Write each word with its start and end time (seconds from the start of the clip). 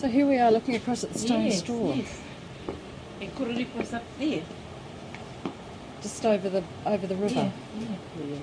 So 0.00 0.08
here 0.08 0.24
we 0.26 0.38
are 0.38 0.50
looking 0.50 0.76
across 0.76 1.04
at 1.04 1.12
the 1.12 1.18
stone 1.18 1.44
yes, 1.44 1.58
store, 1.58 1.94
Yes. 1.94 2.20
And 3.20 3.34
Kororipo's 3.34 3.92
up 3.92 4.02
there. 4.18 4.42
just 6.00 6.24
over 6.24 6.48
the 6.48 6.64
over 6.86 7.06
the 7.06 7.16
river. 7.16 7.52
Yeah, 7.78 7.86
yeah. 8.18 8.38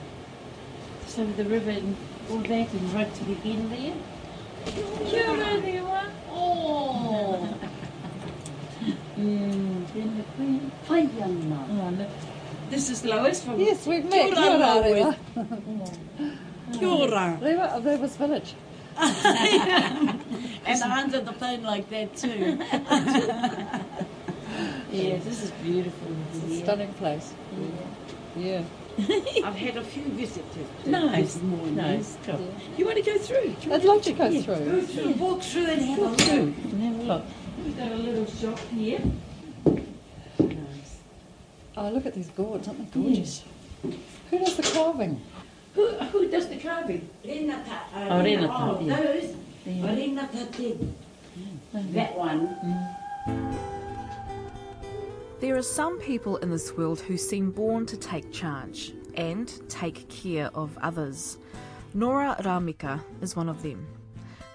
Just 1.04 1.18
over 1.18 1.34
the 1.34 1.50
river 1.50 1.72
and 1.72 1.98
all 2.30 2.38
that 2.38 2.72
and 2.74 2.94
right 2.94 3.12
to 3.12 3.24
the 3.24 3.38
end 3.44 3.72
there. 3.72 3.96
Kia 5.08 5.26
ora, 5.32 5.60
there 5.62 5.84
one. 5.84 6.12
Oh. 6.30 7.58
mm, 9.18 9.94
then 9.96 10.18
the 10.18 10.24
queen. 10.36 10.72
Whai 10.88 11.10
ana. 11.24 11.66
Oh, 11.72 11.90
look. 11.98 12.10
This 12.70 12.92
is 12.92 13.04
Lois 13.04 13.44
from 13.44 13.60
Yes, 13.60 13.88
we've 13.88 14.06
met. 14.06 14.12
Kia 14.12 14.36
Kia 14.36 14.44
ora, 14.44 14.76
ora, 14.76 14.76
Lois. 14.76 14.94
Rewa. 14.94 15.16
Kia 16.78 16.88
ora. 16.88 17.40
Rewa 17.42 17.66
of 17.78 17.84
Rewa's 17.84 18.16
village. 18.16 18.54
And 20.68 20.84
I 20.84 21.02
answered 21.02 21.26
the 21.26 21.34
phone 21.42 21.64
like 21.64 21.90
that 21.90 22.16
too. 22.16 22.60
Yeah, 24.92 25.18
this 25.18 25.44
is 25.44 25.52
beautiful. 25.64 26.08
It's 26.34 26.44
a 26.44 26.48
Yeah. 26.48 26.64
stunning 26.64 26.94
place. 26.94 27.34
Yeah. 28.36 28.64
I've 28.98 29.56
had 29.56 29.78
a 29.78 29.84
few 29.84 30.04
visitors 30.04 30.68
Nice. 30.86 31.34
this 31.36 31.44
morning. 31.44 31.76
Nice. 31.76 32.18
Cool. 32.26 32.54
You 32.78 32.86
want 32.86 32.98
to 32.98 33.04
go 33.04 33.18
through? 33.20 33.56
I'd 33.72 33.84
like 33.84 34.02
to 34.04 34.14
go 34.14 34.30
through. 34.42 34.56
Go 34.56 34.82
through. 34.82 34.82
through, 34.88 35.14
walk 35.14 35.42
through 35.44 35.66
and 35.66 35.82
have 35.82 36.00
a 36.00 36.02
look. 36.04 36.20
through 36.22 36.38
and 36.40 36.82
have 36.84 37.00
a 37.00 37.04
look. 37.04 37.26
We've 37.64 37.78
got 37.78 37.92
a 37.92 37.96
little 37.96 38.26
shop 38.26 38.58
here. 38.74 39.02
Nice. 40.40 41.00
Oh, 41.76 41.90
look 41.90 42.06
at 42.08 42.16
these 42.16 42.30
gourds, 42.30 42.68
aren't 42.68 42.92
they 42.92 43.00
gorgeous? 43.00 43.44
Who 44.32 44.40
does 44.40 44.56
the 44.56 44.64
carving? 44.64 45.22
Who, 45.76 45.88
who 45.88 46.30
does 46.32 46.48
the 46.48 46.58
carving? 46.58 47.08
Renata. 47.24 47.72
uh, 47.94 48.08
Oh, 48.10 48.24
Renata, 48.24 48.52
Oh, 48.52 48.80
yeah. 48.82 48.96
those. 49.02 49.36
Yeah. 49.68 49.94
Renata 49.94 50.46
did. 50.56 50.96
That 51.74 52.18
one. 52.18 52.48
Mm. 53.28 53.58
There 55.42 55.58
are 55.58 55.62
some 55.62 56.00
people 56.00 56.38
in 56.38 56.50
this 56.50 56.76
world 56.78 57.02
who 57.02 57.18
seem 57.18 57.52
born 57.52 57.86
to 57.88 57.98
take 57.98 58.32
charge 58.32 58.94
and 59.16 59.52
take 59.70 60.08
care 60.08 60.50
of 60.56 60.78
others. 60.82 61.38
Nora 61.94 62.38
Rameka 62.40 63.02
is 63.22 63.36
one 63.36 63.50
of 63.50 63.62
them. 63.62 63.86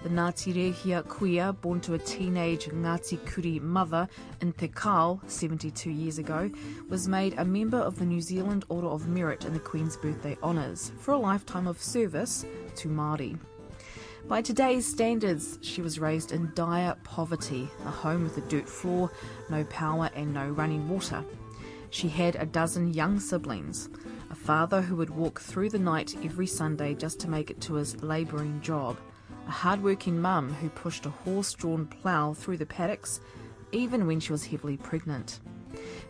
The 0.01 0.09
Ngāti 0.09 0.53
Rehia 0.53 1.03
kuia, 1.03 1.53
born 1.61 1.79
to 1.81 1.93
a 1.93 1.99
teenage 1.99 2.65
Ngāti 2.65 3.23
Kuri 3.25 3.59
mother 3.59 4.09
in 4.41 4.51
Te 4.51 4.67
Kao 4.67 5.21
72 5.27 5.91
years 5.91 6.17
ago, 6.17 6.49
was 6.89 7.07
made 7.07 7.35
a 7.37 7.45
member 7.45 7.77
of 7.77 7.99
the 7.99 8.05
New 8.05 8.19
Zealand 8.19 8.65
Order 8.67 8.87
of 8.87 9.07
Merit 9.07 9.45
in 9.45 9.53
the 9.53 9.59
Queen's 9.59 9.95
Birthday 9.95 10.37
Honours 10.41 10.91
for 10.97 11.11
a 11.11 11.17
lifetime 11.17 11.67
of 11.67 11.81
service 11.81 12.45
to 12.77 12.89
Māori. 12.89 13.37
By 14.27 14.41
today's 14.41 14.85
standards, 14.85 15.59
she 15.61 15.81
was 15.81 15.99
raised 15.99 16.31
in 16.31 16.53
dire 16.55 16.95
poverty, 17.03 17.69
a 17.85 17.91
home 17.91 18.23
with 18.23 18.37
a 18.37 18.41
dirt 18.41 18.69
floor, 18.69 19.11
no 19.49 19.65
power, 19.65 20.09
and 20.15 20.33
no 20.33 20.47
running 20.47 20.87
water. 20.87 21.25
She 21.89 22.07
had 22.07 22.37
a 22.37 22.45
dozen 22.45 22.93
young 22.93 23.19
siblings, 23.19 23.89
a 24.31 24.35
father 24.35 24.81
who 24.81 24.95
would 24.95 25.09
walk 25.09 25.41
through 25.41 25.69
the 25.71 25.77
night 25.77 26.15
every 26.23 26.47
Sunday 26.47 26.93
just 26.93 27.19
to 27.19 27.29
make 27.29 27.51
it 27.51 27.59
to 27.61 27.73
his 27.73 28.01
labouring 28.01 28.61
job, 28.61 28.97
a 29.45 29.51
hard-working 29.51 30.19
mum 30.19 30.53
who 30.53 30.69
pushed 30.69 31.05
a 31.05 31.09
horse-drawn 31.09 31.85
plough 31.85 32.33
through 32.33 32.57
the 32.57 32.65
paddocks, 32.65 33.19
even 33.73 34.07
when 34.07 34.21
she 34.21 34.31
was 34.31 34.45
heavily 34.45 34.77
pregnant. 34.77 35.41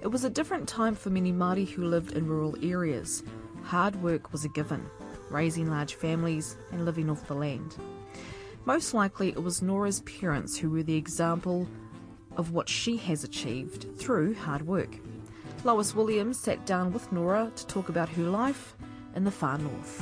It 0.01 0.07
was 0.07 0.23
a 0.23 0.29
different 0.29 0.69
time 0.69 0.93
for 0.93 1.09
many 1.09 1.33
Māori 1.33 1.67
who 1.67 1.85
lived 1.85 2.11
in 2.11 2.27
rural 2.27 2.55
areas. 2.61 3.23
Hard 3.63 3.95
work 4.03 4.31
was 4.31 4.45
a 4.45 4.49
given, 4.49 4.85
raising 5.31 5.69
large 5.69 5.95
families 5.95 6.57
and 6.71 6.85
living 6.85 7.09
off 7.09 7.27
the 7.27 7.33
land. 7.33 7.75
Most 8.65 8.93
likely, 8.93 9.29
it 9.29 9.43
was 9.43 9.61
Nora's 9.61 9.99
parents 10.01 10.57
who 10.57 10.69
were 10.69 10.83
the 10.83 10.95
example 10.95 11.67
of 12.37 12.51
what 12.51 12.69
she 12.69 12.95
has 12.97 13.25
achieved 13.25 13.87
through 13.97 14.35
hard 14.35 14.65
work. 14.65 14.97
Lois 15.65 15.93
Williams 15.93 16.39
sat 16.39 16.65
down 16.65 16.93
with 16.93 17.11
Nora 17.11 17.51
to 17.55 17.67
talk 17.67 17.89
about 17.89 18.09
her 18.09 18.23
life 18.23 18.75
in 19.15 19.25
the 19.25 19.31
far 19.31 19.57
north. 19.57 20.01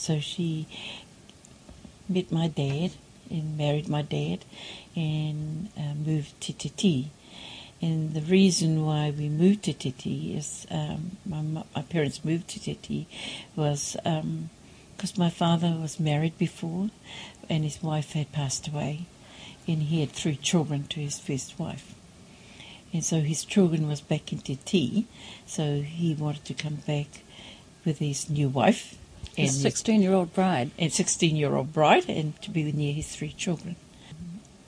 so 0.00 0.18
she 0.18 0.66
met 2.08 2.32
my 2.32 2.48
dad 2.48 2.92
and 3.30 3.56
married 3.56 3.88
my 3.88 4.02
dad 4.02 4.44
and 4.96 5.68
uh, 5.78 5.94
moved 5.94 6.40
to 6.40 6.52
Te 6.52 6.70
Tii. 6.70 7.10
And 7.82 8.14
the 8.14 8.22
reason 8.22 8.84
why 8.84 9.12
we 9.16 9.28
moved 9.28 9.62
to 9.64 9.72
Te 9.72 9.92
Tii 9.92 10.36
is 10.36 10.66
um, 10.70 11.18
my, 11.24 11.42
my 11.42 11.82
parents 11.82 12.24
moved 12.24 12.48
to 12.48 12.60
Te 12.60 12.74
Tii 12.74 13.06
was 13.54 13.96
because 14.02 15.16
my 15.16 15.30
father 15.30 15.76
was 15.80 16.00
married 16.00 16.36
before 16.38 16.90
and 17.48 17.64
his 17.64 17.82
wife 17.82 18.12
had 18.12 18.32
passed 18.32 18.68
away 18.68 19.06
and 19.68 19.84
he 19.84 20.00
had 20.00 20.10
three 20.10 20.36
children 20.36 20.86
to 20.88 21.00
his 21.00 21.18
first 21.18 21.58
wife. 21.58 21.94
And 22.92 23.04
so 23.04 23.20
his 23.20 23.44
children 23.44 23.86
was 23.86 24.00
back 24.00 24.32
in 24.32 24.38
Te 24.40 24.56
Tii, 24.56 25.04
so 25.46 25.82
he 25.82 26.14
wanted 26.14 26.44
to 26.46 26.54
come 26.54 26.76
back 26.86 27.20
with 27.84 27.98
his 27.98 28.28
new 28.28 28.48
wife 28.48 28.96
His 29.36 29.52
his 29.54 29.62
16 29.62 30.02
year 30.02 30.12
old 30.12 30.34
bride. 30.34 30.70
and 30.78 30.92
16 30.92 31.36
year 31.36 31.54
old 31.54 31.72
bride 31.72 32.08
and 32.08 32.40
to 32.42 32.50
be 32.50 32.70
near 32.72 32.92
his 32.92 33.14
three 33.14 33.32
children. 33.32 33.76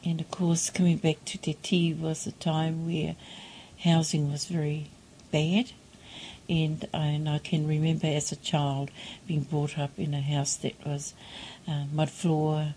And 0.05 0.21
of 0.21 0.31
course, 0.31 0.71
coming 0.71 0.97
back 0.97 1.25
to 1.27 1.39
Te 1.39 1.55
Tii 1.55 1.95
was 1.99 2.27
a 2.27 2.33
time 2.33 2.87
where 2.87 3.15
housing 3.84 4.31
was 4.33 4.47
very 4.47 4.89
bad. 5.31 5.73
And 6.49 6.87
I, 6.93 7.06
and 7.06 7.28
I 7.28 7.39
can 7.39 7.69
remember 7.69 8.09
as 8.09 8.33
a 8.33 8.37
child 8.37 8.91
being 9.27 9.43
brought 9.43 9.78
up 9.78 9.93
in 9.97 10.12
a 10.12 10.21
house 10.21 10.56
that 10.56 10.75
was 10.84 11.15
uh, 11.69 11.84
mud 11.93 12.11
floor, 12.11 12.75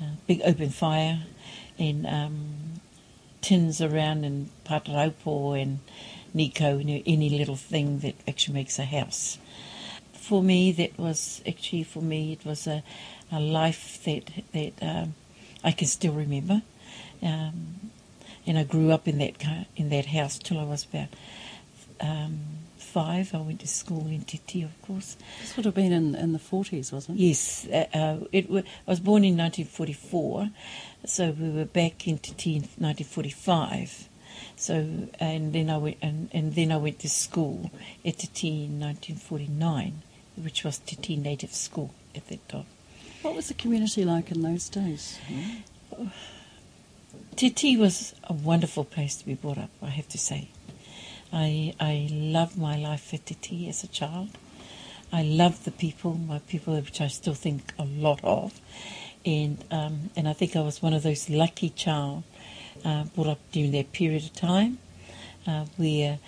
uh, 0.00 0.04
big 0.26 0.40
open 0.44 0.70
fire, 0.70 1.22
and 1.78 2.06
um, 2.06 2.80
tins 3.40 3.80
around 3.80 4.24
and 4.24 4.50
pataraupo 4.64 5.60
and 5.60 5.80
nikau, 6.34 6.82
know, 6.84 7.02
any 7.04 7.28
little 7.28 7.56
thing 7.56 7.98
that 8.00 8.14
actually 8.26 8.54
makes 8.54 8.78
a 8.78 8.84
house 8.84 9.38
for 10.22 10.42
me, 10.42 10.72
that 10.72 10.98
was 10.98 11.42
actually 11.46 11.82
for 11.82 12.00
me, 12.00 12.32
it 12.32 12.46
was 12.46 12.66
a, 12.66 12.82
a 13.30 13.40
life 13.40 14.02
that 14.04 14.30
that 14.52 14.72
um, 14.80 15.14
I 15.64 15.72
can 15.72 15.86
still 15.86 16.12
remember. 16.12 16.62
Um, 17.22 17.90
and 18.46 18.58
I 18.58 18.64
grew 18.64 18.90
up 18.90 19.06
in 19.06 19.18
that 19.18 19.66
in 19.76 19.90
that 19.90 20.06
house 20.06 20.38
till 20.38 20.58
I 20.58 20.64
was 20.64 20.84
about 20.84 21.08
um, 22.00 22.40
five. 22.76 23.34
I 23.34 23.38
went 23.38 23.60
to 23.60 23.68
school 23.68 24.06
in 24.06 24.22
Te 24.22 24.38
Tii, 24.38 24.64
of 24.64 24.82
course. 24.82 25.16
This 25.40 25.56
would 25.56 25.64
have 25.64 25.74
been 25.74 25.92
in, 25.92 26.14
in 26.14 26.32
the 26.32 26.38
40s, 26.38 26.92
wasn't 26.92 27.18
it? 27.18 27.22
Yes, 27.22 27.66
uh, 27.66 27.86
uh, 27.94 28.18
it. 28.32 28.50
I 28.50 28.90
was 28.90 29.00
born 29.00 29.24
in 29.24 29.36
1944, 29.36 30.50
so 31.06 31.30
we 31.30 31.50
were 31.50 31.64
back 31.64 32.06
in 32.06 32.18
Te 32.18 32.32
Tii 32.34 32.56
in 32.56 32.62
1945. 32.62 34.08
So 34.56 35.08
and 35.18 35.52
then 35.52 35.70
I 35.70 35.78
went 35.78 35.96
and, 36.02 36.28
and 36.32 36.54
then 36.54 36.70
I 36.72 36.76
went 36.76 36.98
to 37.00 37.08
school 37.08 37.70
at 38.04 38.18
Te 38.18 38.28
Tii 38.28 38.64
in 38.66 38.80
1949, 38.80 40.02
which 40.36 40.64
was 40.64 40.78
Te 40.78 40.96
Tii 40.96 41.16
Native 41.16 41.54
School 41.54 41.92
at 42.14 42.28
that 42.28 42.48
time. 42.48 42.66
What 43.22 43.34
was 43.34 43.48
the 43.48 43.54
community 43.54 44.04
like 44.04 44.30
in 44.30 44.42
those 44.42 44.68
days? 44.68 45.18
Te 47.36 47.50
Tii 47.50 47.78
was 47.78 48.14
a 48.24 48.32
wonderful 48.32 48.84
place 48.84 49.16
to 49.16 49.26
be 49.26 49.34
brought 49.34 49.58
up. 49.58 49.70
I 49.80 49.90
have 49.90 50.08
to 50.08 50.18
say, 50.18 50.48
I 51.32 51.74
I 51.80 52.08
loved 52.10 52.58
my 52.58 52.76
life 52.76 53.14
at 53.14 53.26
Te 53.26 53.34
Tii 53.34 53.68
as 53.68 53.84
a 53.84 53.88
child. 53.88 54.30
I 55.12 55.22
loved 55.22 55.64
the 55.64 55.70
people, 55.70 56.14
my 56.14 56.38
people, 56.40 56.74
which 56.74 57.00
I 57.00 57.08
still 57.08 57.34
think 57.34 57.74
a 57.78 57.84
lot 57.84 58.20
of, 58.24 58.60
and 59.24 59.62
um, 59.70 60.10
and 60.16 60.28
I 60.28 60.32
think 60.32 60.56
I 60.56 60.60
was 60.60 60.82
one 60.82 60.94
of 60.94 61.02
those 61.02 61.28
lucky 61.30 61.70
child 61.70 62.24
uh, 62.84 63.04
brought 63.04 63.28
up 63.28 63.38
during 63.52 63.72
that 63.72 63.92
period 63.92 64.24
of 64.24 64.32
time 64.32 64.78
uh, 65.46 65.66
where 65.76 66.18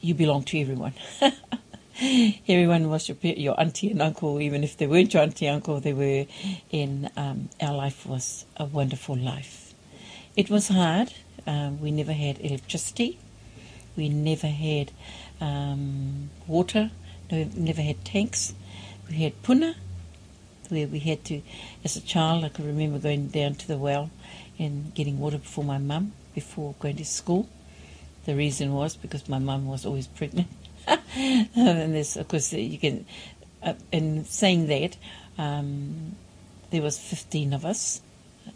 you 0.00 0.14
belong 0.14 0.44
to 0.44 0.60
everyone. 0.60 0.94
everyone 2.48 2.88
was 2.90 3.08
your, 3.08 3.16
your 3.22 3.58
auntie 3.58 3.90
and 3.90 4.00
uncle, 4.00 4.40
even 4.40 4.62
if 4.62 4.76
they 4.76 4.86
weren't 4.86 5.12
your 5.12 5.22
auntie 5.24 5.46
and 5.46 5.56
uncle, 5.56 5.80
they 5.80 5.92
were. 5.92 6.26
And 6.72 7.10
um, 7.16 7.48
our 7.60 7.74
life 7.74 8.06
was 8.06 8.44
a 8.56 8.66
wonderful 8.66 9.16
life. 9.16 9.74
It 10.36 10.48
was 10.48 10.68
hard. 10.68 11.12
Um, 11.44 11.80
we 11.80 11.90
never 11.90 12.12
had 12.12 12.38
electricity. 12.40 13.18
We 13.96 14.08
never 14.08 14.46
had 14.46 14.92
um, 15.40 16.30
water. 16.46 16.92
No, 17.32 17.50
never 17.56 17.82
had 17.82 18.04
tanks. 18.04 18.54
We 19.08 19.16
had 19.16 19.42
puna, 19.42 19.74
where 20.68 20.86
we 20.86 21.00
had 21.00 21.24
to, 21.24 21.42
as 21.84 21.96
a 21.96 22.00
child, 22.00 22.44
I 22.44 22.50
could 22.50 22.66
remember 22.66 23.00
going 23.00 23.26
down 23.28 23.56
to 23.56 23.66
the 23.66 23.76
well 23.76 24.10
and 24.56 24.94
getting 24.94 25.18
water 25.18 25.38
for 25.38 25.64
my 25.64 25.78
mum 25.78 26.12
before 26.32 26.76
going 26.78 26.96
to 26.96 27.04
school. 27.04 27.48
The 28.24 28.36
reason 28.36 28.72
was 28.72 28.94
because 28.94 29.28
my 29.28 29.40
mum 29.40 29.66
was 29.66 29.84
always 29.84 30.06
pregnant. 30.06 30.46
and 31.16 31.94
there's, 31.94 32.16
of 32.16 32.28
course, 32.28 32.52
you 32.52 32.78
can, 32.78 33.06
uh, 33.62 33.74
in 33.92 34.24
saying 34.24 34.66
that, 34.68 34.96
um, 35.36 36.16
there 36.70 36.82
was 36.82 36.98
15 36.98 37.52
of 37.52 37.64
us, 37.64 38.00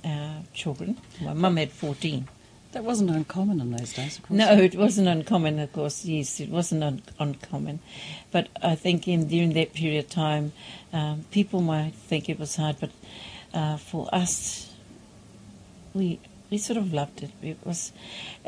uh, 0.05 0.40
children. 0.52 0.99
My 1.20 1.34
mum 1.34 1.56
had 1.56 1.70
14. 1.70 2.29
That 2.73 2.84
wasn't 2.84 3.11
uncommon 3.11 3.61
in 3.61 3.70
those 3.70 3.93
days, 3.93 4.17
of 4.17 4.25
course. 4.25 4.38
No, 4.38 4.52
it 4.52 4.75
wasn't 4.75 5.08
uncommon, 5.08 5.58
of 5.58 5.73
course. 5.73 6.06
Yes, 6.06 6.40
it 6.40 6.49
wasn't 6.49 6.82
un- 6.82 7.02
uncommon, 7.19 7.81
but 8.31 8.49
I 8.62 8.76
think 8.76 9.06
in 9.06 9.29
during 9.29 9.52
that 9.52 9.75
period 9.75 10.05
of 10.06 10.11
time, 10.11 10.52
um, 10.93 11.26
people 11.31 11.61
might 11.61 11.93
think 11.93 12.31
it 12.31 12.38
was 12.38 12.56
hard, 12.56 12.76
but 12.81 12.90
uh, 13.52 13.76
for 13.76 14.08
us, 14.11 14.73
we 15.93 16.19
we 16.52 16.58
sort 16.58 16.76
of 16.76 16.93
loved 16.93 17.22
it. 17.22 17.31
It 17.43 17.56
was 17.64 17.93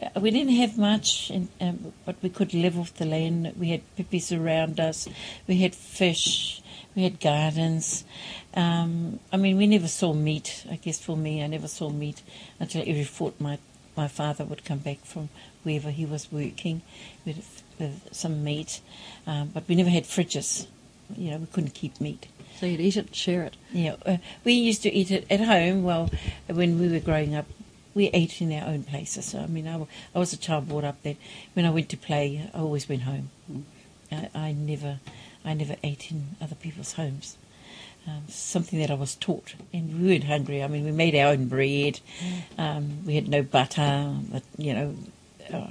uh, 0.00 0.20
we 0.20 0.30
didn't 0.30 0.54
have 0.56 0.76
much, 0.76 1.30
in, 1.30 1.48
um, 1.58 1.94
but 2.04 2.16
we 2.22 2.28
could 2.28 2.52
live 2.52 2.78
off 2.78 2.92
the 2.94 3.06
land. 3.06 3.54
We 3.58 3.70
had 3.70 3.96
pippies 3.96 4.30
around 4.30 4.78
us. 4.78 5.08
We 5.48 5.62
had 5.62 5.74
fish. 5.74 6.62
We 6.94 7.04
had 7.04 7.18
gardens. 7.18 8.04
Um, 8.52 9.20
I 9.32 9.38
mean, 9.38 9.56
we 9.56 9.66
never 9.66 9.88
saw 9.88 10.12
meat. 10.12 10.66
I 10.70 10.76
guess 10.76 11.00
for 11.00 11.16
me, 11.16 11.42
I 11.42 11.46
never 11.46 11.66
saw 11.66 11.88
meat 11.88 12.22
until 12.60 12.82
every 12.82 13.04
fortnight 13.04 13.60
my 13.96 14.06
father 14.06 14.44
would 14.44 14.66
come 14.66 14.80
back 14.80 14.98
from 15.04 15.30
wherever 15.62 15.90
he 15.90 16.04
was 16.04 16.30
working 16.30 16.82
with, 17.24 17.62
with 17.78 18.06
some 18.12 18.44
meat. 18.44 18.82
Um, 19.26 19.48
but 19.54 19.66
we 19.66 19.76
never 19.76 19.88
had 19.88 20.04
fridges. 20.04 20.66
You 21.16 21.30
know, 21.30 21.38
we 21.38 21.46
couldn't 21.46 21.74
keep 21.74 22.02
meat. 22.02 22.26
So 22.60 22.66
you'd 22.66 22.80
eat 22.80 22.98
it, 22.98 23.14
share 23.14 23.44
it. 23.44 23.56
Yeah, 23.72 23.96
uh, 24.04 24.18
we 24.44 24.52
used 24.52 24.82
to 24.82 24.92
eat 24.92 25.10
it 25.10 25.26
at 25.30 25.40
home. 25.40 25.84
Well, 25.84 26.10
when 26.48 26.78
we 26.78 26.88
were 26.88 27.00
growing 27.00 27.34
up, 27.34 27.46
we 27.94 28.08
ate 28.08 28.40
in 28.40 28.52
our 28.52 28.68
own 28.68 28.82
places. 28.82 29.26
So, 29.26 29.40
I 29.40 29.46
mean, 29.46 29.68
I, 29.68 29.86
I 30.14 30.18
was 30.18 30.32
a 30.32 30.36
child 30.36 30.68
brought 30.68 30.84
up 30.84 31.02
that 31.02 31.16
when 31.54 31.64
I 31.64 31.70
went 31.70 31.88
to 31.90 31.96
play, 31.96 32.50
I 32.52 32.58
always 32.58 32.88
went 32.88 33.02
home. 33.02 33.30
I, 34.10 34.28
I 34.34 34.52
never, 34.52 34.98
I 35.44 35.54
never 35.54 35.76
ate 35.82 36.10
in 36.10 36.36
other 36.40 36.54
people's 36.56 36.94
homes. 36.94 37.36
Um, 38.06 38.24
something 38.28 38.78
that 38.80 38.90
I 38.90 38.94
was 38.94 39.14
taught, 39.14 39.54
and 39.72 40.02
we 40.02 40.08
weren't 40.08 40.24
hungry. 40.24 40.62
I 40.62 40.68
mean, 40.68 40.84
we 40.84 40.92
made 40.92 41.14
our 41.14 41.32
own 41.32 41.48
bread. 41.48 42.00
Um, 42.58 43.06
we 43.06 43.14
had 43.14 43.28
no 43.28 43.42
butter, 43.42 44.14
but 44.30 44.42
you 44.58 44.74
know, 44.74 44.94
uh, 45.50 45.68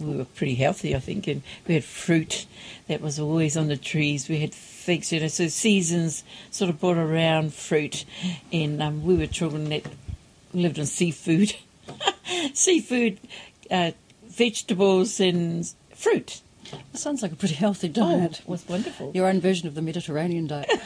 we 0.00 0.16
were 0.16 0.24
pretty 0.24 0.54
healthy, 0.54 0.96
I 0.96 1.00
think, 1.00 1.26
and 1.26 1.42
we 1.66 1.74
had 1.74 1.84
fruit 1.84 2.46
that 2.88 3.02
was 3.02 3.20
always 3.20 3.58
on 3.58 3.68
the 3.68 3.76
trees. 3.76 4.26
We 4.26 4.40
had 4.40 4.54
figs, 4.54 5.12
you 5.12 5.20
know, 5.20 5.28
so 5.28 5.48
seasons 5.48 6.24
sort 6.50 6.70
of 6.70 6.80
brought 6.80 6.96
around 6.96 7.52
fruit, 7.52 8.06
and 8.50 8.82
um, 8.82 9.04
we 9.04 9.14
were 9.14 9.26
children 9.26 9.68
that 9.68 9.84
lived 10.54 10.78
on 10.78 10.86
seafood, 10.86 11.54
seafood, 12.54 13.18
uh, 13.70 13.90
vegetables, 14.26 15.20
and 15.20 15.66
fruit. 15.94 16.40
That 16.70 16.98
sounds 16.98 17.22
like 17.22 17.32
a 17.32 17.36
pretty 17.36 17.54
healthy 17.54 17.88
Oh, 17.88 17.92
diet. 17.92 18.40
it 18.40 18.48
was 18.48 18.66
wonderful. 18.68 19.12
Your 19.14 19.26
own 19.28 19.40
version 19.40 19.68
of 19.68 19.74
the 19.74 19.82
Mediterranean 19.82 20.46
diet. 20.46 20.70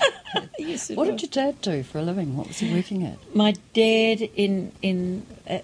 Yes, 0.59 0.91
what 0.91 1.07
was. 1.11 1.21
did 1.23 1.35
your 1.37 1.47
dad 1.53 1.63
do 1.63 1.83
for 1.83 1.99
a 1.99 2.03
living? 2.03 2.37
What 2.37 2.49
was 2.49 2.59
he 2.59 2.71
working 2.75 3.03
at? 3.07 3.17
my 3.35 3.55
dad 3.73 4.21
in 4.37 4.73
in 4.83 5.25
uh, 5.49 5.61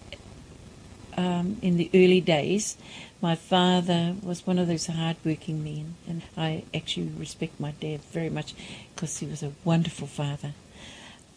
um, 1.19 1.59
in 1.61 1.77
the 1.77 1.91
early 1.93 2.23
days, 2.23 2.79
my 3.21 3.35
father 3.35 4.15
was 4.23 4.47
one 4.47 4.59
of 4.59 4.67
those 4.67 4.87
hard-working 4.87 5.63
men, 5.63 5.97
and 6.09 6.23
I 6.35 6.65
actually 6.73 7.09
respect 7.19 7.61
my 7.61 7.73
dad 7.73 8.01
very 8.05 8.31
much 8.31 8.55
because 8.95 9.19
he 9.19 9.27
was 9.27 9.43
a 9.43 9.53
wonderful 9.65 10.07
father. 10.07 10.55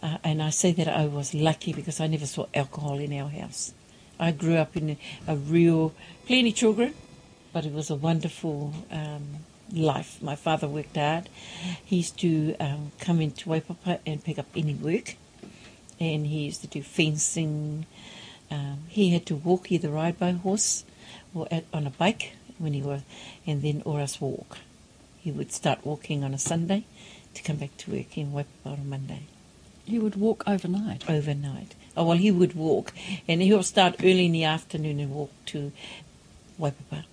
Uh, 0.01 0.17
and 0.23 0.41
I 0.43 0.51
say 0.51 0.71
that 0.73 0.87
I 0.87 1.07
was 1.07 1.33
lucky 1.33 1.73
because 1.73 1.99
I 1.99 2.07
never 2.07 2.25
saw 2.25 2.45
alcohol 2.53 2.99
in 2.99 3.13
our 3.13 3.29
house. 3.29 3.73
I 4.19 4.31
grew 4.31 4.55
up 4.55 4.77
in 4.77 4.91
a, 4.91 4.97
a 5.27 5.35
real, 5.35 5.93
plenty 6.25 6.51
children, 6.51 6.93
but 7.53 7.65
it 7.65 7.73
was 7.73 7.89
a 7.89 7.95
wonderful 7.95 8.73
um, 8.91 9.37
life. 9.73 10.21
My 10.21 10.35
father 10.35 10.67
worked 10.67 10.97
hard. 10.97 11.29
He 11.83 11.97
used 11.97 12.19
to 12.19 12.55
um, 12.59 12.91
come 12.99 13.21
into 13.21 13.49
Waipapa 13.49 13.99
and 14.05 14.23
pick 14.23 14.37
up 14.37 14.47
any 14.55 14.75
work 14.75 15.15
and 15.99 16.27
he 16.27 16.45
used 16.45 16.61
to 16.61 16.67
do 16.67 16.83
fencing. 16.83 17.85
Um, 18.51 18.83
he 18.87 19.09
had 19.09 19.25
to 19.27 19.35
walk, 19.35 19.71
either 19.71 19.89
ride 19.89 20.19
by 20.19 20.31
horse 20.31 20.85
or 21.33 21.47
at, 21.51 21.65
on 21.73 21.87
a 21.87 21.91
bike 21.91 22.33
when 22.57 22.73
he 22.73 22.81
was, 22.81 23.01
and 23.45 23.61
then 23.61 23.81
or 23.85 23.99
else 23.99 24.21
walk. 24.21 24.59
He 25.19 25.31
would 25.31 25.51
start 25.51 25.85
walking 25.85 26.23
on 26.23 26.33
a 26.33 26.37
Sunday 26.37 26.85
to 27.33 27.43
come 27.43 27.57
back 27.57 27.75
to 27.77 27.91
work 27.91 28.17
in 28.17 28.31
Waipapa 28.31 28.45
on 28.65 28.79
a 28.79 28.83
Monday 28.83 29.21
He 29.87 29.99
would 29.99 30.15
walk 30.15 30.43
overnight. 30.45 31.09
overnight. 31.09 31.75
Oh 31.95 32.03
well, 32.03 32.17
he 32.17 32.29
would 32.29 32.53
walk, 32.53 32.93
and 33.27 33.41
he'll 33.41 33.63
start 33.63 33.95
early 34.01 34.25
in 34.25 34.31
the 34.33 34.43
afternoon 34.43 34.99
and 34.99 35.11
walk 35.11 35.31
to 35.47 35.71
Waipapa. 36.59 37.05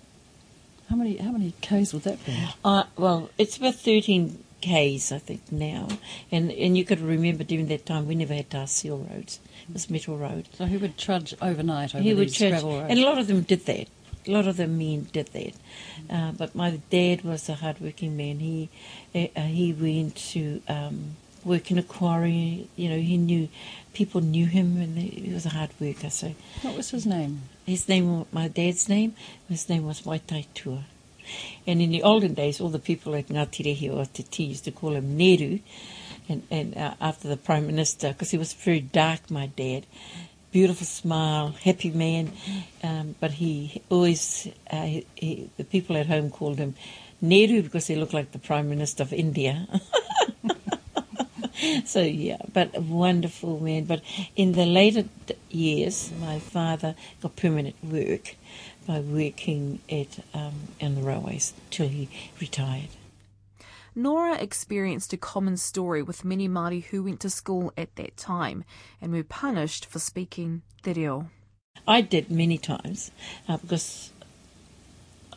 How 0.89 0.95
many 0.95 1.17
how 1.17 1.31
many 1.31 1.53
k's 1.61 1.93
would 1.93 2.03
that 2.03 2.23
be? 2.25 2.37
Uh, 2.63 2.83
well, 2.97 3.29
it's 3.37 3.57
about 3.57 3.75
13 3.75 4.43
k's, 4.61 5.11
I 5.11 5.17
think, 5.19 5.51
now. 5.51 5.87
And 6.31 6.51
and 6.51 6.77
you 6.77 6.85
could 6.85 6.99
remember 6.99 7.43
during 7.43 7.67
that 7.67 7.85
time 7.85 8.07
we 8.07 8.15
never 8.15 8.33
had 8.33 8.49
tar 8.49 8.67
seal 8.67 8.97
roads. 9.09 9.39
It 9.67 9.73
was 9.73 9.89
metal 9.89 10.17
road. 10.17 10.47
So 10.53 10.65
he 10.65 10.77
would 10.77 10.97
trudge 10.97 11.33
overnight 11.41 11.95
over 11.95 12.03
he 12.03 12.13
would 12.13 12.35
gravel 12.37 12.77
roads. 12.79 12.89
and 12.89 12.99
a 12.99 13.03
lot 13.03 13.17
of 13.17 13.27
them 13.27 13.41
did 13.41 13.65
that. 13.65 13.87
A 14.27 14.31
lot 14.31 14.47
of 14.47 14.57
the 14.57 14.67
men 14.67 15.07
did 15.13 15.27
that. 15.33 15.53
Uh, 16.09 16.31
but 16.31 16.55
my 16.55 16.79
dad 16.89 17.23
was 17.23 17.47
a 17.47 17.55
hard-working 17.55 18.17
man. 18.17 18.39
He 18.39 18.69
uh, 19.15 19.41
he 19.41 19.71
went 19.73 20.15
to 20.33 20.61
um, 20.67 21.15
work 21.45 21.71
in 21.71 21.77
a 21.77 21.83
quarry. 21.83 22.67
You 22.75 22.89
know, 22.89 22.99
he 22.99 23.17
knew 23.17 23.47
people 23.93 24.19
knew 24.19 24.47
him, 24.47 24.81
and 24.81 24.97
he 24.97 25.33
was 25.33 25.45
a 25.45 25.49
hard 25.49 25.69
worker. 25.79 26.09
So 26.09 26.33
what 26.63 26.75
was 26.75 26.91
his 26.91 27.05
name? 27.05 27.43
his 27.65 27.89
name, 27.89 28.25
my 28.31 28.47
dad's 28.47 28.87
name, 28.87 29.15
his 29.49 29.67
name 29.69 29.85
was 29.85 30.01
Waitai 30.01 30.45
Tua. 30.53 30.83
And 31.65 31.81
in 31.81 31.89
the 31.89 32.03
olden 32.03 32.35
days, 32.35 32.61
all 32.61 32.69
the 32.69 32.79
people 32.79 33.15
at 33.15 33.27
Ngāti 33.27 33.65
Rehia 33.65 33.95
or 33.95 34.05
Te 34.05 34.23
Tii 34.23 34.49
used 34.49 34.65
to 34.65 34.71
call 34.71 34.93
him 34.93 35.17
Nehru, 35.17 35.59
and, 36.29 36.43
and 36.51 36.77
uh, 36.77 36.93
after 37.01 37.27
the 37.27 37.37
Prime 37.37 37.65
Minister, 37.65 38.09
because 38.09 38.31
he 38.31 38.37
was 38.37 38.53
very 38.53 38.79
dark, 38.79 39.31
my 39.31 39.47
dad. 39.47 39.85
Beautiful 40.51 40.85
smile, 40.85 41.49
happy 41.63 41.89
man, 41.89 42.31
um, 42.83 43.15
but 43.19 43.31
he 43.31 43.81
always, 43.89 44.47
uh, 44.71 44.83
he, 44.83 45.05
he, 45.15 45.49
the 45.57 45.65
people 45.65 45.97
at 45.97 46.05
home 46.05 46.29
called 46.29 46.59
him 46.59 46.75
Nehru 47.19 47.61
because 47.61 47.87
he 47.87 47.95
looked 47.95 48.13
like 48.13 48.31
the 48.31 48.39
Prime 48.39 48.69
Minister 48.69 49.03
of 49.03 49.11
India. 49.11 49.67
so 51.85 52.01
yeah, 52.01 52.37
but 52.53 52.75
a 52.75 52.81
wonderful 52.81 53.59
man. 53.59 53.85
But 53.85 54.01
in 54.35 54.53
the 54.53 54.65
later 54.65 55.05
years, 55.49 56.11
my 56.19 56.39
father 56.39 56.95
got 57.21 57.35
permanent 57.35 57.75
work 57.83 58.35
by 58.87 58.99
working 58.99 59.79
at 59.89 60.19
um, 60.33 60.53
on 60.81 60.95
the 60.95 61.01
railways 61.01 61.53
till 61.71 61.87
he 61.87 62.09
retired. 62.39 62.89
Nora 63.97 64.35
experienced 64.35 65.13
a 65.13 65.17
common 65.17 65.55
story 65.55 66.03
with 66.03 66.25
many 66.25 66.49
Māori 66.49 66.83
who 66.85 67.03
went 67.03 67.21
to 67.21 67.29
school 67.29 67.71
at 67.77 67.95
that 67.95 68.17
time 68.17 68.65
and 69.01 69.13
were 69.13 69.23
punished 69.23 69.85
for 69.85 69.99
speaking 69.99 70.63
te 70.83 70.93
reo. 70.93 71.29
I 71.87 72.01
did 72.01 72.29
many 72.29 72.57
times 72.57 73.11
uh, 73.47 73.57
because 73.57 74.11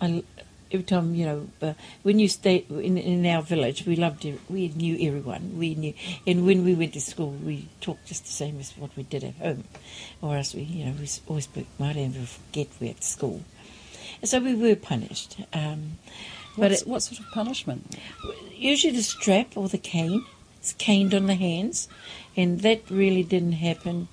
I, 0.00 0.24
every 0.70 0.84
time 0.84 1.14
you 1.14 1.26
know 1.26 1.48
uh, 1.62 1.74
when 2.02 2.18
you 2.18 2.28
stay 2.28 2.64
in, 2.70 2.96
in 2.98 3.26
our 3.26 3.42
village, 3.42 3.86
we 3.86 3.96
loved 3.96 4.24
ev- 4.26 4.40
we 4.48 4.68
knew 4.68 4.96
everyone. 5.06 5.58
We 5.58 5.74
knew, 5.74 5.94
and 6.26 6.46
when 6.46 6.64
we 6.64 6.74
went 6.74 6.92
to 6.94 7.00
school, 7.00 7.30
we 7.30 7.68
talked 7.80 8.06
just 8.06 8.24
the 8.24 8.32
same 8.32 8.58
as 8.60 8.72
what 8.76 8.96
we 8.96 9.02
did 9.02 9.24
at 9.24 9.34
home, 9.36 9.64
or 10.22 10.36
else 10.36 10.54
we 10.54 10.62
you 10.62 10.86
know 10.86 10.92
we 10.92 11.08
always 11.26 11.44
spoke 11.44 11.66
Māori 11.78 12.04
and 12.04 12.14
we 12.14 12.24
forget 12.24 12.68
we 12.80 12.90
at 12.90 13.04
school, 13.04 13.42
and 14.20 14.28
so 14.28 14.40
we 14.40 14.54
were 14.54 14.76
punished. 14.76 15.36
Um, 15.52 15.98
but 16.56 16.72
it, 16.72 16.82
what 16.86 17.02
sort 17.02 17.20
of 17.20 17.26
punishment? 17.30 17.96
usually 18.58 18.96
the 18.96 19.02
strap 19.02 19.56
or 19.56 19.68
the 19.68 19.78
cane. 19.78 20.24
It's 20.58 20.72
caned 20.72 21.14
on 21.14 21.26
the 21.26 21.36
hands, 21.36 21.88
and 22.36 22.60
that 22.62 22.82
really 22.90 23.22
didn't 23.22 23.52
happen. 23.52 24.08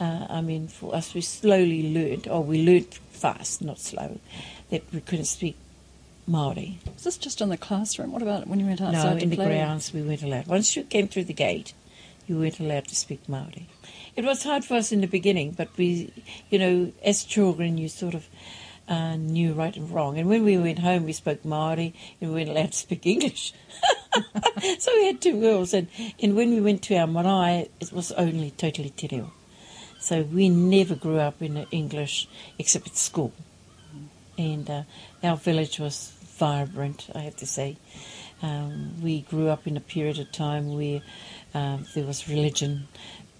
Uh, 0.00 0.26
I 0.28 0.40
mean, 0.40 0.66
for 0.66 0.94
us, 0.94 1.14
we 1.14 1.20
slowly 1.20 1.94
learned, 1.94 2.26
or 2.26 2.42
we 2.42 2.64
learned 2.64 2.92
fast, 3.12 3.62
not 3.62 3.78
slow, 3.78 4.18
that 4.70 4.82
we 4.92 5.00
couldn't 5.00 5.26
speak 5.26 5.56
Maori. 6.26 6.78
Was 6.94 7.04
this 7.04 7.18
just 7.18 7.40
in 7.40 7.48
the 7.50 7.56
classroom? 7.56 8.12
What 8.12 8.22
about 8.22 8.46
when 8.46 8.60
you 8.60 8.66
went 8.66 8.80
No, 8.80 8.88
outside 8.88 9.18
to 9.18 9.24
in 9.24 9.30
the 9.30 9.36
play? 9.36 9.46
grounds 9.46 9.92
we 9.92 10.02
weren't 10.02 10.22
allowed. 10.22 10.46
Once 10.46 10.76
you 10.76 10.84
came 10.84 11.08
through 11.08 11.24
the 11.24 11.32
gate, 11.34 11.74
you 12.26 12.38
weren't 12.38 12.60
allowed 12.60 12.86
to 12.88 12.96
speak 12.96 13.28
Maori. 13.28 13.66
It 14.16 14.24
was 14.24 14.44
hard 14.44 14.64
for 14.64 14.74
us 14.74 14.92
in 14.92 15.00
the 15.00 15.06
beginning, 15.06 15.52
but 15.52 15.68
we, 15.76 16.12
you 16.50 16.58
know, 16.58 16.92
as 17.04 17.24
children, 17.24 17.76
you 17.78 17.88
sort 17.88 18.14
of 18.14 18.26
uh, 18.88 19.16
knew 19.16 19.52
right 19.52 19.76
and 19.76 19.90
wrong. 19.90 20.18
And 20.18 20.28
when 20.28 20.44
we 20.44 20.56
went 20.56 20.78
home, 20.78 21.04
we 21.04 21.12
spoke 21.12 21.44
Maori 21.44 21.92
and 22.20 22.30
we 22.30 22.36
weren't 22.36 22.50
allowed 22.50 22.72
to 22.72 22.78
speak 22.78 23.06
English. 23.06 23.52
so 24.78 24.92
we 24.94 25.06
had 25.06 25.20
two 25.20 25.40
girls. 25.40 25.74
And, 25.74 25.88
and 26.22 26.36
when 26.36 26.50
we 26.50 26.60
went 26.60 26.82
to 26.84 26.96
our 26.96 27.06
marae, 27.06 27.68
it 27.80 27.92
was 27.92 28.12
only 28.12 28.52
totally 28.52 28.90
te 28.90 29.08
reo. 29.10 29.32
So 29.98 30.22
we 30.22 30.48
never 30.48 30.94
grew 30.94 31.18
up 31.18 31.40
in 31.42 31.66
English 31.70 32.28
except 32.58 32.86
at 32.86 32.96
school. 32.96 33.32
And 34.36 34.68
uh, 34.68 34.82
our 35.22 35.36
village 35.36 35.78
was 35.78 36.13
vibrant, 36.38 37.08
I 37.14 37.20
have 37.20 37.36
to 37.36 37.46
say. 37.46 37.76
Um, 38.42 39.02
we 39.02 39.22
grew 39.22 39.48
up 39.48 39.66
in 39.66 39.76
a 39.76 39.80
period 39.80 40.18
of 40.18 40.30
time 40.32 40.74
where 40.74 41.00
um, 41.54 41.86
there 41.94 42.04
was 42.04 42.28
religion 42.28 42.88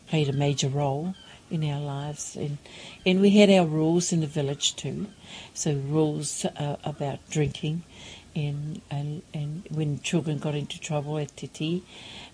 played 0.08 0.28
a 0.28 0.32
major 0.32 0.68
role 0.68 1.14
in 1.50 1.68
our 1.68 1.80
lives, 1.80 2.36
and 2.36 2.58
and 3.04 3.20
we 3.20 3.30
had 3.30 3.50
our 3.50 3.66
rules 3.66 4.12
in 4.12 4.20
the 4.20 4.26
village 4.26 4.76
too. 4.76 5.08
So 5.52 5.74
rules 5.74 6.44
uh, 6.44 6.76
about 6.84 7.18
drinking, 7.30 7.82
and, 8.34 8.80
and 8.90 9.22
and 9.32 9.66
when 9.70 10.00
children 10.00 10.38
got 10.38 10.54
into 10.54 10.80
trouble 10.80 11.18
at 11.18 11.36
Te 11.36 11.48
Tii, 11.48 11.82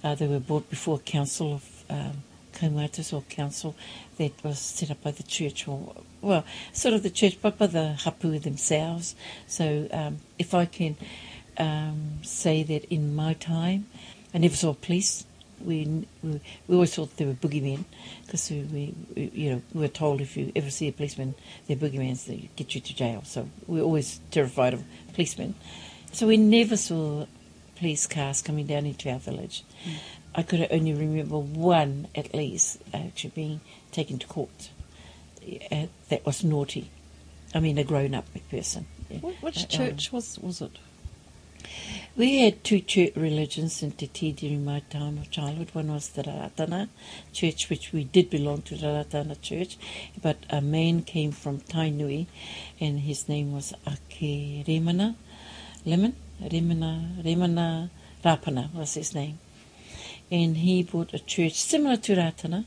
uh, 0.04 0.14
they 0.14 0.26
were 0.26 0.40
brought 0.40 0.70
before 0.70 0.98
council 0.98 1.54
of 1.54 1.84
um, 1.90 2.22
kaumatas 2.60 3.12
or 3.12 3.22
council 3.22 3.74
that 4.18 4.32
was 4.44 4.58
set 4.58 4.90
up 4.90 5.02
by 5.02 5.10
the 5.10 5.22
church 5.22 5.66
or 5.66 5.94
well, 6.20 6.44
sort 6.72 6.94
of 6.94 7.02
the 7.02 7.10
church, 7.10 7.38
but 7.40 7.58
by 7.58 7.66
the 7.66 7.94
hapu 7.94 8.38
themselves. 8.38 9.14
So 9.46 9.88
um, 9.92 10.18
if 10.38 10.54
I 10.54 10.66
can 10.66 10.96
um, 11.58 12.18
say 12.22 12.62
that 12.62 12.84
in 12.92 13.14
my 13.14 13.34
time, 13.34 13.86
I 14.34 14.38
never 14.38 14.56
saw 14.56 14.74
police. 14.74 15.24
We, 15.64 16.06
we, 16.22 16.40
we 16.68 16.74
always 16.74 16.94
thought 16.94 17.16
they 17.16 17.26
were 17.26 17.34
boogeymen 17.34 17.84
because 18.24 18.50
we, 18.50 18.94
we, 19.14 19.30
you 19.34 19.50
know, 19.50 19.62
we 19.74 19.82
were 19.82 19.88
told 19.88 20.20
if 20.20 20.36
you 20.36 20.52
ever 20.56 20.70
see 20.70 20.88
a 20.88 20.92
policeman, 20.92 21.34
they're 21.66 21.76
boogeymen, 21.76 22.24
they 22.24 22.48
get 22.56 22.74
you 22.74 22.80
to 22.80 22.94
jail. 22.94 23.22
So 23.24 23.48
we're 23.66 23.82
always 23.82 24.20
terrified 24.30 24.74
of 24.74 24.84
policemen. 25.12 25.54
So 26.12 26.26
we 26.26 26.36
never 26.38 26.76
saw 26.76 27.26
police 27.76 28.06
cars 28.06 28.42
coming 28.42 28.66
down 28.66 28.86
into 28.86 29.10
our 29.10 29.18
village. 29.18 29.64
Mm. 29.84 29.94
I 30.34 30.42
could 30.42 30.66
only 30.70 30.94
remember 30.94 31.38
one 31.38 32.08
at 32.14 32.34
least 32.34 32.78
actually 32.94 33.30
being 33.30 33.60
taken 33.90 34.18
to 34.18 34.26
court. 34.26 34.70
Uh, 35.72 35.86
that 36.08 36.24
was 36.24 36.44
naughty. 36.44 36.90
I 37.54 37.60
mean, 37.60 37.78
a 37.78 37.84
grown-up 37.84 38.26
person. 38.50 38.86
Which 39.40 39.64
uh, 39.64 39.66
church 39.66 40.12
um, 40.12 40.16
was 40.16 40.38
was 40.38 40.60
it? 40.60 40.78
We 42.16 42.40
had 42.40 42.64
two 42.64 42.80
church 42.80 43.12
religions 43.16 43.82
in 43.82 43.92
Te 43.92 44.32
during 44.32 44.64
my 44.64 44.80
time 44.90 45.18
of 45.18 45.30
childhood. 45.30 45.70
One 45.72 45.92
was 45.92 46.08
the 46.08 46.22
Raratana 46.22 46.88
church, 47.32 47.68
which 47.68 47.92
we 47.92 48.04
did 48.04 48.30
belong 48.30 48.62
to 48.62 48.76
the 48.76 48.86
Raratana 48.86 49.40
church, 49.40 49.78
but 50.20 50.38
a 50.48 50.60
man 50.60 51.02
came 51.02 51.32
from 51.32 51.60
Tainui, 51.60 52.26
and 52.80 53.00
his 53.00 53.28
name 53.28 53.52
was 53.52 53.72
Ake 53.86 54.66
Remana, 54.66 55.14
Lemon, 55.84 56.14
Remana, 56.42 57.22
Remana 57.22 57.90
Rapana 58.24 58.72
was 58.74 58.94
his 58.94 59.14
name. 59.14 59.38
And 60.30 60.56
he 60.58 60.82
bought 60.82 61.12
a 61.12 61.18
church 61.18 61.54
similar 61.54 61.96
to 61.96 62.14
Ratana, 62.14 62.64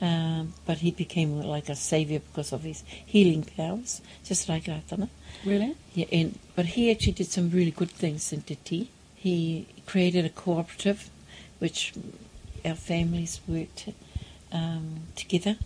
um, 0.00 0.54
but 0.64 0.78
he 0.78 0.90
became 0.90 1.40
like 1.40 1.68
a 1.68 1.76
savior 1.76 2.20
because 2.20 2.52
of 2.52 2.62
his 2.62 2.82
healing 3.04 3.42
powers, 3.56 4.00
just 4.24 4.48
like 4.48 4.64
Ratana. 4.64 5.08
Really? 5.44 5.74
Yeah, 5.94 6.06
and 6.12 6.38
but 6.56 6.66
he 6.66 6.90
actually 6.90 7.12
did 7.12 7.26
some 7.26 7.50
really 7.50 7.70
good 7.72 7.90
things 7.90 8.32
in 8.32 8.42
Te 8.42 8.56
Tii. 8.56 8.88
He 9.16 9.66
created 9.86 10.24
a 10.24 10.30
cooperative, 10.30 11.10
which 11.58 11.92
our 12.64 12.74
families 12.74 13.40
worked 13.46 13.88
um, 14.52 15.00
together, 15.16 15.56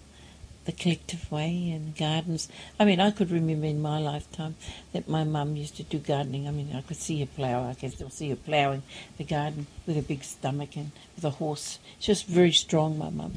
the 0.65 0.73
collective 0.73 1.31
way, 1.31 1.71
and 1.71 1.97
gardens. 1.97 2.49
I 2.79 2.85
mean, 2.85 3.01
I 3.01 3.11
could 3.11 3.31
remember 3.31 3.67
in 3.67 3.83
my 3.83 3.99
lifetime 3.99 4.57
that 4.93 5.09
my 5.09 5.25
mum 5.25 5.57
used 5.57 5.77
to 5.77 5.83
do 5.83 5.99
gardening. 5.99 6.47
I 6.47 6.51
mean, 6.51 6.71
I 6.75 6.83
could 6.83 6.97
see 6.97 7.21
her 7.21 7.27
plough. 7.27 7.69
I 7.69 7.75
could 7.75 7.93
still 7.93 8.11
see 8.11 8.31
her 8.31 8.37
ploughing 8.37 8.83
the 9.19 9.25
garden 9.25 9.67
with 9.87 9.99
a 9.99 10.03
big 10.03 10.23
stomach 10.25 10.77
and 10.77 10.93
with 11.17 11.25
a 11.25 11.31
horse. 11.31 11.79
She 11.99 12.11
was 12.11 12.23
very 12.23 12.53
strong, 12.53 12.99
my 12.99 13.11
mum 13.11 13.35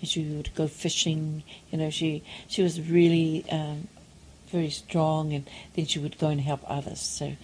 and 0.00 0.08
she 0.08 0.24
would 0.24 0.54
go 0.54 0.66
fishing. 0.66 1.42
You 1.70 1.78
know, 1.78 1.90
she 1.90 2.22
she 2.48 2.62
was 2.62 2.80
really 2.80 3.44
um, 3.50 3.88
very 4.48 4.70
strong, 4.70 5.32
and 5.32 5.48
then 5.74 5.86
she 5.86 5.98
would 5.98 6.18
go 6.18 6.28
and 6.28 6.40
help 6.40 6.60
others. 6.66 7.00
So 7.00 7.36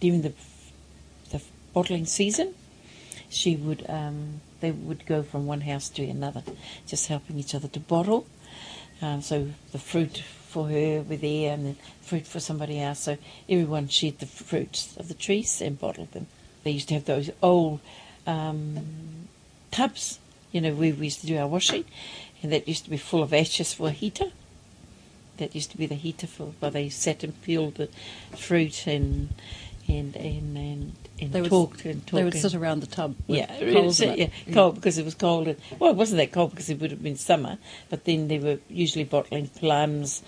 during 0.00 0.22
the 0.22 0.32
the 1.30 1.42
bottling 1.72 2.06
season, 2.06 2.54
she 3.28 3.56
would 3.56 3.84
um, 3.88 4.40
they 4.60 4.70
would 4.70 5.06
go 5.06 5.22
from 5.22 5.46
one 5.46 5.62
house 5.62 5.88
to 5.90 6.04
another, 6.04 6.42
just 6.86 7.08
helping 7.08 7.38
each 7.38 7.54
other 7.54 7.68
to 7.68 7.80
bottle. 7.80 8.26
Um, 9.02 9.22
so 9.22 9.50
the 9.72 9.78
fruit 9.78 10.22
for 10.48 10.68
her 10.68 11.02
were 11.02 11.16
there, 11.16 11.54
and 11.54 11.74
the 11.74 11.82
fruit 12.02 12.26
for 12.26 12.40
somebody 12.40 12.80
else. 12.80 13.00
So 13.00 13.18
everyone 13.48 13.88
shared 13.88 14.18
the 14.18 14.26
fruits 14.26 14.96
of 14.96 15.08
the 15.08 15.14
trees 15.14 15.60
and 15.60 15.78
bottled 15.78 16.12
them. 16.12 16.26
They 16.62 16.70
used 16.70 16.88
to 16.88 16.94
have 16.94 17.04
those 17.04 17.30
old 17.42 17.80
um, 18.26 19.28
tubs 19.70 20.18
you 20.54 20.60
know, 20.60 20.72
where 20.72 20.94
we 20.94 21.06
used 21.06 21.20
to 21.20 21.26
do 21.26 21.36
our 21.36 21.48
washing, 21.48 21.84
and 22.40 22.52
that 22.52 22.68
used 22.68 22.84
to 22.84 22.90
be 22.90 22.96
full 22.96 23.24
of 23.24 23.34
ashes 23.34 23.74
for 23.74 23.88
a 23.88 23.90
heater. 23.90 24.30
That 25.38 25.52
used 25.52 25.72
to 25.72 25.76
be 25.76 25.86
the 25.86 25.96
heater 25.96 26.28
for, 26.28 26.52
where 26.60 26.70
they 26.70 26.88
sat 26.88 27.24
and 27.24 27.42
peeled 27.42 27.74
the 27.74 27.88
fruit 28.36 28.86
and 28.86 29.30
and 29.88 30.16
and 30.16 30.56
and, 30.56 30.92
and 31.20 31.32
they 31.32 31.42
talked 31.48 31.84
would, 31.84 31.94
and 31.94 32.06
talked. 32.06 32.16
They 32.16 32.24
would 32.24 32.34
sit 32.34 32.54
around 32.54 32.80
the 32.80 32.86
tub. 32.86 33.16
yeah, 33.26 33.46
coals 33.72 33.98
sit, 33.98 34.18
yeah, 34.18 34.28
yeah, 34.46 34.54
cold 34.54 34.76
because 34.76 34.98
it 34.98 35.04
was 35.04 35.14
cold. 35.14 35.48
And, 35.48 35.58
well, 35.78 35.90
it 35.90 35.96
wasn't 35.96 36.18
that 36.18 36.32
cold 36.32 36.50
because 36.50 36.70
it 36.70 36.80
would 36.80 36.90
have 36.90 37.02
been 37.02 37.16
summer, 37.16 37.58
but 37.90 38.04
then 38.04 38.28
they 38.28 38.38
were 38.38 38.58
usually 38.68 39.04
bottling 39.04 39.48
plums, 39.48 40.22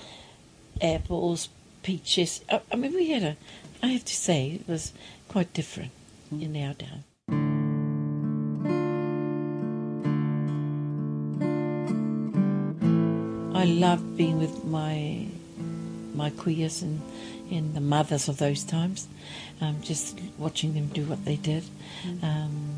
apples, 0.82 1.48
peaches. 1.82 2.42
I, 2.50 2.60
I 2.72 2.76
mean, 2.76 2.94
we 2.94 3.10
had 3.10 3.22
a. 3.22 3.36
I 3.82 3.88
have 3.88 4.04
to 4.04 4.14
say, 4.14 4.52
it 4.60 4.68
was 4.68 4.92
quite 5.28 5.52
different 5.52 5.92
mm. 6.34 6.42
in 6.42 6.56
our 6.62 6.74
time. 6.74 7.04
I 13.54 13.64
loved 13.64 14.16
being 14.16 14.38
with 14.38 14.64
my 14.64 15.26
my 16.14 16.30
kuias 16.30 16.82
and, 16.82 17.00
and 17.50 17.74
the 17.74 17.80
mothers 17.80 18.28
of 18.28 18.38
those 18.38 18.64
times, 18.64 19.08
um, 19.60 19.80
just 19.82 20.20
watching 20.38 20.74
them 20.74 20.86
do 20.88 21.04
what 21.04 21.24
they 21.24 21.36
did. 21.36 21.64
Mm. 22.04 22.24
Um, 22.24 22.76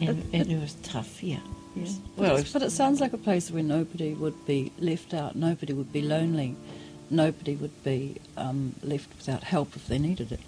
and, 0.00 0.18
it, 0.18 0.26
and, 0.32 0.52
it 0.52 0.60
was 0.60 0.74
tough, 0.82 1.22
yeah. 1.22 1.38
yeah. 1.74 1.88
Well, 2.16 2.36
but, 2.36 2.50
but 2.52 2.62
it 2.62 2.70
sounds 2.70 3.00
like 3.00 3.12
a 3.12 3.18
place 3.18 3.50
where 3.50 3.62
nobody 3.62 4.14
would 4.14 4.46
be 4.46 4.72
left 4.78 5.12
out, 5.14 5.34
nobody 5.34 5.72
would 5.72 5.92
be 5.92 6.02
lonely, 6.02 6.56
nobody 7.10 7.56
would 7.56 7.82
be 7.82 8.16
um, 8.36 8.74
left 8.82 9.08
without 9.16 9.44
help 9.44 9.74
if 9.74 9.88
they 9.88 9.98
needed 9.98 10.32
it. 10.32 10.40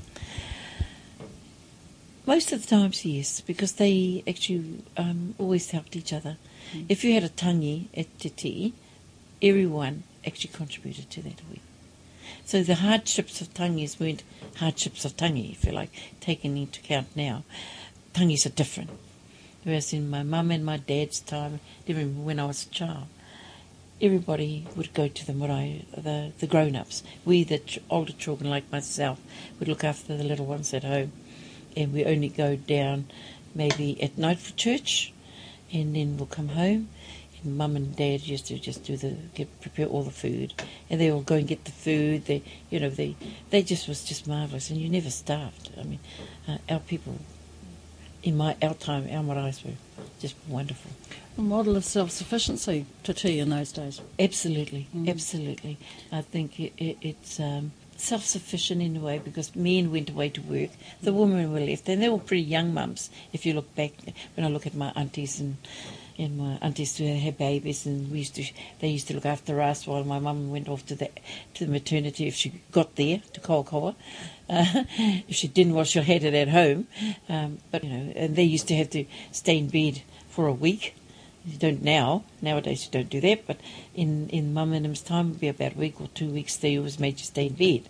Most 2.26 2.52
of 2.52 2.62
the 2.62 2.68
times, 2.68 3.04
yes, 3.04 3.40
because 3.40 3.72
they 3.72 4.22
actually 4.28 4.84
um, 4.96 5.34
always 5.38 5.70
helped 5.70 5.96
each 5.96 6.12
other. 6.12 6.36
Mm. 6.72 6.86
If 6.88 7.02
you 7.02 7.14
had 7.14 7.24
a 7.24 7.28
tangi 7.28 7.88
at 7.96 8.18
te 8.18 8.74
everyone 9.42 10.02
actually 10.26 10.52
contributed 10.52 11.10
to 11.10 11.22
that 11.22 11.40
week. 11.50 11.62
So 12.50 12.64
the 12.64 12.74
hardships 12.74 13.40
of 13.40 13.54
tangis 13.54 14.00
weren't 14.00 14.24
hardships 14.56 15.04
of 15.04 15.16
tangi, 15.16 15.52
if 15.52 15.64
you 15.64 15.70
like, 15.70 15.92
taken 16.18 16.56
into 16.56 16.80
account 16.80 17.06
now. 17.14 17.44
Tangis 18.12 18.44
are 18.44 18.48
different. 18.48 18.90
Whereas 19.62 19.92
in 19.92 20.10
my 20.10 20.24
mum 20.24 20.50
and 20.50 20.64
my 20.64 20.78
dad's 20.78 21.20
time, 21.20 21.60
even 21.86 22.24
when 22.24 22.40
I 22.40 22.46
was 22.46 22.66
a 22.66 22.70
child, 22.70 23.06
everybody 24.02 24.66
would 24.74 24.92
go 24.94 25.06
to 25.06 25.24
the 25.24 25.32
marae, 25.32 25.84
the, 25.96 26.32
the 26.40 26.48
grown-ups. 26.48 27.04
We, 27.24 27.44
the 27.44 27.58
ch- 27.58 27.78
older 27.88 28.14
children 28.14 28.50
like 28.50 28.72
myself, 28.72 29.20
would 29.60 29.68
look 29.68 29.84
after 29.84 30.16
the 30.16 30.24
little 30.24 30.46
ones 30.46 30.74
at 30.74 30.82
home. 30.82 31.12
And 31.76 31.92
we 31.92 32.04
only 32.04 32.30
go 32.30 32.56
down 32.56 33.04
maybe 33.54 34.02
at 34.02 34.18
night 34.18 34.40
for 34.40 34.56
church, 34.56 35.12
and 35.72 35.94
then 35.94 36.16
we'll 36.16 36.26
come 36.26 36.48
home 36.48 36.88
mum 37.44 37.76
and 37.76 37.94
dad 37.96 38.22
used 38.26 38.46
to 38.46 38.58
just 38.58 38.84
do 38.84 38.96
the 38.96 39.16
get 39.34 39.60
prepare 39.60 39.86
all 39.86 40.02
the 40.02 40.10
food, 40.10 40.54
and 40.88 41.00
they 41.00 41.10
all 41.10 41.22
go 41.22 41.36
and 41.36 41.48
get 41.48 41.64
the 41.64 41.72
food. 41.72 42.26
They, 42.26 42.42
you 42.70 42.80
know, 42.80 42.90
they 42.90 43.16
they 43.50 43.62
just 43.62 43.88
was 43.88 44.04
just 44.04 44.26
marvelous, 44.26 44.70
and 44.70 44.80
you 44.80 44.88
never 44.88 45.10
starved. 45.10 45.70
I 45.78 45.82
mean, 45.84 46.00
uh, 46.48 46.58
our 46.68 46.80
people 46.80 47.18
in 48.22 48.36
my 48.36 48.56
our 48.62 48.74
time, 48.74 49.08
our 49.10 49.22
marae 49.22 49.52
were 49.64 49.72
just 50.20 50.36
wonderful. 50.48 50.90
A 51.38 51.42
model 51.42 51.76
of 51.76 51.84
self 51.84 52.10
sufficiency 52.10 52.86
to 53.04 53.14
tea 53.14 53.38
in 53.38 53.50
those 53.50 53.72
days. 53.72 54.00
Absolutely, 54.18 54.88
mm. 54.94 55.08
absolutely. 55.08 55.78
I 56.12 56.22
think 56.22 56.58
it, 56.60 56.72
it, 56.76 56.98
it's. 57.02 57.40
Um, 57.40 57.72
self 58.00 58.24
sufficient 58.24 58.80
in 58.80 58.96
a 58.96 59.00
way 59.00 59.18
because 59.18 59.54
men 59.54 59.92
went 59.92 60.08
away 60.08 60.30
to 60.30 60.40
work, 60.40 60.70
the 61.02 61.12
women 61.12 61.52
were 61.52 61.60
left, 61.60 61.88
and 61.88 62.02
they 62.02 62.08
were 62.08 62.18
pretty 62.18 62.42
young 62.42 62.72
mums. 62.72 63.10
If 63.32 63.44
you 63.44 63.52
look 63.52 63.74
back, 63.74 63.92
when 64.34 64.46
I 64.46 64.48
look 64.48 64.66
at 64.66 64.74
my 64.74 64.90
aunties 64.96 65.38
and 65.38 65.56
and 66.20 66.38
my 66.38 66.58
aunties 66.60 66.94
to 66.94 67.18
have 67.18 67.38
babies, 67.38 67.86
and 67.86 68.10
we 68.10 68.18
used 68.18 68.34
to 68.36 68.44
they 68.80 68.88
used 68.88 69.08
to 69.08 69.14
look 69.14 69.26
after 69.26 69.60
us 69.60 69.86
while 69.86 70.04
my 70.04 70.18
mum 70.18 70.50
went 70.50 70.68
off 70.68 70.84
to 70.86 70.94
the 70.94 71.10
to 71.54 71.66
the 71.66 71.72
maternity 71.72 72.28
if 72.28 72.34
she 72.34 72.60
got 72.72 72.96
there 72.96 73.22
to 73.32 73.40
Kaikohe. 73.40 73.94
Uh, 74.48 74.84
if 75.28 75.36
she 75.36 75.48
didn't, 75.48 75.82
she'll 75.84 76.02
had 76.02 76.24
it 76.24 76.34
at 76.34 76.48
home. 76.48 76.86
Um, 77.28 77.58
but 77.70 77.84
you 77.84 77.90
know, 77.90 78.12
and 78.14 78.36
they 78.36 78.44
used 78.44 78.68
to 78.68 78.76
have 78.76 78.90
to 78.90 79.04
stay 79.32 79.58
in 79.58 79.68
bed 79.68 80.02
for 80.28 80.46
a 80.46 80.52
week 80.52 80.94
You 81.44 81.56
don't 81.56 81.82
now. 81.82 82.24
Nowadays 82.42 82.84
you 82.84 82.90
don't 82.90 83.08
do 83.08 83.20
that. 83.22 83.46
But 83.46 83.60
in 83.94 84.28
in 84.28 84.52
mum 84.52 84.72
and 84.72 84.84
him's 84.84 85.00
time, 85.00 85.30
it'd 85.30 85.40
be 85.40 85.48
about 85.48 85.74
a 85.74 85.78
week 85.78 86.00
or 86.00 86.08
two 86.08 86.30
weeks. 86.30 86.56
They 86.56 86.76
always 86.76 86.98
made 86.98 87.18
you 87.18 87.24
stay 87.24 87.46
in 87.46 87.54
bed 87.54 87.88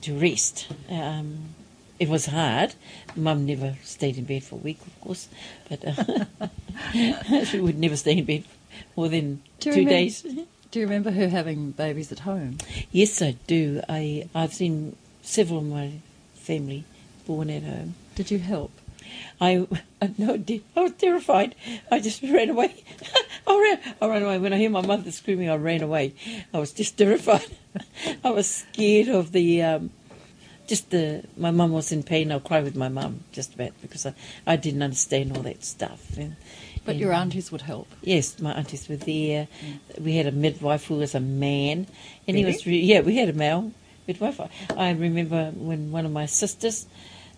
to 0.00 0.18
rest. 0.18 0.68
Um, 0.90 1.54
it 2.02 2.08
was 2.08 2.26
hard. 2.26 2.74
Mum 3.14 3.46
never 3.46 3.76
stayed 3.84 4.18
in 4.18 4.24
bed 4.24 4.42
for 4.42 4.56
a 4.56 4.58
week, 4.58 4.80
of 4.84 5.00
course, 5.00 5.28
but 5.68 5.80
uh, 5.86 7.44
she 7.44 7.60
would 7.60 7.78
never 7.78 7.96
stay 7.96 8.18
in 8.18 8.24
bed 8.24 8.44
more 8.96 9.08
than 9.08 9.40
two 9.60 9.70
remem- 9.70 9.88
days. 9.88 10.22
Do 10.22 10.80
you 10.80 10.86
remember 10.86 11.12
her 11.12 11.28
having 11.28 11.70
babies 11.70 12.10
at 12.10 12.20
home? 12.20 12.58
Yes, 12.90 13.22
I 13.22 13.36
do. 13.46 13.82
I 13.88 14.28
I've 14.34 14.52
seen 14.52 14.96
several 15.22 15.60
of 15.60 15.66
my 15.66 15.92
family 16.34 16.82
born 17.24 17.50
at 17.50 17.62
home. 17.62 17.94
Did 18.16 18.32
you 18.32 18.40
help? 18.40 18.72
I, 19.40 19.66
I 20.02 20.10
no. 20.18 20.42
I 20.76 20.80
was 20.80 20.92
terrified. 20.92 21.54
I 21.88 22.00
just 22.00 22.20
ran 22.36 22.50
away. 22.50 22.82
I 23.46 23.54
ran, 23.60 23.94
I 24.00 24.06
ran 24.08 24.22
away. 24.24 24.38
When 24.38 24.52
I 24.52 24.58
hear 24.58 24.70
my 24.70 24.84
mother 24.84 25.12
screaming, 25.12 25.50
I 25.50 25.56
ran 25.56 25.82
away. 25.82 26.14
I 26.52 26.58
was 26.58 26.72
just 26.72 26.98
terrified. 26.98 27.46
I 28.24 28.30
was 28.30 28.48
scared 28.48 29.08
of 29.08 29.30
the, 29.32 29.62
um, 29.62 29.90
just 30.66 30.90
the, 30.90 31.24
my 31.36 31.50
mum 31.50 31.72
was 31.72 31.92
in 31.92 32.02
pain. 32.02 32.30
I'll 32.32 32.40
cry 32.40 32.60
with 32.62 32.76
my 32.76 32.88
mum 32.88 33.24
just 33.32 33.54
about 33.54 33.72
because 33.82 34.06
I, 34.06 34.14
I 34.46 34.56
didn't 34.56 34.82
understand 34.82 35.36
all 35.36 35.42
that 35.42 35.64
stuff. 35.64 36.16
And, 36.16 36.36
But 36.84 36.92
and- 36.92 37.00
your 37.00 37.12
aunties 37.12 37.50
would 37.52 37.62
help. 37.62 37.88
Yes, 38.02 38.38
my 38.40 38.52
aunties 38.52 38.88
were 38.88 38.96
there. 38.96 39.48
Mm. 39.64 40.00
We 40.00 40.16
had 40.16 40.26
a 40.26 40.32
midwife 40.32 40.86
who 40.86 40.96
was 40.96 41.14
a 41.14 41.20
man, 41.20 41.86
and 42.26 42.36
he 42.36 42.44
was 42.44 42.66
re- 42.66 42.80
yeah. 42.80 43.00
We 43.00 43.16
had 43.16 43.28
a 43.28 43.32
male 43.32 43.72
midwife. 44.06 44.40
I, 44.40 44.48
I 44.76 44.90
remember 44.90 45.50
when 45.54 45.90
one 45.92 46.06
of 46.06 46.12
my 46.12 46.26
sisters, 46.26 46.86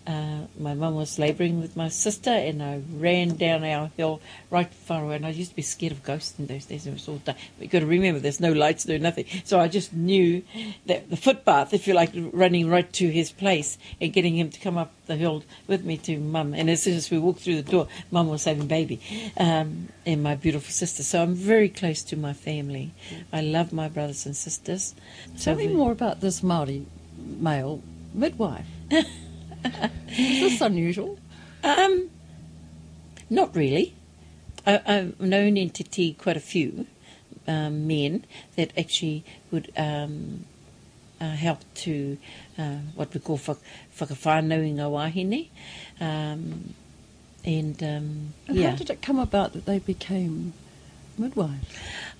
uh, 0.07 0.45
my 0.59 0.73
mum 0.75 0.95
was 0.95 1.17
labouring 1.17 1.59
with 1.59 1.75
my 1.75 1.89
sister, 1.89 2.29
and 2.29 2.61
I 2.61 2.81
ran 2.97 3.35
down 3.35 3.63
our 3.63 3.89
hill 3.97 4.21
right 4.51 4.71
far 4.71 5.03
away. 5.03 5.15
And 5.15 5.25
I 5.25 5.29
used 5.29 5.51
to 5.51 5.55
be 5.55 5.63
scared 5.63 5.91
of 5.91 6.03
ghosts 6.03 6.37
in 6.37 6.45
those 6.45 6.65
days. 6.65 6.85
It 6.85 6.93
was 6.93 7.07
all 7.07 7.17
dark. 7.17 7.37
But 7.57 7.63
you've 7.63 7.71
got 7.71 7.79
to 7.79 7.85
remember, 7.87 8.19
there's 8.19 8.39
no 8.39 8.51
lights, 8.51 8.87
no 8.87 8.97
nothing. 8.97 9.25
So 9.43 9.59
I 9.59 9.67
just 9.67 9.93
knew 9.93 10.43
that 10.85 11.09
the 11.09 11.17
footpath, 11.17 11.73
if 11.73 11.87
you 11.87 11.93
like, 11.93 12.11
running 12.15 12.69
right 12.69 12.91
to 12.93 13.09
his 13.09 13.31
place 13.31 13.77
and 13.99 14.13
getting 14.13 14.37
him 14.37 14.49
to 14.51 14.59
come 14.59 14.77
up 14.77 14.91
the 15.07 15.15
hill 15.15 15.43
with 15.67 15.83
me 15.83 15.97
to 15.97 16.17
mum. 16.17 16.53
And 16.53 16.69
as 16.69 16.83
soon 16.83 16.95
as 16.95 17.09
we 17.09 17.17
walked 17.17 17.41
through 17.41 17.61
the 17.61 17.71
door, 17.71 17.87
mum 18.11 18.27
was 18.27 18.43
having 18.43 18.67
baby, 18.67 19.01
um, 19.37 19.89
and 20.05 20.21
my 20.21 20.35
beautiful 20.35 20.71
sister. 20.71 21.01
So 21.01 21.23
I'm 21.23 21.33
very 21.33 21.69
close 21.69 22.03
to 22.03 22.15
my 22.15 22.33
family. 22.33 22.91
I 23.33 23.41
love 23.41 23.73
my 23.73 23.89
brothers 23.89 24.25
and 24.25 24.35
sisters. 24.35 24.93
Tell 25.39 25.55
me 25.55 25.67
more 25.67 25.91
about 25.91 26.21
this 26.21 26.43
Maori 26.43 26.85
male 27.17 27.81
midwife. 28.13 28.67
Is 30.09 30.39
this 30.51 30.61
unusual? 30.61 31.17
Um, 31.63 32.09
not 33.29 33.55
really. 33.55 33.95
I, 34.65 34.81
I've 34.85 35.19
known 35.19 35.57
in 35.57 35.69
Te 35.69 35.83
Tii 35.83 36.17
quite 36.17 36.37
a 36.37 36.41
few 36.41 36.87
um, 37.47 37.87
men 37.87 38.25
that 38.55 38.71
actually 38.77 39.23
would 39.51 39.71
um, 39.77 40.45
uh, 41.21 41.29
help 41.31 41.59
to 41.75 42.17
uh, 42.57 42.77
what 42.95 43.13
we 43.13 43.19
call 43.19 43.37
whak- 43.37 43.57
whakawhānauinga 43.97 44.89
wahine. 44.89 45.49
Um, 45.99 46.73
and 47.43 47.81
um, 47.83 48.33
And 48.47 48.57
yeah. 48.57 48.71
how 48.71 48.75
did 48.75 48.89
it 48.89 49.01
come 49.01 49.19
about 49.19 49.53
that 49.53 49.65
they 49.65 49.79
became 49.79 50.53
midwives? 51.17 51.65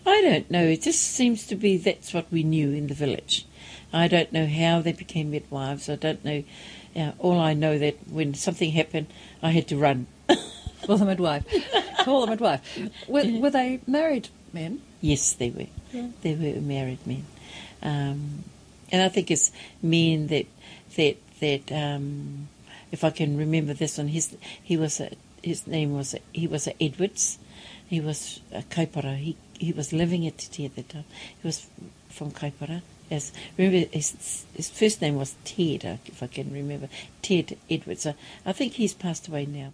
I 0.06 0.22
don't 0.22 0.50
know. 0.52 0.64
It 0.64 0.84
just 0.84 1.02
seems 1.02 1.48
to 1.48 1.56
be 1.56 1.78
that's 1.78 2.14
what 2.14 2.32
we 2.32 2.44
knew 2.44 2.72
in 2.72 2.88
the 2.88 2.94
village. 2.94 3.46
I 3.94 4.08
don't 4.08 4.32
know 4.32 4.46
how 4.48 4.82
they 4.82 4.92
became 4.92 5.32
midwives. 5.32 5.90
I 5.90 5.96
don't 5.96 6.24
know. 6.24 6.44
Uh, 6.96 7.12
all 7.20 7.40
I 7.40 7.54
know 7.54 7.78
that 7.78 7.96
when 8.10 8.34
something 8.34 8.72
happened, 8.72 9.08
I 9.42 9.52
had 9.52 9.68
to 9.70 9.78
run. 9.78 10.08
For 10.86 10.98
the 10.98 11.06
midwife. 11.06 11.46
Call 12.04 12.22
the 12.22 12.32
midwife. 12.32 12.62
Were, 13.08 13.26
were 13.40 13.50
they 13.50 13.80
married 13.88 14.30
men? 14.54 14.82
Yes, 15.02 15.34
they 15.34 15.50
were. 15.50 15.68
Yeah. 15.92 16.10
They 16.22 16.36
were 16.36 16.62
married 16.62 17.06
men, 17.08 17.26
um, 17.82 18.44
and 18.92 19.02
I 19.02 19.10
think 19.10 19.32
it's 19.32 19.52
men 19.82 20.28
that 20.28 20.46
that 20.96 21.18
that. 21.40 21.72
Um, 21.72 22.50
if 22.92 23.04
I 23.04 23.10
can 23.10 23.36
remember 23.36 23.74
this 23.74 23.98
one, 23.98 24.08
his 24.08 24.38
he 24.62 24.78
was 24.78 25.00
a, 25.00 25.12
his 25.42 25.68
name 25.68 25.94
was 25.94 26.14
a, 26.14 26.20
he 26.32 26.48
was 26.48 26.68
a 26.68 26.82
Edwards. 26.82 27.40
He 27.88 28.00
was 28.00 28.40
a 28.52 28.62
Kaipara. 28.62 29.18
He 29.18 29.36
he 29.60 29.72
was 29.72 29.92
living 29.92 30.26
at 30.28 30.38
Te 30.38 30.48
Tii 30.48 30.66
at 30.66 30.76
the 30.76 30.84
time. 30.84 31.06
He 31.42 31.48
was 31.48 31.68
from 32.10 32.32
Kaipara. 32.32 32.82
As 33.12 33.32
remember, 33.58 33.88
his, 33.92 34.46
his 34.56 34.70
first 34.70 35.02
name 35.02 35.16
was 35.16 35.36
Ted, 35.44 36.00
if 36.06 36.24
I 36.24 36.28
can 36.28 36.52
remember, 36.52 36.90
Ted 37.22 37.58
Edwards. 37.70 38.06
Uh, 38.06 38.14
I 38.46 38.52
think 38.52 38.74
he's 38.74 38.94
passed 38.94 39.28
away 39.28 39.46
now. 39.46 39.74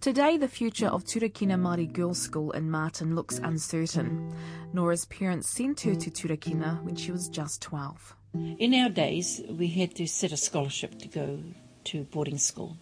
Today, 0.00 0.36
the 0.36 0.46
future 0.46 0.86
of 0.86 1.04
Turakina 1.04 1.58
Māori 1.58 1.92
Girls' 1.92 2.22
School 2.22 2.52
in 2.52 2.70
Marton 2.70 3.16
looks 3.16 3.38
uncertain. 3.38 4.32
Nora's 4.72 5.04
parents 5.06 5.48
sent 5.48 5.80
her 5.80 5.96
to 5.96 6.10
Turakina 6.10 6.80
when 6.84 6.94
she 6.94 7.10
was 7.10 7.28
just 7.28 7.60
12. 7.62 8.14
In 8.58 8.72
our 8.74 8.88
days, 8.88 9.42
we 9.48 9.66
had 9.66 9.96
to 9.96 10.06
set 10.06 10.30
a 10.30 10.36
scholarship 10.36 10.98
to 11.00 11.08
go 11.08 11.40
to 11.84 12.04
boarding 12.04 12.38
school. 12.38 12.76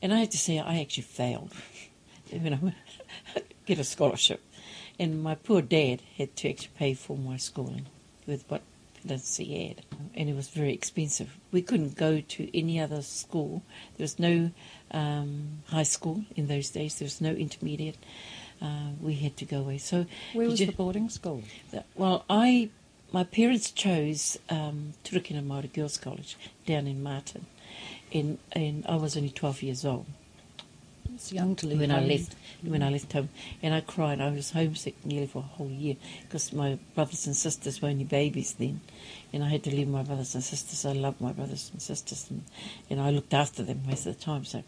And 0.00 0.14
I 0.14 0.20
have 0.20 0.30
to 0.30 0.38
say, 0.38 0.60
I 0.60 0.78
actually 0.78 1.02
failed. 1.02 1.52
you 2.30 2.50
know, 2.50 2.72
get 3.66 3.80
a 3.80 3.84
scholarship. 3.84 4.40
And 4.98 5.22
my 5.22 5.34
poor 5.34 5.60
dad 5.62 6.00
had 6.16 6.36
to 6.36 6.50
actually 6.50 6.70
pay 6.78 6.94
for 6.94 7.16
my 7.16 7.36
schooling 7.36 7.86
with 8.26 8.44
what 8.48 8.62
pittance 9.02 9.36
he 9.36 9.66
had. 9.68 9.82
And 10.14 10.28
it 10.28 10.34
was 10.34 10.48
very 10.48 10.72
expensive. 10.72 11.36
We 11.52 11.60
couldn't 11.62 11.96
go 11.96 12.20
to 12.20 12.58
any 12.58 12.80
other 12.80 13.02
school. 13.02 13.62
There 13.96 14.04
was 14.04 14.18
no 14.18 14.50
um, 14.92 15.62
high 15.68 15.82
school 15.82 16.24
in 16.34 16.48
those 16.48 16.70
days. 16.70 16.98
There 16.98 17.06
was 17.06 17.20
no 17.20 17.32
intermediate. 17.32 17.98
Uh, 18.60 18.92
we 19.02 19.14
had 19.14 19.36
to 19.36 19.44
go 19.44 19.58
away. 19.60 19.76
So 19.78 20.06
Where 20.32 20.48
was 20.48 20.58
ju- 20.58 20.66
the 20.66 20.72
boarding 20.72 21.10
school? 21.10 21.42
well, 21.94 22.24
I 22.30 22.70
my 23.12 23.22
parents 23.22 23.70
chose 23.70 24.38
um, 24.50 24.94
Turakina 25.04 25.42
Māori 25.46 25.72
Girls 25.72 25.98
College 25.98 26.36
down 26.64 26.86
in 26.86 27.02
Marton, 27.02 27.44
and 28.14 28.38
and 28.52 28.84
I 28.88 28.96
was 28.96 29.14
only 29.14 29.28
twelve 29.28 29.62
years 29.62 29.84
old 29.84 30.06
It's 31.16 31.32
young 31.32 31.56
to 31.56 31.66
leave 31.66 31.80
when 31.80 31.90
I 31.90 32.04
left 32.04 32.36
when 32.62 32.82
I 32.82 32.90
left 32.90 33.10
home, 33.14 33.30
and 33.62 33.72
I 33.74 33.80
cried. 33.80 34.20
I 34.20 34.28
was 34.30 34.50
homesick 34.50 34.96
nearly 35.04 35.26
for 35.26 35.38
a 35.38 35.42
whole 35.56 35.70
year 35.70 35.96
because 36.22 36.52
my 36.52 36.78
brothers 36.94 37.26
and 37.26 37.34
sisters 37.34 37.80
were 37.80 37.88
only 37.88 38.04
babies 38.04 38.52
then, 38.52 38.82
and 39.32 39.42
I 39.42 39.48
had 39.48 39.64
to 39.64 39.70
leave 39.70 39.88
my 39.88 40.02
brothers 40.02 40.34
and 40.34 40.44
sisters. 40.44 40.84
I 40.84 40.92
loved 40.92 41.22
my 41.22 41.32
brothers 41.32 41.70
and 41.72 41.80
sisters, 41.80 42.26
and, 42.28 42.44
and 42.90 43.00
I 43.00 43.08
looked 43.10 43.32
after 43.32 43.62
them 43.62 43.80
most 43.86 44.04
of 44.06 44.18
the 44.18 44.22
time. 44.22 44.44
So 44.44 44.62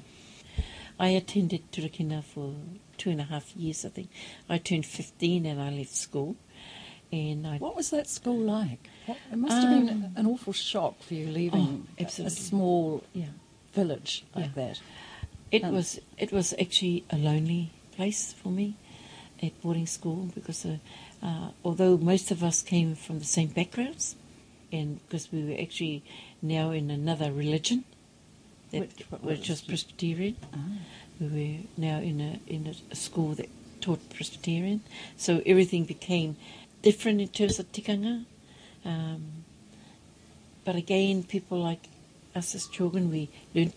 I 0.99 1.09
attended 1.09 1.71
Turakina 1.71 2.25
for 2.25 2.55
two 2.97 3.11
and 3.11 3.21
a 3.21 3.25
half 3.25 3.55
years. 3.55 3.85
I 3.85 3.91
think 3.91 4.09
I 4.49 4.57
turned 4.57 4.87
fifteen 4.87 5.45
and 5.45 5.61
I 5.61 5.69
left 5.69 5.95
school, 5.95 6.35
and 7.13 7.47
I 7.47 7.59
What 7.59 7.77
was 7.77 7.91
that 7.91 8.09
school 8.09 8.39
like? 8.39 8.89
What, 9.05 9.19
it 9.31 9.37
must 9.37 9.61
have 9.61 9.71
been 9.71 9.91
Um, 9.91 10.13
an 10.17 10.27
awful 10.27 10.55
shock 10.55 11.03
for 11.03 11.13
you 11.13 11.27
leaving 11.29 11.87
Oh, 12.01 12.05
a 12.07 12.31
small 12.31 13.05
yeah. 13.13 13.27
village 13.75 14.25
like 14.35 14.47
Yeah. 14.57 14.69
that. 14.69 14.81
It 15.51 15.65
Um, 15.65 15.75
was 15.75 16.01
it 16.19 16.31
was 16.33 16.53
actually 16.61 17.05
a 17.11 17.17
lonely 17.17 17.71
place 17.97 18.33
for 18.33 18.51
me 18.51 18.75
at 19.43 19.61
boarding 19.63 19.87
school 19.87 20.29
because 20.35 20.65
uh, 20.67 20.77
uh, 21.23 21.49
although 21.65 21.97
most 21.97 22.31
of 22.31 22.43
us 22.43 22.63
came 22.63 22.95
from 22.95 23.19
the 23.19 23.25
same 23.25 23.49
backgrounds, 23.49 24.15
and 24.73 25.01
because 25.07 25.33
we 25.33 25.43
were 25.45 25.61
actually 25.61 26.03
now 26.43 26.71
in 26.71 26.91
another 26.91 27.33
religion, 27.33 27.85
that, 28.73 28.81
Which- 28.81 29.23
which 29.23 29.49
was 29.49 29.63
Presbyterian. 29.63 30.37
Ah. 30.53 30.59
We 31.21 31.27
were 31.27 31.59
now 31.77 31.99
in 32.01 32.21
a 32.21 32.39
in 32.47 32.67
a, 32.67 32.75
a 32.93 32.97
school 32.97 33.35
that 33.35 33.49
taught 33.81 34.01
Presbyterian, 34.11 34.81
so 35.17 35.43
everything 35.47 35.85
became 35.85 36.37
different 36.83 37.21
in 37.21 37.29
terms 37.29 37.59
of 37.59 37.73
tikanga. 37.73 38.25
Um, 38.85 39.45
but 40.65 40.77
again, 40.77 41.23
people 41.25 41.59
like 41.59 41.89
us 42.37 42.55
as 42.55 42.67
children, 42.69 43.11
we 43.11 43.29
learned 43.55 43.73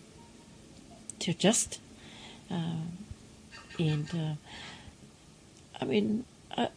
to 1.21 1.31
adjust. 1.31 1.79
Um, 2.49 2.97
and 3.79 4.09
uh, 4.13 4.33
I 5.79 5.85
mean, 5.85 6.25
I, 6.57 6.69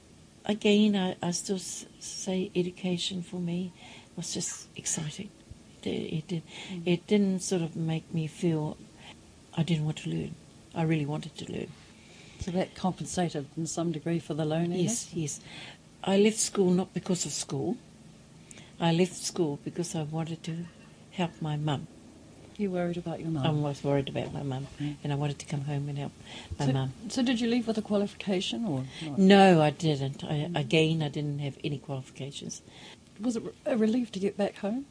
again, 0.44 0.96
I, 0.96 1.16
I 1.26 1.30
still 1.33 1.57
s- 1.57 1.87
say 1.98 2.50
education 2.54 3.22
for 3.22 3.37
me 3.40 3.72
was 4.16 4.33
just 4.33 4.68
exciting. 4.76 5.30
It, 5.83 5.88
it, 5.88 6.28
did, 6.28 6.42
it 6.87 7.07
didn't 7.07 7.40
sort 7.40 7.62
of 7.62 7.76
make 7.76 8.12
me 8.14 8.26
feel 8.26 8.76
I 9.57 9.62
didn't 9.62 9.85
want 9.85 9.98
to 9.98 10.11
learn. 10.11 10.35
I 10.74 10.83
really 10.83 11.07
wanted 11.07 11.37
to 11.38 11.52
learn. 11.52 11.68
So 12.40 12.50
that 12.52 12.74
compensated 12.74 13.46
in 13.57 13.66
some 13.66 13.92
degree 13.92 14.18
for 14.18 14.35
the 14.35 14.44
loneliness? 14.44 15.09
Yes, 15.14 15.14
yes. 15.14 15.40
I 16.02 16.18
left 16.18 16.38
school 16.38 16.70
not 16.70 16.92
because 16.94 17.24
of 17.26 17.33
school. 17.33 17.76
I 18.80 18.92
left 18.92 19.14
school 19.14 19.59
because 19.64 19.94
I 19.94 20.02
wanted 20.02 20.42
to 20.44 20.57
help 21.12 21.40
my 21.40 21.57
mum. 21.57 21.87
You 22.56 22.70
worried 22.70 22.96
about 22.96 23.20
your 23.20 23.30
mum? 23.30 23.44
I 23.44 23.50
was 23.50 23.82
worried 23.82 24.08
about 24.08 24.32
my 24.32 24.42
mum, 24.42 24.68
Mm. 24.80 24.96
and 25.02 25.12
I 25.12 25.16
wanted 25.16 25.38
to 25.40 25.46
come 25.46 25.62
home 25.62 25.88
and 25.88 25.98
help 25.98 26.12
my 26.58 26.66
so, 26.66 26.72
mum. 26.72 26.92
so 27.08 27.22
did 27.22 27.40
you 27.40 27.48
leave 27.48 27.66
with 27.66 27.78
a 27.78 27.82
qualification 27.82 28.64
or 28.64 28.84
not? 29.02 29.18
No, 29.18 29.60
I 29.60 29.70
didn't. 29.70 30.22
I, 30.22 30.48
again, 30.54 31.02
I 31.02 31.08
didn't 31.08 31.40
have 31.40 31.58
any 31.64 31.78
qualifications. 31.78 32.62
Was 33.20 33.36
it 33.36 33.42
a 33.66 33.76
relief 33.76 34.12
to 34.12 34.20
get 34.20 34.36
back 34.36 34.56
home? 34.58 34.86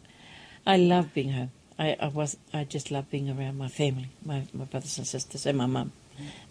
I 0.66 0.78
love 0.78 1.14
being 1.14 1.32
home. 1.32 1.52
I, 1.80 1.96
I 2.00 2.08
was 2.08 2.38
I 2.54 2.66
just 2.66 2.92
love 2.92 3.10
being 3.10 3.30
around 3.30 3.58
my 3.58 3.68
family, 3.70 4.10
my, 4.26 4.44
my 4.54 4.66
brothers 4.66 4.98
and 4.98 5.08
sisters, 5.08 5.46
and 5.46 5.58
my 5.58 5.66
mum, 5.66 5.92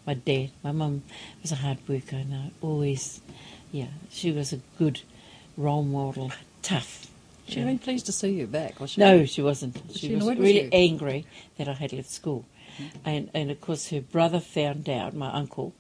my 0.06 0.14
dad. 0.14 0.50
My 0.64 0.72
mum 0.72 1.02
was 1.42 1.52
a 1.52 1.56
hard 1.56 1.78
worker, 1.88 2.16
and 2.16 2.34
I 2.34 2.50
always, 2.62 3.20
yeah, 3.70 3.88
she 4.10 4.32
was 4.32 4.52
a 4.52 4.60
good 4.78 5.02
role 5.56 5.84
model, 5.84 6.32
tough. 6.62 7.06
She'd 7.52 7.60
have 7.60 7.68
been 7.68 7.78
pleased 7.78 8.06
to 8.06 8.12
see 8.12 8.30
you 8.30 8.46
back, 8.46 8.80
was 8.80 8.90
she? 8.90 9.00
No, 9.00 9.24
she 9.24 9.42
wasn't. 9.42 9.80
She, 9.92 10.08
she 10.08 10.16
was 10.16 10.26
really 10.26 10.62
you? 10.62 10.68
angry 10.72 11.26
that 11.58 11.68
I 11.68 11.74
had 11.74 11.92
left 11.92 12.10
school, 12.10 12.46
and 13.04 13.30
and 13.34 13.50
of 13.50 13.60
course 13.60 13.88
her 13.90 14.00
brother 14.00 14.40
found 14.40 14.88
out. 14.88 15.14
My 15.14 15.30
uncle 15.32 15.74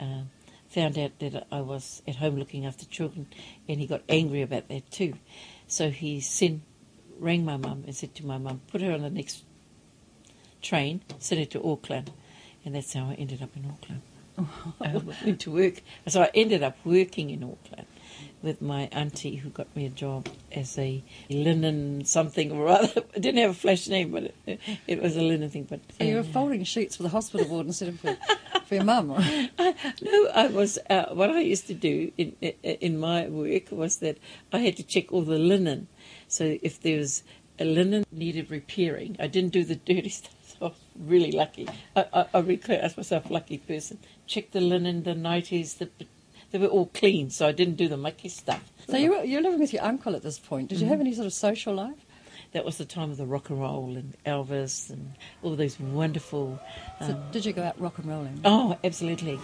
um, 0.00 0.30
found 0.68 0.98
out 0.98 1.18
that 1.20 1.46
I 1.52 1.60
was 1.60 2.02
at 2.08 2.16
home 2.16 2.36
looking 2.36 2.66
after 2.66 2.84
children, 2.86 3.26
and 3.68 3.78
he 3.78 3.86
got 3.86 4.02
angry 4.08 4.42
about 4.42 4.68
that 4.68 4.90
too. 4.90 5.14
So 5.68 5.90
he 5.90 6.20
sent 6.20 6.62
rang 7.18 7.44
my 7.44 7.56
mum 7.56 7.84
and 7.86 7.94
said 7.94 8.14
to 8.16 8.26
my 8.26 8.38
mum, 8.38 8.62
"Put 8.68 8.80
her 8.80 8.92
on 8.92 9.02
the 9.02 9.10
next 9.10 9.44
train, 10.60 11.02
send 11.18 11.40
her 11.40 11.46
to 11.46 11.64
Auckland," 11.64 12.10
and 12.64 12.74
that's 12.74 12.92
how 12.92 13.04
I 13.10 13.14
ended 13.14 13.40
up 13.42 13.50
in 13.56 13.66
Auckland. 13.66 14.02
I 14.80 14.96
went 15.26 15.40
to 15.42 15.52
work, 15.52 15.82
so 16.08 16.22
I 16.22 16.30
ended 16.34 16.62
up 16.62 16.76
working 16.84 17.30
in 17.30 17.44
Auckland 17.44 17.86
with 18.42 18.60
my 18.60 18.88
auntie 18.92 19.36
who 19.36 19.50
got 19.50 19.74
me 19.76 19.86
a 19.86 19.90
job 19.90 20.28
as 20.50 20.78
a 20.78 21.02
linen 21.30 22.04
something 22.04 22.50
or 22.52 22.68
other. 22.68 23.02
I 23.16 23.18
didn't 23.18 23.40
have 23.40 23.50
a 23.50 23.54
flash 23.54 23.88
name, 23.88 24.10
but 24.10 24.34
it, 24.46 24.60
it 24.86 25.02
was 25.02 25.16
a 25.16 25.22
linen 25.22 25.50
thing. 25.50 25.64
But 25.68 25.80
So 25.98 26.04
you 26.04 26.14
were 26.14 26.20
um, 26.20 26.26
folding 26.26 26.64
sheets 26.64 26.96
for 26.96 27.02
the 27.02 27.08
hospital 27.08 27.46
ward 27.46 27.66
instead 27.66 27.88
of 27.88 28.00
for, 28.00 28.16
for 28.66 28.74
your 28.74 28.84
mum. 28.84 29.12
right? 29.12 29.50
no, 30.02 30.28
I 30.34 30.48
was. 30.48 30.78
Uh, 30.90 31.06
what 31.12 31.30
I 31.30 31.40
used 31.40 31.66
to 31.68 31.74
do 31.74 32.12
in 32.16 32.32
in 32.62 32.98
my 32.98 33.28
work 33.28 33.70
was 33.70 33.96
that 33.98 34.18
I 34.52 34.58
had 34.58 34.76
to 34.76 34.82
check 34.82 35.12
all 35.12 35.22
the 35.22 35.38
linen. 35.38 35.88
So 36.28 36.58
if 36.62 36.80
there 36.80 36.98
was 36.98 37.22
a 37.58 37.64
linen 37.64 38.04
needed 38.10 38.50
repairing, 38.50 39.16
I 39.20 39.26
didn't 39.26 39.52
do 39.52 39.64
the 39.64 39.76
dirty 39.76 40.08
stuff. 40.20 40.34
So 40.42 40.56
I 40.60 40.64
was 40.68 40.78
really 40.98 41.32
lucky. 41.32 41.68
I, 41.96 42.06
I, 42.12 42.20
I 42.34 42.42
reclass 42.42 42.96
myself 42.96 43.30
a 43.30 43.32
lucky 43.32 43.58
person. 43.58 43.98
Check 44.26 44.52
the 44.52 44.60
linen, 44.60 45.02
the 45.04 45.14
nighties, 45.14 45.78
the 45.78 45.90
they 46.52 46.58
were 46.58 46.66
all 46.68 46.86
clean, 46.86 47.30
so 47.30 47.48
I 47.48 47.52
didn't 47.52 47.74
do 47.76 47.88
the 47.88 47.96
mucky 47.96 48.28
stuff. 48.28 48.62
So 48.88 48.96
you 48.96 49.10
were, 49.10 49.24
you're 49.24 49.42
living 49.42 49.58
with 49.58 49.72
your 49.72 49.82
uncle 49.82 50.14
at 50.14 50.22
this 50.22 50.38
point. 50.38 50.68
Did 50.68 50.78
you 50.78 50.84
Mm-hmm. 50.84 50.90
have 50.92 51.00
any 51.00 51.14
sort 51.14 51.26
of 51.26 51.32
social 51.32 51.74
life? 51.74 51.96
That 52.52 52.64
was 52.66 52.76
the 52.76 52.84
time 52.84 53.10
of 53.10 53.16
the 53.16 53.24
rock 53.26 53.48
and 53.48 53.58
roll 53.60 53.96
and 53.96 54.14
Elvis 54.26 54.90
and 54.90 55.14
all 55.42 55.56
those 55.56 55.80
wonderful. 55.80 56.60
So 57.00 57.06
Um, 57.14 57.22
did 57.32 57.46
you 57.46 57.52
go 57.54 57.62
out 57.62 57.80
rock 57.80 57.98
and 57.98 58.06
rolling? 58.06 58.40
oh, 58.44 58.76
absolutely. 58.84 59.40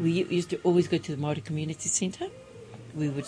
We 0.00 0.10
used 0.10 0.50
to 0.50 0.58
always 0.64 0.88
go 0.88 0.98
to 0.98 1.14
the 1.14 1.22
Māori 1.22 1.44
Community 1.44 1.88
Centre. 1.88 2.28
We 2.94 3.08
would 3.08 3.26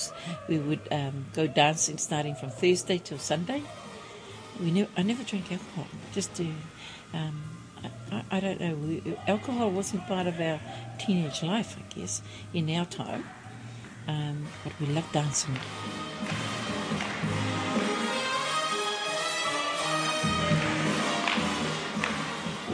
we 0.49 0.59
would 0.59 0.81
um, 0.91 1.27
go 1.35 1.47
dancing 1.47 1.99
starting 1.99 2.35
from 2.35 2.51
Thursday 2.51 2.99
till 2.99 3.19
Sunday. 3.19 3.63
We 4.61 4.71
never, 4.71 4.89
I 4.97 5.03
never 5.03 5.23
drank 5.25 5.51
alcohol. 5.53 5.87
Just 6.13 6.35
to, 6.37 6.47
um, 7.15 7.43
I, 8.11 8.23
I, 8.31 8.41
don't 8.41 8.61
know. 8.61 9.17
Alcohol 9.27 9.71
wasn't 9.71 10.07
part 10.07 10.27
of 10.27 10.41
our 10.41 10.61
teenage 10.99 11.43
life, 11.43 11.77
I 11.79 11.95
guess, 11.95 12.23
in 12.53 12.69
our 12.71 12.85
time. 12.87 13.25
Um, 14.07 14.47
but 14.63 14.73
we 14.81 14.87
loved 14.87 15.13
dancing. 15.13 15.57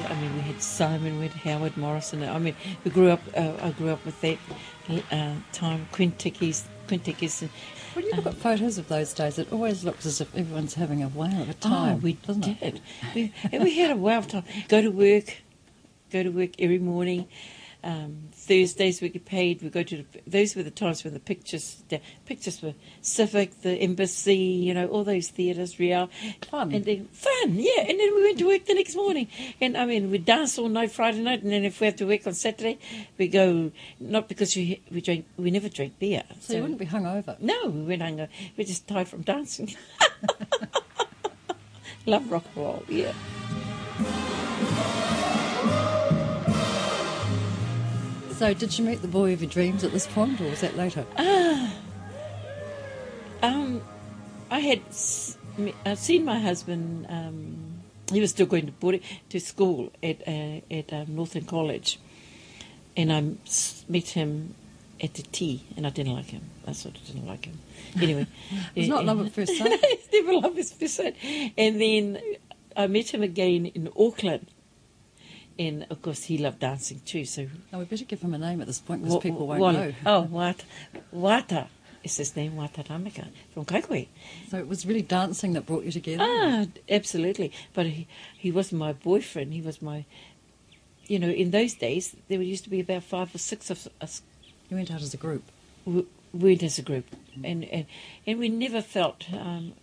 I 0.08 0.14
mean, 0.20 0.34
we 0.34 0.40
had 0.40 0.60
Simon, 0.60 1.18
we 1.18 1.28
had 1.28 1.36
Howard 1.42 1.76
Morrison. 1.76 2.22
I 2.24 2.38
mean, 2.38 2.56
we 2.84 2.90
grew 2.90 3.10
up. 3.10 3.20
Uh, 3.36 3.52
I 3.60 3.70
grew 3.70 3.90
up 3.90 4.04
with 4.04 4.20
that 4.22 4.38
uh, 5.12 5.34
time. 5.52 5.86
Quin 5.92 6.12
Tikis, 6.12 6.64
Quintickies. 6.88 7.42
and- 7.42 7.50
When 7.94 8.04
you 8.06 8.12
look 8.12 8.26
at 8.26 8.34
photos 8.34 8.78
of 8.78 8.88
those 8.88 9.12
days, 9.12 9.38
it 9.38 9.52
always 9.52 9.84
looks 9.84 10.06
as 10.06 10.20
if 10.20 10.34
everyone's 10.36 10.74
having 10.74 11.02
a 11.02 11.08
whale 11.08 11.42
of 11.42 11.48
a 11.48 11.52
oh, 11.52 11.68
time. 11.68 11.94
Oh, 11.96 11.98
we 11.98 12.12
doesn't 12.12 12.46
it? 12.46 12.60
did. 12.60 12.80
We, 13.14 13.32
we 13.58 13.78
had 13.78 13.90
a 13.90 13.96
wow 13.96 14.18
of 14.18 14.28
time. 14.28 14.44
Go 14.68 14.80
to 14.80 14.90
work, 14.90 15.38
go 16.10 16.22
to 16.22 16.30
work 16.30 16.50
every 16.60 16.78
morning. 16.78 17.26
Um, 17.82 18.28
Thursdays 18.32 19.00
we 19.00 19.08
get 19.08 19.24
paid. 19.24 19.62
We 19.62 19.70
go 19.70 19.82
to 19.82 19.96
the, 19.96 20.04
those 20.26 20.54
were 20.54 20.62
the 20.62 20.70
times 20.70 21.02
when 21.04 21.14
the 21.14 21.20
pictures 21.20 21.82
the 21.88 22.00
pictures 22.26 22.60
were 22.62 22.74
Civic, 23.00 23.62
the 23.62 23.74
Embassy, 23.76 24.36
you 24.36 24.74
know, 24.74 24.86
all 24.88 25.02
those 25.04 25.28
theatres, 25.28 25.78
Real, 25.78 26.10
Fun. 26.50 26.72
and 26.72 26.84
then 26.84 27.08
fun, 27.12 27.54
yeah. 27.54 27.80
And 27.88 27.98
then 27.98 28.14
we 28.14 28.22
went 28.22 28.38
to 28.38 28.46
work 28.46 28.66
the 28.66 28.74
next 28.74 28.94
morning, 28.96 29.28
and 29.60 29.76
I 29.76 29.84
mean 29.86 30.10
we 30.10 30.18
dance 30.18 30.58
all 30.58 30.68
night 30.68 30.90
Friday 30.92 31.22
night, 31.22 31.42
and 31.42 31.50
then 31.52 31.64
if 31.64 31.80
we 31.80 31.86
have 31.86 31.96
to 31.96 32.06
work 32.06 32.26
on 32.26 32.34
Saturday, 32.34 32.78
we 33.18 33.28
go 33.28 33.70
not 33.98 34.28
because 34.28 34.54
we 34.56 34.82
we 34.90 35.00
drink 35.00 35.24
we 35.38 35.50
never 35.50 35.68
drink 35.70 35.98
beer, 35.98 36.24
So 36.40 36.54
you 36.56 36.60
wouldn't 36.62 36.78
be 36.78 36.86
hungover. 36.86 37.38
no, 37.40 37.68
we 37.68 37.82
went 37.82 38.02
hung. 38.02 38.28
We're 38.56 38.64
just 38.66 38.86
tired 38.88 39.08
from 39.08 39.22
dancing. 39.22 39.74
Love 42.06 42.30
rock 42.32 42.44
and 42.54 42.64
roll, 42.64 42.82
yeah. 42.88 43.12
So 48.40 48.54
did 48.54 48.78
you 48.78 48.86
meet 48.86 49.02
the 49.02 49.06
boy 49.06 49.34
of 49.34 49.42
your 49.42 49.50
dreams 49.50 49.84
at 49.84 49.92
this 49.92 50.06
point, 50.06 50.40
or 50.40 50.44
was 50.44 50.62
that 50.62 50.74
later? 50.74 51.04
Um, 53.42 53.82
I 54.50 54.60
had 54.60 54.80
I'd 55.84 55.98
seen 55.98 56.24
my 56.24 56.38
husband. 56.38 57.04
Um, 57.10 57.82
he 58.10 58.18
was 58.18 58.30
still 58.30 58.46
going 58.46 58.64
to 58.64 58.72
boarding 58.72 59.02
to 59.28 59.40
school 59.40 59.92
at 60.02 60.26
uh, 60.26 60.62
at 60.70 60.90
um, 60.90 61.16
Northern 61.16 61.44
College, 61.44 62.00
and 62.96 63.12
I 63.12 63.20
met 63.90 64.08
him 64.08 64.54
at 65.02 65.12
the 65.12 65.22
tea, 65.22 65.62
and 65.76 65.86
I 65.86 65.90
didn't 65.90 66.14
like 66.14 66.30
him. 66.30 66.48
I 66.66 66.72
sort 66.72 66.96
of 66.96 67.06
didn't 67.06 67.26
like 67.26 67.44
him. 67.44 67.58
Anyway, 68.00 68.26
It's 68.74 68.88
not 68.88 69.04
love 69.04 69.20
at 69.20 69.32
first 69.32 69.54
sight. 69.54 69.68
it's 69.82 70.10
never 70.14 70.32
love 70.32 70.56
at 70.56 70.64
first 70.64 70.96
sight. 70.96 71.14
And 71.58 71.78
then 71.78 72.18
I 72.74 72.86
met 72.86 73.12
him 73.12 73.22
again 73.22 73.66
in 73.66 73.90
Auckland, 73.94 74.46
and 75.60 75.86
of 75.90 76.00
course 76.00 76.24
he 76.24 76.38
loved 76.38 76.60
dancing 76.60 77.00
too. 77.04 77.24
So 77.26 77.46
Now 77.70 77.78
we 77.80 77.84
better 77.84 78.04
give 78.06 78.22
him 78.22 78.32
a 78.34 78.38
name 78.38 78.60
at 78.62 78.66
this 78.66 78.78
point 78.80 79.02
because 79.02 79.14
Wa- 79.16 79.20
people 79.20 79.46
won't 79.46 79.60
know. 79.74 79.92
Oh, 80.06 80.28
Wata. 80.32 80.62
Wata 81.14 81.66
is 82.02 82.16
his 82.16 82.34
name, 82.34 82.52
Wata 82.52 82.86
Rameka, 82.86 83.28
from 83.52 83.66
Kaikohe. 83.66 84.08
So 84.50 84.56
it 84.56 84.66
was 84.66 84.86
really 84.86 85.02
dancing 85.02 85.52
that 85.52 85.66
brought 85.66 85.84
you 85.84 85.92
together. 85.92 86.24
Ah, 86.26 86.64
absolutely. 86.88 87.52
But 87.74 87.86
he, 87.86 88.08
he 88.36 88.50
wasn't 88.50 88.78
my 88.78 88.94
boyfriend. 88.94 89.52
He 89.52 89.60
was 89.60 89.82
my, 89.82 90.06
you 91.06 91.18
know, 91.18 91.28
in 91.28 91.50
those 91.50 91.74
days, 91.74 92.16
there 92.28 92.40
used 92.40 92.64
to 92.64 92.70
be 92.70 92.80
about 92.80 93.04
five 93.04 93.34
or 93.34 93.38
six 93.38 93.68
of 93.68 93.86
us 94.00 94.22
You 94.70 94.76
went 94.78 94.90
out 94.90 95.02
as 95.02 95.12
a 95.12 95.18
group. 95.18 95.42
We 95.84 96.06
went 96.32 96.62
as 96.62 96.78
a 96.78 96.82
group. 96.82 97.04
And, 97.44 97.64
and, 97.64 97.84
and 98.26 98.38
we 98.38 98.48
never 98.48 98.80
felt 98.80 99.26
um, 99.34 99.74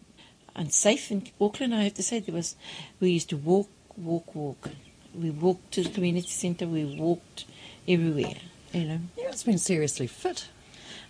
unsafe 0.56 1.12
in 1.12 1.28
Auckland, 1.40 1.76
I 1.76 1.84
have 1.84 1.94
to 1.96 2.04
say. 2.04 2.20
There 2.20 2.34
was, 2.34 2.56
we 3.00 3.12
used 3.12 3.30
to 3.30 3.38
walk, 3.38 3.70
walk, 3.96 4.34
walk. 4.34 4.70
We 5.18 5.32
walked 5.32 5.72
to 5.74 5.84
the 5.84 5.90
community 5.90 6.30
centre, 6.30 6.68
we 6.68 6.86
walked 6.86 7.46
everywhere, 7.88 8.36
you 8.74 8.86
know. 8.86 9.00
You 9.18 9.26
must 9.26 9.46
have 9.46 9.52
been 9.52 9.58
seriously 9.58 10.08
fit. 10.08 10.48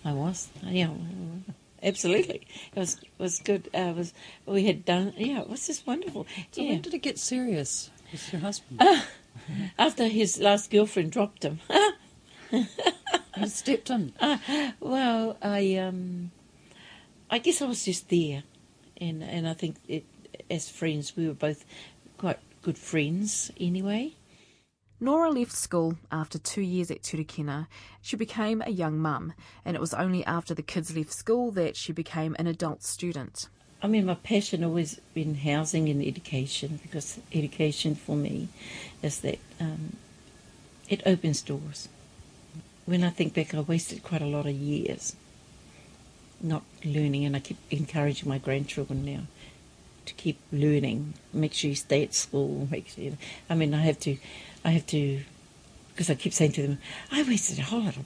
I 0.06 0.14
was, 0.14 0.50
yeah, 0.64 0.90
absolutely. 1.84 2.48
It 2.74 2.80
was 2.80 3.00
was 3.18 3.40
good. 3.40 3.70
Uh, 3.74 3.94
was 3.96 4.14
we 4.46 4.66
had 4.66 4.86
done, 4.86 5.14
yeah, 5.18 5.42
it 5.42 5.50
was 5.50 5.68
just 5.68 5.86
wonderful. 5.86 6.26
So 6.52 6.62
yeah. 6.62 6.72
when 6.72 6.82
did 6.82 6.94
it 6.94 7.00
get 7.00 7.20
serious 7.20 7.90
with 8.12 8.32
your 8.32 8.42
husband? 8.42 8.82
After 9.78 10.08
his 10.08 10.40
last 10.40 10.72
girlfriend 10.72 11.12
dropped 11.12 11.44
him, 11.44 11.60
you 12.52 13.48
stepped 13.48 13.90
in. 13.90 14.14
well, 14.80 15.38
I 15.42 15.76
um, 15.76 16.32
I 17.30 17.40
guess 17.40 17.62
I 17.62 17.66
was 17.66 17.84
just 17.84 18.10
there, 18.10 18.44
and 19.00 19.24
and 19.24 19.48
I 19.48 19.54
think 19.54 19.76
it, 19.88 20.06
as 20.50 20.70
friends 20.70 21.16
we 21.16 21.28
were 21.28 21.34
both 21.34 21.66
good 22.62 22.78
friends 22.78 23.52
anyway. 23.60 24.14
Nora 25.00 25.30
left 25.30 25.52
school 25.52 25.98
after 26.12 26.40
two 26.40 26.62
years 26.62 26.90
at 26.90 27.04
Turakina. 27.04 27.68
She 28.02 28.16
became 28.16 28.64
a 28.66 28.72
young 28.72 28.98
mum, 28.98 29.34
and 29.64 29.76
it 29.76 29.80
was 29.80 29.94
only 29.94 30.26
after 30.26 30.54
the 30.54 30.64
kids 30.64 30.96
left 30.96 31.14
school 31.14 31.52
that 31.52 31.76
she 31.76 31.94
became 31.94 32.36
an 32.40 32.48
adult 32.48 32.84
student. 32.84 33.48
I 33.82 33.88
mean, 33.88 34.08
my 34.08 34.16
passion 34.16 34.64
always 34.64 35.00
been 35.14 35.36
housing 35.36 35.88
and 35.88 36.04
education 36.04 36.80
because 36.82 37.20
education 37.32 37.94
for 37.94 38.16
me 38.16 38.48
is 39.04 39.20
that 39.20 39.38
um, 39.60 39.98
it 40.90 41.04
opens 41.06 41.44
doors. 41.44 41.90
When 42.86 43.04
I 43.04 43.12
think 43.12 43.36
back, 43.36 43.54
I 43.54 43.60
wasted 43.60 44.02
quite 44.02 44.24
a 44.24 44.26
lot 44.26 44.48
of 44.48 44.54
years 44.54 45.16
not 46.42 46.64
learning, 46.84 47.26
and 47.26 47.36
I 47.36 47.40
keep 47.40 47.58
encouraging 47.72 48.30
my 48.30 48.38
grandchildren 48.38 49.06
now 49.06 49.22
to 50.08 50.14
keep 50.14 50.40
learning. 50.52 51.14
Make 51.34 51.54
sure 51.54 51.70
you 51.70 51.76
stay 51.76 52.04
at 52.04 52.14
school. 52.14 52.68
Make 52.72 52.90
sure. 52.90 53.04
You, 53.04 53.18
I 53.50 53.56
mean, 53.56 53.74
I 53.74 53.82
have 53.82 54.00
to, 54.02 54.18
I 54.66 54.72
have 54.72 54.86
to, 54.88 55.22
because 55.90 56.10
I 56.10 56.16
keep 56.16 56.34
saying 56.34 56.54
to 56.54 56.62
them, 56.64 56.80
I 57.12 57.24
wasted 57.24 57.60
a 57.60 57.64
whole 57.64 57.84
lot 57.84 57.98
of 57.98 58.06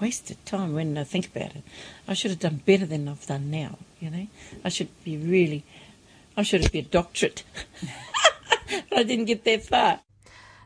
wasted 0.00 0.44
time 0.44 0.74
when 0.74 0.98
I 0.98 1.04
think 1.04 1.26
about 1.26 1.56
it. 1.56 1.62
I 2.06 2.14
should 2.14 2.30
have 2.30 2.40
done 2.40 2.62
better 2.64 2.86
than 2.86 3.08
I've 3.08 3.26
done 3.26 3.50
now, 3.50 3.78
you 4.00 4.10
know. 4.10 4.26
I 4.64 4.68
should 4.68 4.88
be 5.04 5.16
really, 5.16 5.64
I 6.36 6.42
should 6.42 6.62
have 6.62 6.72
been 6.72 6.84
a 6.84 6.88
doctorate. 6.88 7.44
I 8.92 9.02
didn't 9.02 9.26
get 9.26 9.44
that 9.44 9.64
far. 9.64 10.00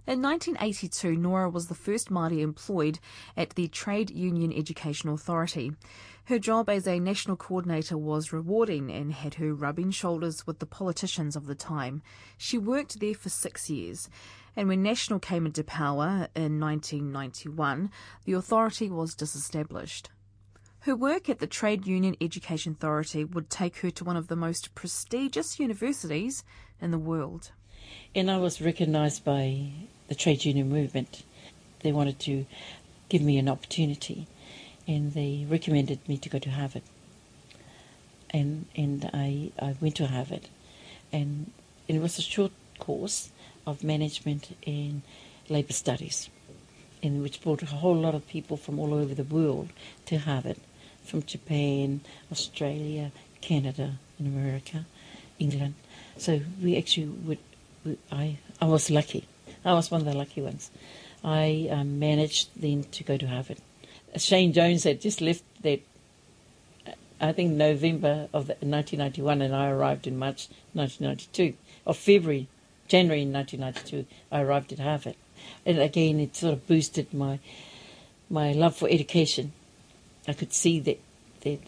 In 0.08 0.22
1982, 0.22 1.16
Nora 1.16 1.50
was 1.50 1.66
the 1.66 1.74
first 1.74 2.08
Māori 2.08 2.40
employed 2.40 2.98
at 3.36 3.50
the 3.50 3.68
Trade 3.68 4.08
Union 4.08 4.50
Education 4.50 5.10
Authority. 5.10 5.72
Her 6.24 6.38
job 6.38 6.70
as 6.70 6.86
a 6.86 6.98
national 6.98 7.36
coordinator 7.36 7.98
was 7.98 8.32
rewarding 8.32 8.90
and 8.90 9.12
had 9.12 9.34
her 9.34 9.52
rubbing 9.52 9.90
shoulders 9.90 10.46
with 10.46 10.60
the 10.60 10.66
politicians 10.66 11.36
of 11.36 11.44
the 11.44 11.54
time. 11.54 12.00
She 12.38 12.56
worked 12.56 13.00
there 13.00 13.12
for 13.12 13.28
six 13.28 13.68
years, 13.68 14.08
and 14.56 14.66
when 14.66 14.82
National 14.82 15.18
came 15.18 15.44
into 15.44 15.62
power 15.62 16.28
in 16.34 16.58
1991, 16.58 17.90
the 18.24 18.32
authority 18.32 18.88
was 18.88 19.14
disestablished. 19.14 20.08
Her 20.80 20.96
work 20.96 21.28
at 21.28 21.38
the 21.38 21.46
Trade 21.46 21.86
Union 21.86 22.16
Education 22.18 22.72
Authority 22.72 23.26
would 23.26 23.50
take 23.50 23.76
her 23.80 23.90
to 23.90 24.04
one 24.04 24.16
of 24.16 24.28
the 24.28 24.36
most 24.36 24.74
prestigious 24.74 25.60
universities 25.60 26.44
in 26.80 26.92
the 26.92 26.98
world. 26.98 27.52
And 28.14 28.30
I 28.30 28.38
was 28.38 28.62
recognised 28.62 29.22
by 29.22 29.72
the 30.08 30.14
trade 30.14 30.44
union 30.44 30.68
movement. 30.68 31.22
They 31.80 31.92
wanted 31.92 32.18
to 32.20 32.46
give 33.08 33.22
me 33.22 33.38
an 33.38 33.48
opportunity, 33.48 34.26
and 34.86 35.12
they 35.12 35.46
recommended 35.48 36.06
me 36.08 36.18
to 36.18 36.28
go 36.28 36.38
to 36.38 36.50
Harvard. 36.50 36.82
And 38.30 38.66
and 38.76 39.08
I, 39.12 39.52
I 39.60 39.76
went 39.80 39.96
to 39.96 40.06
Harvard, 40.06 40.48
and 41.12 41.52
it 41.86 42.00
was 42.00 42.18
a 42.18 42.22
short 42.22 42.52
course 42.78 43.30
of 43.66 43.84
management 43.84 44.56
and 44.66 45.02
labour 45.48 45.72
studies, 45.72 46.28
and 47.02 47.22
which 47.22 47.40
brought 47.42 47.62
a 47.62 47.66
whole 47.66 47.96
lot 47.96 48.14
of 48.14 48.28
people 48.28 48.56
from 48.56 48.78
all 48.78 48.92
over 48.92 49.14
the 49.14 49.24
world 49.24 49.70
to 50.06 50.18
Harvard, 50.18 50.58
from 51.04 51.22
Japan, 51.22 52.00
Australia, 52.30 53.12
Canada, 53.40 53.98
and 54.18 54.26
America, 54.26 54.84
England. 55.38 55.74
So 56.16 56.40
we 56.62 56.76
actually 56.76 57.06
would. 57.06 57.38
I 58.12 58.38
I 58.60 58.66
was 58.66 58.90
lucky. 58.90 59.24
I 59.64 59.74
was 59.74 59.90
one 59.90 60.00
of 60.00 60.06
the 60.06 60.16
lucky 60.16 60.42
ones. 60.42 60.70
I 61.24 61.68
um, 61.70 61.98
managed 61.98 62.48
then 62.56 62.84
to 62.92 63.04
go 63.04 63.16
to 63.16 63.26
Harvard. 63.26 63.58
Shane 64.16 64.52
Jones 64.52 64.84
had 64.84 65.00
just 65.00 65.20
left 65.20 65.42
that. 65.62 65.80
I 67.20 67.32
think 67.32 67.52
November 67.52 68.28
of 68.32 68.46
the, 68.46 68.54
1991, 68.60 69.42
and 69.42 69.54
I 69.54 69.68
arrived 69.70 70.06
in 70.06 70.16
March 70.16 70.48
1992, 70.72 71.56
or 71.84 71.94
February, 71.94 72.46
January 72.86 73.26
1992. 73.26 74.06
I 74.30 74.40
arrived 74.40 74.72
at 74.72 74.78
Harvard, 74.78 75.16
and 75.66 75.78
again 75.78 76.20
it 76.20 76.36
sort 76.36 76.54
of 76.54 76.66
boosted 76.66 77.12
my 77.12 77.40
my 78.30 78.52
love 78.52 78.76
for 78.76 78.88
education. 78.88 79.52
I 80.28 80.32
could 80.32 80.52
see 80.52 80.78
that 80.80 81.00
that 81.40 81.58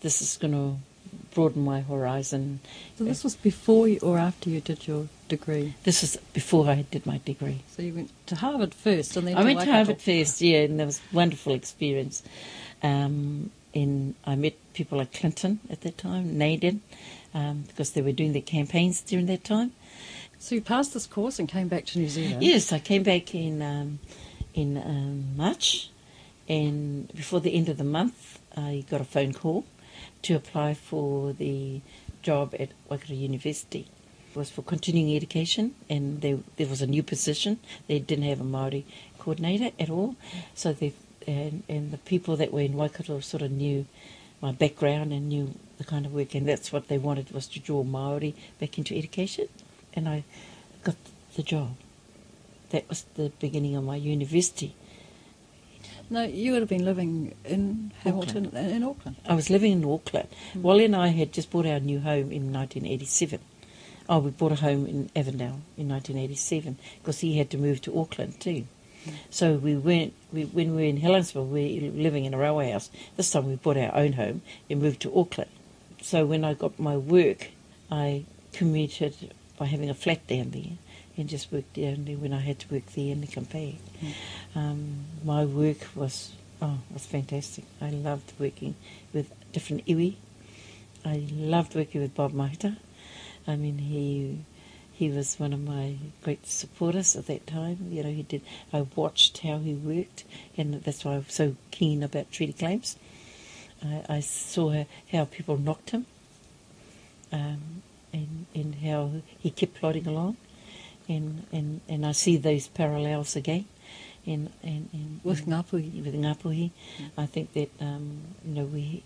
this 0.00 0.22
is 0.22 0.36
going 0.38 0.52
to 0.52 0.76
broaden 1.34 1.64
my 1.64 1.82
horizon. 1.82 2.60
So 2.96 3.04
this 3.04 3.24
was 3.24 3.36
before 3.36 3.88
you, 3.88 3.98
or 4.00 4.18
after 4.18 4.48
you 4.50 4.60
did 4.60 4.86
your 4.86 5.08
degree? 5.28 5.74
This 5.84 6.02
is 6.02 6.16
before 6.32 6.68
I 6.68 6.82
did 6.90 7.06
my 7.06 7.20
degree. 7.24 7.62
So 7.68 7.82
you 7.82 7.94
went 7.94 8.26
to 8.26 8.36
Harvard 8.36 8.74
first, 8.74 9.16
and 9.16 9.26
then 9.26 9.36
I 9.36 9.40
to 9.40 9.46
went 9.46 9.60
to 9.60 9.72
Harvard 9.72 10.00
first, 10.00 10.40
yeah, 10.40 10.62
and 10.62 10.78
that 10.80 10.86
was 10.86 11.00
a 11.12 11.14
wonderful 11.14 11.52
experience. 11.52 12.22
Um, 12.82 13.50
and 13.74 14.14
I 14.24 14.36
met 14.36 14.54
people 14.72 14.98
like 14.98 15.12
Clinton 15.12 15.60
at 15.68 15.80
that 15.80 15.98
time, 15.98 16.38
Naden, 16.38 16.82
um, 17.32 17.64
because 17.66 17.92
they 17.92 18.02
were 18.02 18.12
doing 18.12 18.32
their 18.32 18.42
campaigns 18.42 19.00
during 19.00 19.26
that 19.26 19.44
time. 19.44 19.72
So 20.38 20.54
you 20.54 20.60
passed 20.60 20.94
this 20.94 21.06
course 21.06 21.38
and 21.38 21.48
came 21.48 21.68
back 21.68 21.86
to 21.86 21.98
New 21.98 22.08
Zealand. 22.08 22.42
Yes, 22.42 22.72
I 22.72 22.78
came 22.78 23.02
back 23.02 23.34
in 23.34 23.62
um, 23.62 23.98
in 24.52 24.76
um, 24.76 25.36
March, 25.36 25.90
and 26.48 27.08
before 27.14 27.40
the 27.40 27.54
end 27.54 27.68
of 27.68 27.78
the 27.78 27.84
month, 27.84 28.38
I 28.56 28.84
got 28.90 29.00
a 29.00 29.04
phone 29.04 29.32
call 29.32 29.64
to 30.22 30.34
apply 30.34 30.74
for 30.74 31.32
the 31.32 31.80
job 32.22 32.54
at 32.58 32.70
Waikato 32.88 33.14
University. 33.14 33.86
Was 34.34 34.50
for 34.50 34.62
continuing 34.62 35.14
education, 35.14 35.74
and 35.88 36.20
there, 36.20 36.38
there 36.56 36.66
was 36.66 36.82
a 36.82 36.86
new 36.86 37.02
position. 37.02 37.60
They 37.86 38.00
didn't 38.00 38.24
have 38.24 38.40
a 38.40 38.44
Maori 38.44 38.84
coordinator 39.18 39.70
at 39.78 39.90
all, 39.90 40.16
so 40.54 40.72
they 40.72 40.92
and, 41.26 41.62
and 41.68 41.90
the 41.90 41.98
people 41.98 42.36
that 42.36 42.52
were 42.52 42.60
in 42.60 42.74
Waikato 42.74 43.20
sort 43.20 43.42
of 43.42 43.50
knew 43.50 43.86
my 44.42 44.52
background 44.52 45.12
and 45.12 45.28
knew 45.28 45.54
the 45.78 45.84
kind 45.84 46.06
of 46.06 46.12
work, 46.12 46.34
and 46.34 46.48
that's 46.48 46.72
what 46.72 46.88
they 46.88 46.98
wanted 46.98 47.30
was 47.30 47.46
to 47.48 47.60
draw 47.60 47.82
Maori 47.82 48.34
back 48.60 48.76
into 48.78 48.96
education, 48.96 49.48
and 49.94 50.08
I 50.08 50.24
got 50.82 50.96
the 51.36 51.42
job. 51.42 51.76
That 52.70 52.88
was 52.88 53.04
the 53.14 53.30
beginning 53.40 53.76
of 53.76 53.84
my 53.84 53.96
university. 53.96 54.74
No, 56.10 56.24
you 56.24 56.52
would 56.52 56.60
have 56.60 56.68
been 56.68 56.84
living 56.84 57.34
in 57.44 57.92
Hamilton, 58.02 58.46
in, 58.54 58.56
in 58.56 58.82
Auckland. 58.82 59.16
I 59.26 59.34
was 59.34 59.48
living 59.48 59.72
in 59.72 59.84
Auckland. 59.84 60.28
Hmm. 60.52 60.62
Wally 60.62 60.84
and 60.84 60.94
I 60.94 61.08
had 61.08 61.32
just 61.32 61.50
bought 61.50 61.66
our 61.66 61.80
new 61.80 62.00
home 62.00 62.30
in 62.30 62.52
1987. 62.52 63.40
Oh, 64.08 64.18
we 64.18 64.30
bought 64.30 64.52
a 64.52 64.56
home 64.56 64.86
in 64.86 65.10
Avondale 65.16 65.60
in 65.76 65.88
1987 65.88 66.76
because 67.00 67.20
he 67.20 67.38
had 67.38 67.50
to 67.50 67.58
move 67.58 67.80
to 67.82 67.98
Auckland 67.98 68.40
too. 68.40 68.66
So 69.30 69.54
we 69.54 69.76
went. 69.76 70.14
We, 70.32 70.44
when 70.44 70.74
we 70.74 70.82
were 70.82 70.88
in 70.88 71.00
Helensville, 71.00 71.48
we 71.48 71.78
were 71.80 72.02
living 72.02 72.24
in 72.24 72.34
a 72.34 72.38
railway 72.38 72.70
house. 72.70 72.90
This 73.16 73.30
time 73.30 73.46
we 73.46 73.56
bought 73.56 73.76
our 73.76 73.94
own 73.94 74.14
home 74.14 74.42
and 74.70 74.80
moved 74.80 75.00
to 75.02 75.18
Auckland. 75.18 75.50
So 76.00 76.24
when 76.26 76.44
I 76.44 76.54
got 76.54 76.78
my 76.78 76.96
work, 76.96 77.48
I 77.90 78.24
commuted 78.52 79.32
by 79.58 79.66
having 79.66 79.90
a 79.90 79.94
flat 79.94 80.26
down 80.26 80.50
there 80.50 80.78
and 81.16 81.28
just 81.28 81.52
worked 81.52 81.74
down 81.74 82.04
there 82.06 82.16
when 82.16 82.32
I 82.32 82.40
had 82.40 82.58
to 82.60 82.74
work 82.74 82.86
there 82.94 83.12
in 83.12 83.20
the 83.20 83.26
campaign. 83.26 83.78
Um, 84.54 85.06
my 85.24 85.44
work 85.44 85.78
was 85.94 86.32
oh 86.60 86.78
was 86.92 87.06
fantastic. 87.06 87.64
I 87.80 87.90
loved 87.90 88.32
working 88.38 88.74
with 89.12 89.30
different 89.52 89.86
iwi. 89.86 90.14
I 91.04 91.26
loved 91.30 91.74
working 91.74 92.00
with 92.00 92.14
Bob 92.14 92.32
Mahuta. 92.32 92.76
I 93.46 93.56
mean 93.56 93.78
he 93.78 94.44
he 94.92 95.10
was 95.10 95.40
one 95.40 95.52
of 95.52 95.60
my 95.60 95.96
great 96.22 96.46
supporters 96.46 97.16
at 97.16 97.26
that 97.26 97.46
time. 97.48 97.88
You 97.90 98.04
know, 98.04 98.10
he 98.10 98.22
did. 98.22 98.42
I 98.72 98.86
watched 98.94 99.38
how 99.38 99.58
he 99.58 99.74
worked, 99.74 100.24
and 100.56 100.74
that's 100.84 101.04
why 101.04 101.14
I'm 101.14 101.28
so 101.28 101.56
keen 101.72 102.02
about 102.04 102.30
treaty 102.30 102.52
claims. 102.52 102.96
I, 103.82 104.04
I 104.08 104.20
saw 104.20 104.84
how 105.10 105.24
people 105.24 105.58
knocked 105.58 105.90
him, 105.90 106.06
um, 107.32 107.82
and 108.12 108.46
and 108.54 108.76
how 108.76 109.10
he 109.40 109.50
kept 109.50 109.74
plodding 109.74 110.06
along, 110.06 110.36
and 111.08 111.44
and, 111.52 111.80
and 111.88 112.06
I 112.06 112.12
see 112.12 112.36
those 112.36 112.68
parallels 112.68 113.34
again, 113.34 113.64
and 114.26 114.50
and, 114.62 114.88
and 114.92 115.20
With 115.24 115.44
Ngāpuhi. 115.44 116.04
with 116.04 116.14
Ngāpuhi. 116.14 116.70
I 117.18 117.26
think 117.26 117.52
that 117.54 117.70
um, 117.80 118.20
you 118.44 118.54
know 118.54 118.64
we 118.64 119.02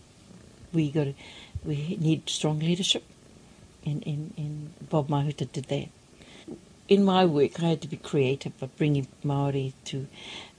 we 0.72 0.90
got 0.90 1.04
to, 1.04 1.14
we 1.64 1.96
need 1.98 2.28
strong 2.28 2.58
leadership, 2.58 3.04
and, 3.84 4.06
and, 4.06 4.34
and 4.36 4.88
Bob 4.88 5.08
Mahuta 5.08 5.50
did 5.50 5.64
that. 5.66 5.88
In 6.88 7.04
my 7.04 7.26
work, 7.26 7.62
I 7.62 7.68
had 7.68 7.82
to 7.82 7.88
be 7.88 7.98
creative 7.98 8.58
by 8.58 8.68
bringing 8.78 9.08
Maori 9.22 9.74
to 9.86 10.06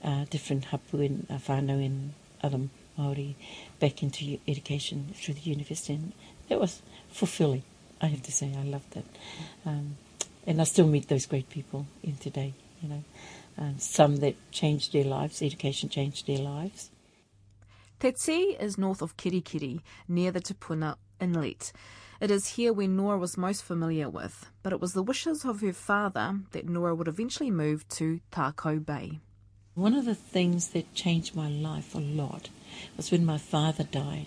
uh, 0.04 0.24
different 0.30 0.66
hapu 0.66 1.00
and 1.00 1.26
whānau 1.28 1.84
and 1.84 2.12
other 2.42 2.60
Maori 2.96 3.36
back 3.80 4.02
into 4.02 4.38
education 4.46 5.12
through 5.14 5.34
the 5.34 5.40
university, 5.40 5.94
and 5.94 6.12
that 6.48 6.60
was 6.60 6.82
fulfilling. 7.10 7.62
I 8.00 8.06
have 8.06 8.22
to 8.22 8.32
say, 8.32 8.54
I 8.56 8.62
loved 8.62 8.92
that, 8.92 9.04
um, 9.66 9.96
and 10.46 10.60
I 10.60 10.64
still 10.64 10.86
meet 10.86 11.08
those 11.08 11.26
great 11.26 11.50
people 11.50 11.86
in 12.02 12.16
today. 12.16 12.54
You 12.80 12.88
know, 12.88 13.04
um, 13.58 13.78
some 13.78 14.16
that 14.18 14.36
changed 14.52 14.92
their 14.92 15.04
lives, 15.04 15.42
education 15.42 15.88
changed 15.88 16.26
their 16.26 16.38
lives. 16.38 16.90
Te 17.98 18.12
Tii 18.12 18.56
is 18.58 18.78
north 18.78 19.02
of 19.02 19.16
Kerikeri, 19.16 19.80
near 20.08 20.30
the 20.30 20.40
Te 20.40 20.54
Puna 20.54 20.96
Inlet. 21.20 21.72
It 22.20 22.30
is 22.30 22.48
here 22.48 22.74
where 22.74 22.86
Nora 22.86 23.16
was 23.16 23.38
most 23.38 23.64
familiar 23.64 24.10
with, 24.10 24.50
but 24.62 24.74
it 24.74 24.80
was 24.80 24.92
the 24.92 25.02
wishes 25.02 25.46
of 25.46 25.62
her 25.62 25.72
father 25.72 26.40
that 26.50 26.68
Nora 26.68 26.94
would 26.94 27.08
eventually 27.08 27.50
move 27.50 27.88
to 27.88 28.20
Tākau 28.30 28.84
Bay. 28.84 29.20
One 29.74 29.94
of 29.94 30.04
the 30.04 30.14
things 30.14 30.68
that 30.68 30.94
changed 30.94 31.34
my 31.34 31.48
life 31.48 31.94
a 31.94 31.98
lot 31.98 32.50
was 32.98 33.10
when 33.10 33.24
my 33.24 33.38
father 33.38 33.84
died. 33.84 34.26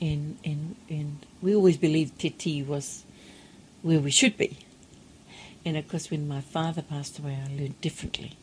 And, 0.00 0.38
and, 0.44 0.76
and 0.88 1.26
we 1.42 1.56
always 1.56 1.76
believed 1.76 2.20
Te 2.20 2.30
Tii 2.30 2.64
was 2.64 3.02
where 3.82 3.98
we 3.98 4.12
should 4.12 4.38
be. 4.38 4.58
And 5.64 5.76
of 5.76 5.88
course, 5.88 6.12
when 6.12 6.28
my 6.28 6.40
father 6.40 6.82
passed 6.82 7.18
away, 7.18 7.36
I 7.44 7.48
learned 7.48 7.80
differently. 7.80 8.36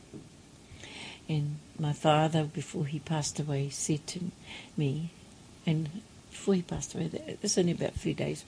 And 1.29 1.59
my 1.79 1.93
father, 1.93 2.43
before 2.43 2.87
he 2.87 2.99
passed 2.99 3.39
away, 3.39 3.69
said 3.69 4.05
to 4.07 4.31
me, 4.75 5.11
and 5.65 6.01
before 6.29 6.55
he 6.55 6.61
passed 6.61 6.93
away, 6.93 7.37
this 7.41 7.57
only 7.57 7.71
about 7.71 7.95
a 7.95 7.99
few 7.99 8.13
days 8.13 8.43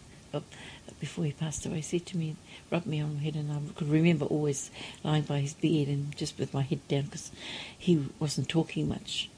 before 1.00 1.26
he 1.26 1.32
passed 1.32 1.66
away, 1.66 1.82
said 1.82 2.06
to 2.08 2.18
me, 2.18 2.36
rubbed 2.72 2.88
me 2.88 3.02
on 3.02 3.16
the 3.16 3.20
head, 3.20 3.36
and 3.36 3.52
I 3.52 3.60
could 3.76 3.90
remember 3.90 4.26
always 4.26 4.72
lying 5.04 5.24
by 5.24 5.40
his 5.40 5.54
bed 5.54 5.88
and 5.88 6.16
just 6.16 6.38
with 6.40 6.54
my 6.54 6.64
head 6.64 6.88
down 6.88 7.04
because 7.04 7.32
he 7.78 8.08
wasn't 8.20 8.50
talking 8.50 8.88
much. 8.88 9.30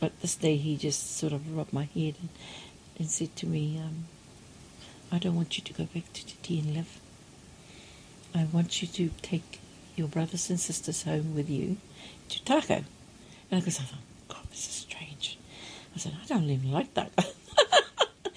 But 0.00 0.20
this 0.20 0.36
day 0.36 0.56
he 0.56 0.76
just 0.76 1.16
sort 1.16 1.32
of 1.32 1.56
rubbed 1.56 1.72
my 1.72 1.84
head 1.84 2.14
and, 2.20 2.28
and 2.98 3.10
said 3.10 3.34
to 3.36 3.46
me, 3.46 3.80
um, 3.82 4.06
I 5.10 5.18
don't 5.18 5.36
want 5.36 5.56
you 5.56 5.64
to 5.64 5.72
go 5.72 5.84
back 5.84 6.12
to 6.12 6.26
Te 6.26 6.36
Tii 6.42 6.58
and 6.60 6.74
live. 6.74 7.00
I 8.34 8.44
want 8.52 8.82
you 8.82 8.88
to 8.88 9.10
take 9.22 9.60
your 9.96 10.08
brothers 10.08 10.50
and 10.50 10.60
sisters 10.60 11.04
home 11.04 11.34
with 11.34 11.48
you 11.48 11.78
to 12.28 12.40
Tākau. 12.40 12.84
And 13.50 13.54
I 13.54 13.56
I 13.56 13.60
thought, 13.60 13.98
God, 14.28 14.50
this 14.50 14.68
is 14.68 14.74
strange. 14.74 15.38
I 15.94 15.98
said, 15.98 16.12
I 16.22 16.26
don't 16.26 16.44
even 16.44 16.70
like 16.70 16.92
Tākau. 16.92 17.32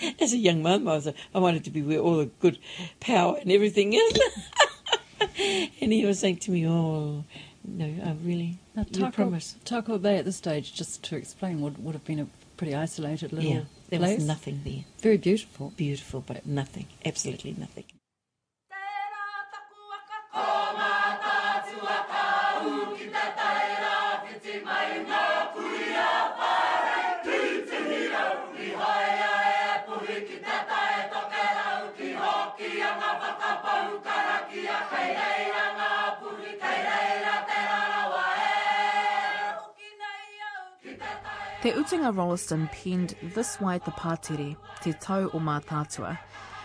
As 0.19 0.33
a 0.33 0.37
young 0.37 0.61
mum, 0.61 0.87
I, 0.87 0.95
was, 0.95 1.07
I 1.07 1.39
wanted 1.39 1.63
to 1.65 1.69
be 1.71 1.81
where 1.81 1.99
all 1.99 2.17
the 2.17 2.25
good 2.25 2.57
power 2.99 3.37
and 3.41 3.51
everything 3.51 3.93
is. 3.93 4.19
and 5.81 5.93
he 5.93 6.05
was 6.05 6.19
saying 6.19 6.37
to 6.37 6.51
me, 6.51 6.67
oh, 6.67 7.23
no, 7.65 7.85
I 7.85 8.15
really. 8.23 8.57
Now, 8.75 8.85
you 8.91 9.03
Tākau, 9.03 9.13
promise. 9.13 9.55
Tākau 9.65 10.01
Bay 10.01 10.17
at 10.17 10.25
this 10.25 10.37
stage, 10.37 10.73
just 10.73 11.03
to 11.03 11.15
explain, 11.15 11.61
would, 11.61 11.83
would 11.83 11.93
have 11.93 12.05
been 12.05 12.19
a 12.19 12.27
pretty 12.57 12.75
isolated 12.75 13.33
little 13.33 13.51
Yeah, 13.51 13.61
there 13.89 13.99
place. 13.99 14.17
was 14.19 14.27
nothing 14.27 14.61
there. 14.63 14.83
Very 14.99 15.17
beautiful. 15.17 15.73
Beautiful, 15.75 16.21
but 16.25 16.45
nothing. 16.45 16.87
Absolutely 17.05 17.55
nothing. 17.57 17.85
Te 41.62 41.71
Utinga 41.74 42.12
Rolleston 42.12 42.67
penned 42.71 43.15
this 43.21 43.62
way 43.62 43.78
the 43.86 43.91
Pātere, 43.91 44.58
Te 44.82 44.93
Tau 44.93 45.30
o 45.32 45.39
Mātātua. 45.39 46.17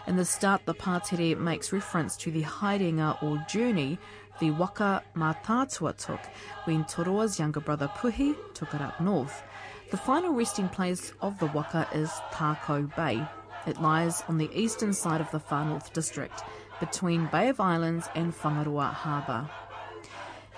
In 0.07 0.17
the 0.17 0.25
start, 0.25 0.65
the 0.65 0.73
Pātere 0.73 1.37
makes 1.37 1.71
reference 1.71 2.17
to 2.17 2.31
the 2.31 2.43
haerenga 2.43 3.23
or 3.23 3.37
journey 3.47 3.99
the 4.41 4.53
Waka 4.53 5.03
Mātātua 5.15 5.95
took 5.99 6.21
when 6.65 6.87
Toroa's 6.87 7.39
younger 7.39 7.61
brother 7.61 7.91
Puhi 7.95 8.35
took 8.55 8.73
it 8.73 8.81
up 8.81 8.99
north. 8.99 9.43
The 9.91 9.99
final 9.99 10.33
resting 10.33 10.71
place 10.71 11.13
of 11.21 11.39
the 11.41 11.47
Waka 11.49 11.87
is 11.93 12.09
Tākau 12.33 12.97
Bay. 12.97 13.23
It 13.67 13.83
lies 13.83 14.23
on 14.29 14.39
the 14.39 14.51
eastern 14.59 14.95
side 14.95 15.21
of 15.21 15.31
the 15.31 15.41
Far 15.41 15.67
North 15.67 15.93
District, 15.93 16.43
between 16.81 17.27
Bay 17.27 17.51
of 17.51 17.61
Islands 17.61 18.09
and 18.15 18.33
Whangaroa 18.33 18.95
Harbour. 18.95 19.51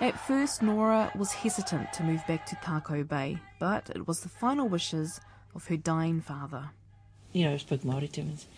At 0.01 0.17
first, 0.17 0.61
Nora 0.61 1.11
was 1.13 1.33
hesitant 1.33 1.91
to 1.93 2.03
move 2.03 2.25
back 2.25 2.45
to 2.47 2.55
Tākau 2.55 3.05
Bay, 3.05 3.37
but 3.59 3.89
it 3.89 4.07
was 4.07 4.21
the 4.21 4.29
final 4.29 4.69
wishes 4.69 5.19
of 5.53 5.67
her 5.67 5.75
dying 5.75 6.21
father. 6.21 6.69
You 7.33 7.45
know, 7.45 7.53
I 7.53 7.57
spoke 7.57 7.81
Māori 7.81 8.09
to 8.13 8.21
him. 8.21 8.29
and 8.29 8.39
said, 8.39 8.49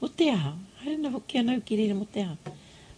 Mo 0.00 0.08
te 0.08 0.30
aha, 0.30 0.54
haere 0.82 1.10
hoki 1.10 1.38
anau 1.38 1.64
ki 1.64 1.76
reira 1.76 1.94
mo 1.94 2.06
te 2.10 2.22
aha. 2.22 2.36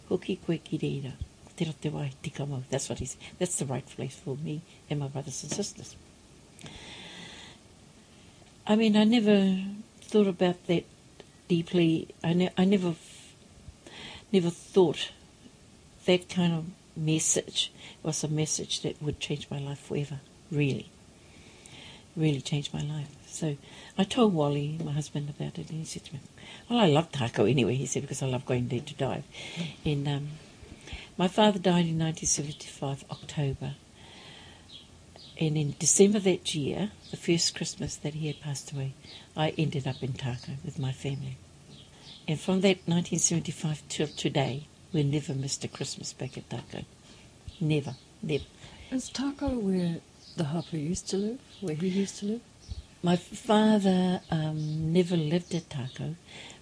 Hoki 0.08 0.37
koe 0.37 0.58
ki 0.58 0.78
reira. 0.78 1.12
Te 1.56 1.64
rote 1.64 1.92
wai, 1.92 2.12
tika 2.22 2.46
mau. 2.46 2.62
That's 2.70 2.88
what 2.88 3.00
he 3.00 3.06
said. 3.06 3.20
That's 3.38 3.56
the 3.56 3.66
right 3.66 3.87
place 3.87 4.14
for 4.16 4.37
me 4.37 4.62
and 4.88 5.00
my 5.00 5.08
brothers 5.08 5.42
and 5.42 5.52
sisters. 5.52 5.96
I 8.66 8.76
mean, 8.76 8.96
I 8.96 9.04
never 9.04 9.61
thought 10.02 10.28
about 10.28 10.66
that 10.68 10.84
deeply. 11.48 12.08
I, 12.22 12.32
ne- 12.32 12.52
I 12.56 12.64
never, 12.64 12.94
never 14.30 14.50
thought 14.50 15.11
that 16.06 16.28
kind 16.28 16.52
of 16.52 16.64
message 16.98 17.72
was 18.02 18.24
a 18.24 18.28
message 18.28 18.82
that 18.82 19.02
would 19.02 19.20
change 19.20 19.48
my 19.50 19.58
life 19.58 19.78
forever. 19.78 20.20
Really, 20.50 20.90
really 22.16 22.40
changed 22.40 22.74
my 22.74 22.82
life. 22.82 23.08
So 23.26 23.56
I 23.96 24.04
told 24.04 24.34
Wally, 24.34 24.78
my 24.82 24.92
husband, 24.92 25.30
about 25.30 25.58
it, 25.58 25.70
and 25.70 25.78
he 25.78 25.84
said 25.84 26.04
to 26.06 26.14
me, 26.14 26.20
"Well, 26.68 26.78
I 26.78 26.87
love 26.87 27.12
Tākau 27.12 27.48
anyway." 27.48 27.74
He 27.74 27.87
said 27.87 28.02
because 28.02 28.22
I 28.22 28.26
love 28.26 28.46
going 28.46 28.68
there 28.68 28.80
to 28.80 28.94
dive. 28.94 29.24
And 29.84 30.08
um, 30.08 30.28
my 31.16 31.28
father 31.28 31.58
died 31.58 31.87
in 31.87 31.98
1975 31.98 33.04
October, 33.11 33.74
and 35.40 35.56
in 35.56 35.74
December 35.78 36.18
that 36.20 36.54
year, 36.54 36.90
the 37.11 37.16
first 37.16 37.54
Christmas 37.54 37.94
that 37.96 38.14
he 38.14 38.26
had 38.26 38.40
passed 38.40 38.72
away, 38.72 38.94
I 39.37 39.50
ended 39.50 39.87
up 39.87 40.02
in 40.02 40.14
Tākau 40.14 40.56
with 40.64 40.78
my 40.78 40.92
family. 40.92 41.37
And 42.26 42.40
from 42.40 42.61
that 42.62 42.78
1975 42.87 43.82
till 43.88 44.08
today, 44.08 44.66
we 44.92 45.03
never 45.03 45.35
missed 45.35 45.64
a 45.64 45.68
Christmas 45.68 46.12
back 46.12 46.38
at 46.38 46.48
Tākau. 46.48 46.85
Never, 47.61 47.96
never. 48.22 48.44
Is 48.90 49.11
Tākau 49.11 49.61
where 49.61 49.96
the 50.37 50.44
Hapa 50.44 50.72
used 50.72 51.09
to 51.11 51.16
live? 51.16 51.40
Where 51.61 51.74
he 51.74 51.88
used 51.88 52.18
to 52.20 52.27
live? 52.27 52.40
My 53.03 53.16
father 53.16 54.20
um, 54.31 54.92
never 54.92 55.16
lived 55.16 55.55
at 55.55 55.68
Tākau, 55.68 56.14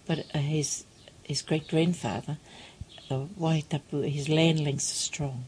but 0.06 0.26
uh, 0.34 0.38
his 0.38 0.84
his 1.22 1.42
great 1.42 1.68
grandfather, 1.68 2.38
the 3.08 3.26
Waitapu, 3.38 4.08
his 4.08 4.28
land 4.28 4.60
links 4.60 4.90
are 4.90 4.94
strong. 4.94 5.44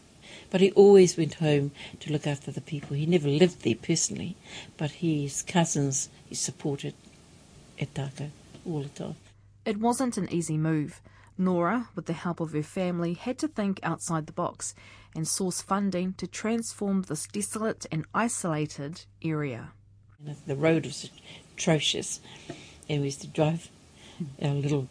But 0.51 0.61
he 0.61 0.73
always 0.73 1.17
went 1.17 1.35
home 1.35 1.73
to 2.01 2.12
look 2.12 2.27
after 2.27 2.51
the 2.51 2.61
people. 2.61 2.97
He 2.97 3.07
never 3.07 3.29
lived 3.29 3.62
there 3.62 3.75
personally, 3.75 4.37
but 4.77 4.91
his 4.91 5.43
cousins 5.43 6.09
he 6.29 6.35
supported 6.35 6.95
at 7.81 7.95
Tākau 7.95 8.31
all 8.67 8.83
the 8.83 8.88
time. 8.88 9.17
It 9.64 9.79
wasn't 9.79 10.17
an 10.17 10.33
easy 10.33 10.57
move. 10.57 11.01
Nora, 11.38 11.88
with 11.94 12.07
the 12.07 12.12
help 12.12 12.40
of 12.40 12.53
her 12.53 12.62
family, 12.62 13.14
had 13.14 13.38
to 13.38 13.48
think 13.48 13.81
outside 13.83 14.27
the 14.27 14.33
box 14.33 14.74
and 15.14 15.27
source 15.27 15.62
funding 15.62 16.14
to 16.14 16.27
transform 16.27 17.03
this 17.03 17.27
desolate 17.27 17.87
and 17.90 18.05
isolated 18.14 19.05
area. 19.22 19.70
The 20.46 20.57
road 20.57 20.85
was 20.85 21.11
atrocious, 21.57 22.20
and 22.88 23.01
we 23.01 23.07
used 23.07 23.20
to 23.20 23.29
drive 23.29 23.68
our 24.42 24.55
little 24.55 24.88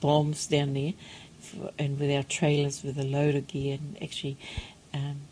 bombs 0.00 0.46
down 0.46 0.74
there, 0.74 0.92
for, 1.40 1.70
and 1.78 1.98
with 1.98 2.10
our 2.10 2.22
trailers 2.22 2.82
with 2.82 2.98
a 2.98 3.04
load 3.04 3.34
of 3.34 3.48
gear, 3.48 3.74
and 3.74 4.00
actually 4.02 4.38
um, 4.94 5.22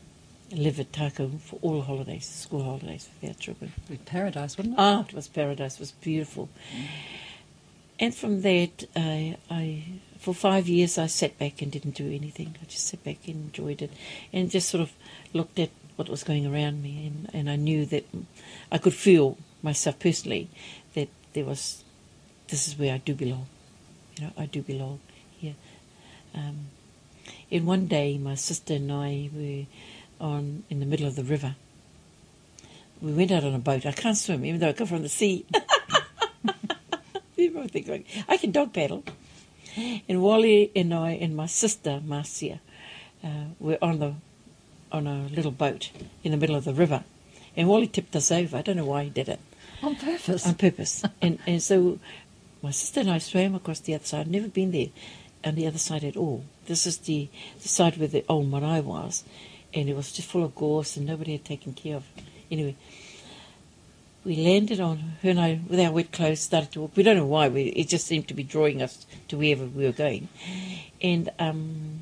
live 0.52 0.80
at 0.80 0.90
Tākau 0.92 1.40
for 1.40 1.58
all 1.62 1.82
holidays, 1.82 2.28
school 2.28 2.64
holidays 2.64 3.08
with 3.20 3.30
our 3.30 3.34
children. 3.34 3.72
It'd 3.84 3.88
be 3.88 4.04
paradise, 4.04 4.56
wouldn't 4.56 4.74
it? 4.74 4.80
Ah, 4.80 5.04
it 5.08 5.14
was 5.14 5.28
paradise. 5.28 5.74
It 5.74 5.80
was 5.80 5.92
beautiful. 5.92 6.48
And 8.00 8.14
from 8.14 8.40
that, 8.40 8.84
I, 8.96 9.36
I 9.50 9.84
for 10.18 10.34
five 10.34 10.68
years 10.68 10.96
I 10.96 11.06
sat 11.06 11.38
back 11.38 11.60
and 11.60 11.70
didn't 11.70 11.94
do 11.94 12.06
anything. 12.06 12.56
I 12.60 12.64
just 12.64 12.86
sat 12.86 13.04
back 13.04 13.18
and 13.26 13.36
enjoyed 13.36 13.82
it, 13.82 13.92
and 14.32 14.50
just 14.50 14.70
sort 14.70 14.80
of 14.80 14.92
looked 15.34 15.58
at 15.58 15.70
what 15.96 16.08
was 16.08 16.24
going 16.24 16.46
around 16.46 16.82
me, 16.82 17.06
and, 17.06 17.30
and 17.34 17.50
I 17.50 17.56
knew 17.56 17.84
that 17.86 18.06
I 18.72 18.78
could 18.78 18.94
feel 18.94 19.36
myself 19.62 19.98
personally 19.98 20.48
that 20.94 21.10
there 21.34 21.44
was 21.44 21.84
this 22.48 22.66
is 22.66 22.78
where 22.78 22.94
I 22.94 22.98
do 22.98 23.14
belong. 23.14 23.46
You 24.16 24.26
know, 24.26 24.32
I 24.36 24.46
do 24.46 24.62
belong 24.62 25.00
here. 25.38 25.54
Um, 26.34 26.68
and 27.50 27.66
one 27.66 27.86
day, 27.86 28.16
my 28.16 28.34
sister 28.34 28.74
and 28.74 28.90
I 28.90 29.28
were 29.32 29.66
on 30.26 30.64
in 30.70 30.80
the 30.80 30.86
middle 30.86 31.06
of 31.06 31.16
the 31.16 31.24
river. 31.24 31.54
We 33.02 33.12
went 33.12 33.30
out 33.30 33.44
on 33.44 33.54
a 33.54 33.58
boat. 33.58 33.84
I 33.84 33.92
can't 33.92 34.16
swim, 34.16 34.44
even 34.44 34.60
though 34.60 34.68
I 34.68 34.72
come 34.72 34.86
from 34.86 35.02
the 35.02 35.08
sea. 35.08 35.44
People 37.40 37.66
think 37.68 37.88
like, 37.88 38.06
I 38.28 38.36
can 38.36 38.50
dog 38.50 38.72
paddle. 38.72 39.02
And 40.08 40.20
Wally 40.20 40.70
and 40.76 40.92
I 40.92 41.12
and 41.12 41.34
my 41.34 41.46
sister 41.46 42.00
Marcia 42.04 42.60
uh, 43.24 43.28
were 43.58 43.78
on 43.80 43.98
the 43.98 44.14
on 44.92 45.06
a 45.06 45.28
little 45.36 45.52
boat 45.52 45.90
in 46.24 46.32
the 46.32 46.36
middle 46.36 46.56
of 46.56 46.64
the 46.64 46.74
river, 46.74 47.04
and 47.56 47.68
Wally 47.68 47.86
tipped 47.86 48.14
us 48.16 48.30
over. 48.32 48.56
I 48.58 48.62
don't 48.62 48.76
know 48.76 48.84
why 48.84 49.04
he 49.04 49.10
did 49.10 49.28
it 49.28 49.40
On 49.82 49.94
purpose. 49.94 50.46
on 50.46 50.54
purpose. 50.56 51.04
and 51.22 51.38
and 51.46 51.62
so 51.62 51.98
my 52.62 52.72
sister 52.72 53.00
and 53.00 53.10
I 53.10 53.18
swam 53.18 53.54
across 53.54 53.80
the 53.80 53.94
other 53.94 54.04
side. 54.04 54.20
I'd 54.26 54.30
never 54.38 54.48
been 54.48 54.72
there 54.72 54.88
on 55.44 55.54
the 55.54 55.66
other 55.66 55.78
side 55.78 56.04
at 56.04 56.16
all. 56.16 56.44
This 56.66 56.86
is 56.86 56.98
the, 56.98 57.28
the 57.62 57.68
side 57.68 57.96
where 57.96 58.08
the 58.08 58.24
old 58.28 58.50
marae 58.50 58.80
was, 58.82 59.24
and 59.72 59.88
it 59.88 59.96
was 59.96 60.12
just 60.12 60.28
full 60.28 60.44
of 60.44 60.54
gorse 60.54 60.96
and 60.96 61.06
nobody 61.06 61.32
had 61.32 61.44
taken 61.44 61.72
care 61.72 61.96
of. 61.96 62.04
Anyway, 62.50 62.76
we 64.24 64.36
landed 64.36 64.80
on 64.80 64.98
her 65.22 65.30
and 65.30 65.40
I 65.40 65.60
with 65.66 65.80
our 65.80 65.92
wet 65.92 66.12
clothes 66.12 66.40
started 66.40 66.72
to 66.72 66.82
walk. 66.82 66.96
We 66.96 67.02
don't 67.02 67.16
know 67.16 67.26
why. 67.26 67.48
We, 67.48 67.64
it 67.64 67.88
just 67.88 68.06
seemed 68.06 68.28
to 68.28 68.34
be 68.34 68.42
drawing 68.42 68.82
us 68.82 69.06
to 69.28 69.38
wherever 69.38 69.64
we 69.64 69.84
were 69.84 69.92
going, 69.92 70.28
and 71.00 71.30
um, 71.38 72.00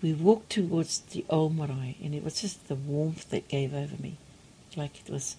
we 0.00 0.12
walked 0.12 0.50
towards 0.50 1.00
the 1.00 1.24
old 1.28 1.56
marae, 1.56 1.96
and 2.02 2.14
it 2.14 2.22
was 2.22 2.40
just 2.40 2.68
the 2.68 2.74
warmth 2.74 3.30
that 3.30 3.48
gave 3.48 3.74
over 3.74 4.00
me, 4.00 4.16
like 4.76 5.00
it 5.04 5.10
was 5.10 5.36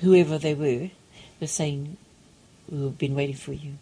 whoever 0.00 0.38
they 0.38 0.54
were 0.54 0.90
were 1.40 1.46
saying, 1.46 1.98
"We've 2.68 2.96
been 2.96 3.14
waiting 3.14 3.36
for 3.36 3.52
you. 3.52 3.74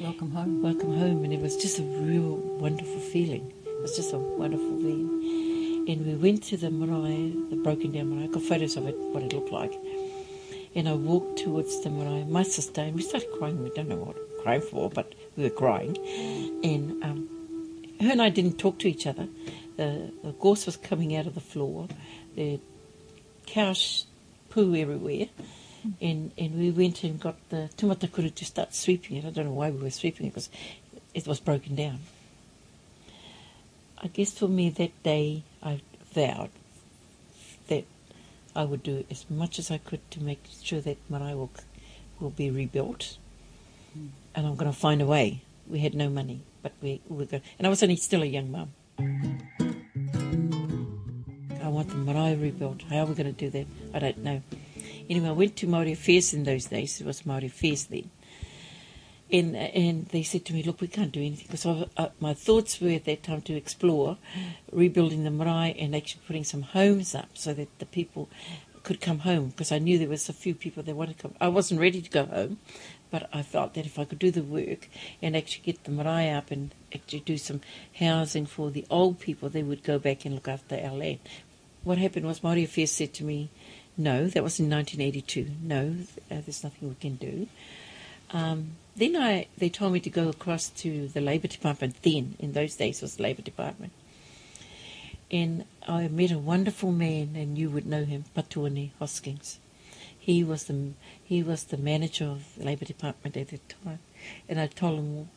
Welcome 0.00 0.30
home. 0.30 0.62
Welcome 0.62 0.96
home." 0.98 1.24
And 1.24 1.32
it 1.32 1.40
was 1.40 1.56
just 1.56 1.80
a 1.80 1.82
real 1.82 2.36
wonderful 2.36 3.00
feeling. 3.00 3.52
It 3.66 3.82
was 3.82 3.96
just 3.96 4.12
a 4.12 4.18
wonderful 4.18 4.78
feeling. 4.78 5.43
And 5.86 6.06
we 6.06 6.14
went 6.14 6.42
to 6.44 6.56
the 6.56 6.70
marae, 6.70 7.32
the 7.50 7.56
broken 7.56 7.92
down 7.92 8.10
marae. 8.10 8.24
I 8.24 8.26
got 8.28 8.42
photos 8.42 8.76
of 8.76 8.86
it, 8.86 8.96
what 8.96 9.22
it 9.22 9.32
looked 9.32 9.52
like. 9.52 9.72
And 10.74 10.88
I 10.88 10.94
walked 10.94 11.40
towards 11.40 11.82
the 11.82 11.90
marae, 11.90 12.24
my 12.24 12.42
sister, 12.42 12.80
and 12.80 12.96
we 12.96 13.02
started 13.02 13.28
crying. 13.38 13.62
We 13.62 13.70
don't 13.70 13.88
know 13.88 13.96
what 13.96 14.16
crying 14.44 14.60
for, 14.60 14.90
but 14.90 15.14
we 15.36 15.44
were 15.44 15.50
crying. 15.50 15.96
And 16.62 17.02
um, 17.02 17.28
her 18.00 18.12
and 18.12 18.22
I 18.22 18.28
didn't 18.28 18.58
talk 18.58 18.78
to 18.80 18.88
each 18.88 19.06
other. 19.06 19.26
The, 19.76 20.12
the 20.22 20.32
gorse 20.32 20.66
was 20.66 20.76
coming 20.76 21.16
out 21.16 21.26
of 21.26 21.34
the 21.34 21.40
floor. 21.40 21.88
The 22.36 22.60
cows 23.46 24.06
poo 24.50 24.74
everywhere. 24.76 25.28
And, 26.00 26.30
and 26.38 26.58
we 26.58 26.70
went 26.70 27.04
and 27.04 27.20
got 27.20 27.36
the 27.50 27.68
tumatakuru 27.76 28.34
to 28.34 28.44
start 28.44 28.74
sweeping 28.74 29.16
it. 29.16 29.24
I 29.24 29.30
don't 29.30 29.46
know 29.46 29.52
why 29.52 29.70
we 29.70 29.82
were 29.82 29.90
sweeping 29.90 30.26
it 30.26 30.30
because 30.30 30.48
it 31.12 31.26
was 31.26 31.40
broken 31.40 31.74
down. 31.74 32.00
I 34.04 34.08
guess 34.08 34.32
for 34.38 34.48
me 34.48 34.68
that 34.68 35.02
day 35.02 35.44
I 35.62 35.80
vowed 36.12 36.50
that 37.68 37.84
I 38.54 38.64
would 38.64 38.82
do 38.82 39.06
as 39.10 39.24
much 39.30 39.58
as 39.58 39.70
I 39.70 39.78
could 39.78 40.08
to 40.10 40.22
make 40.22 40.44
sure 40.62 40.82
that 40.82 40.98
Marae 41.08 41.34
will, 41.34 41.50
will 42.20 42.28
be 42.30 42.50
rebuilt. 42.50 43.16
Hmm. 43.94 44.08
And 44.34 44.46
I'm 44.46 44.56
going 44.56 44.70
to 44.70 44.76
find 44.76 45.00
a 45.00 45.06
way 45.06 45.40
we 45.66 45.78
had 45.78 45.94
no 45.94 46.10
money, 46.10 46.42
but 46.62 46.72
we, 46.82 47.00
we 47.08 47.16
were 47.16 47.24
going, 47.24 47.42
and 47.58 47.66
I 47.66 47.70
was 47.70 47.82
only 47.82 47.96
still 47.96 48.22
a 48.22 48.26
young 48.26 48.50
mum. 48.50 48.74
I 51.62 51.68
want 51.68 51.88
the 51.88 51.94
marae 51.94 52.36
rebuilt. 52.36 52.82
How 52.90 52.98
are 52.98 53.06
we 53.06 53.14
going 53.14 53.34
to 53.34 53.40
do 53.40 53.48
that? 53.50 53.66
I 53.94 53.98
don't 54.00 54.18
know. 54.18 54.42
Anyway, 55.08 55.28
I 55.28 55.32
went 55.32 55.56
to 55.56 55.66
Māori 55.66 55.92
Affairs 55.92 56.34
in 56.34 56.44
those 56.44 56.66
days. 56.66 57.00
It 57.00 57.06
was 57.06 57.22
Māori 57.22 57.46
Affairs 57.46 57.84
then. 57.86 58.10
And, 59.32 59.56
and 59.56 60.06
they 60.08 60.22
said 60.22 60.44
to 60.46 60.52
me, 60.52 60.62
look, 60.62 60.80
we 60.80 60.86
can't 60.86 61.10
do 61.10 61.20
anything. 61.20 61.46
Because 61.50 61.88
uh, 61.96 62.08
my 62.20 62.34
thoughts 62.34 62.80
were 62.80 62.90
at 62.90 63.04
that 63.06 63.22
time 63.22 63.42
to 63.42 63.54
explore 63.54 64.18
rebuilding 64.70 65.24
the 65.24 65.30
marae 65.30 65.74
and 65.78 65.96
actually 65.96 66.22
putting 66.26 66.44
some 66.44 66.62
homes 66.62 67.14
up 67.14 67.30
so 67.34 67.54
that 67.54 67.78
the 67.78 67.86
people 67.86 68.28
could 68.82 69.00
come 69.00 69.20
home. 69.20 69.48
Because 69.48 69.72
I 69.72 69.78
knew 69.78 69.98
there 69.98 70.08
was 70.08 70.28
a 70.28 70.34
few 70.34 70.54
people 70.54 70.82
that 70.82 70.94
wanted 70.94 71.16
to 71.16 71.22
come. 71.22 71.34
I 71.40 71.48
wasn't 71.48 71.80
ready 71.80 72.00
to 72.02 72.10
go 72.10 72.26
home, 72.26 72.58
but 73.10 73.28
I 73.32 73.42
felt 73.42 73.74
that 73.74 73.86
if 73.86 73.98
I 73.98 74.04
could 74.04 74.18
do 74.18 74.30
the 74.30 74.42
work 74.42 74.88
and 75.22 75.36
actually 75.36 75.64
get 75.64 75.84
the 75.84 75.90
marae 75.90 76.30
up 76.30 76.50
and 76.50 76.74
actually 76.94 77.20
do 77.20 77.38
some 77.38 77.62
housing 77.98 78.46
for 78.46 78.70
the 78.70 78.86
old 78.90 79.20
people, 79.20 79.48
they 79.48 79.62
would 79.62 79.82
go 79.82 79.98
back 79.98 80.24
and 80.24 80.34
look 80.34 80.48
after 80.48 80.76
our 80.76 80.92
land. 80.92 81.20
What 81.82 81.98
happened 81.98 82.26
was 82.26 82.40
Māori 82.40 82.64
Affairs 82.64 82.92
said 82.92 83.14
to 83.14 83.24
me, 83.24 83.50
no, 83.96 84.26
that 84.26 84.42
was 84.42 84.58
in 84.58 84.68
1982. 84.70 85.50
No, 85.62 85.96
uh, 86.30 86.40
there's 86.44 86.64
nothing 86.64 86.88
we 86.88 86.94
can 86.96 87.16
do. 87.16 87.46
Um, 88.30 88.72
then 88.96 89.16
I, 89.16 89.46
they 89.58 89.68
told 89.68 89.92
me 89.92 90.00
to 90.00 90.10
go 90.10 90.28
across 90.28 90.68
to 90.68 91.08
the 91.08 91.20
Labour 91.20 91.48
Department. 91.48 92.02
Then, 92.02 92.36
in 92.38 92.52
those 92.52 92.76
days, 92.76 93.02
was 93.02 93.16
the 93.16 93.22
Labour 93.24 93.42
Department. 93.42 93.92
And 95.30 95.64
I 95.88 96.06
met 96.08 96.30
a 96.30 96.38
wonderful 96.38 96.92
man, 96.92 97.30
and 97.34 97.58
you 97.58 97.70
would 97.70 97.86
know 97.86 98.04
him, 98.04 98.24
Patuani 98.36 98.90
Hoskins. 98.98 99.58
He 100.18 100.42
was 100.44 100.64
the 100.64 100.90
he 101.22 101.42
was 101.42 101.64
the 101.64 101.76
manager 101.76 102.24
of 102.26 102.54
the 102.56 102.64
Labour 102.64 102.84
Department 102.84 103.36
at 103.36 103.48
that 103.48 103.68
time, 103.84 103.98
and 104.48 104.58
I 104.60 104.68
told 104.68 104.98
him 104.98 105.16
all, 105.16 105.28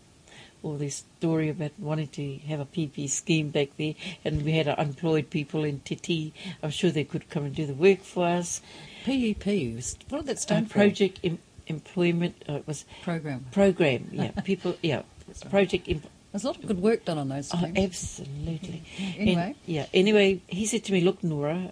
all 0.64 0.78
this 0.78 1.04
story 1.20 1.50
about 1.50 1.72
wanting 1.78 2.08
to 2.10 2.38
have 2.48 2.60
a 2.62 2.66
PEP 2.66 3.10
scheme 3.10 3.50
back 3.50 3.70
there, 3.78 3.96
and 4.24 4.44
we 4.46 4.54
had 4.54 4.68
unemployed 4.68 5.30
people 5.30 5.64
in 5.66 5.80
Te 5.82 5.96
Tii. 5.96 6.32
I'm 6.64 6.70
sure 6.70 6.90
they 6.92 7.04
could 7.04 7.30
come 7.30 7.44
and 7.46 7.56
do 7.56 7.66
the 7.66 7.74
work 7.74 8.02
for 8.02 8.28
us. 8.28 8.62
PEP, 9.04 9.46
was- 9.76 9.98
what 10.10 10.20
did 10.20 10.28
that 10.28 10.40
stand 10.40 10.68
for? 10.68 10.74
project 10.76 11.20
em- 11.24 11.40
employment 11.68 12.44
uh, 12.50 12.54
it 12.54 12.68
was 12.68 12.86
Program. 13.04 13.46
program. 13.52 14.10
Yeah, 14.12 14.32
people. 14.44 14.76
Yeah, 14.82 15.04
project. 15.50 15.88
Em- 15.88 16.02
There's 16.32 16.44
a 16.44 16.48
lot 16.48 16.58
of 16.58 16.68
good 16.68 16.82
work 16.82 17.06
done 17.06 17.18
on 17.18 17.30
those 17.30 17.52
oh, 17.54 17.72
absolutely. 17.76 18.84
Anyway. 19.18 19.42
And, 19.42 19.56
yeah. 19.66 19.86
Anyway, 19.94 20.42
he 20.48 20.66
said 20.66 20.84
to 20.86 20.92
me, 20.94 21.02
"Look, 21.02 21.24
Nora, 21.24 21.72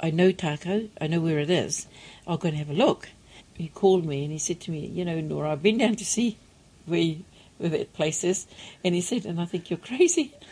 I 0.00 0.10
know 0.10 0.32
Tākau. 0.32 0.88
I 1.00 1.06
know 1.06 1.20
where 1.20 1.38
it 1.38 1.50
is. 1.50 1.86
I'll 2.26 2.38
go 2.38 2.48
and 2.48 2.56
have 2.56 2.70
a 2.70 2.74
look." 2.74 3.08
He 3.54 3.68
called 3.68 4.04
me 4.06 4.24
and 4.24 4.32
he 4.32 4.38
said 4.38 4.60
to 4.62 4.70
me, 4.70 4.86
"You 4.86 5.04
know, 5.04 5.20
Nora, 5.20 5.52
I've 5.52 5.62
been 5.62 5.78
down 5.78 5.96
to 5.96 6.04
see 6.04 6.38
where 6.86 7.00
you, 7.00 7.24
where 7.58 7.70
that 7.70 7.92
place 7.92 8.24
is," 8.24 8.46
and 8.84 8.94
he 8.94 9.00
said, 9.00 9.26
"And 9.26 9.40
I 9.40 9.44
think 9.44 9.70
you're 9.70 9.78
crazy." 9.78 10.34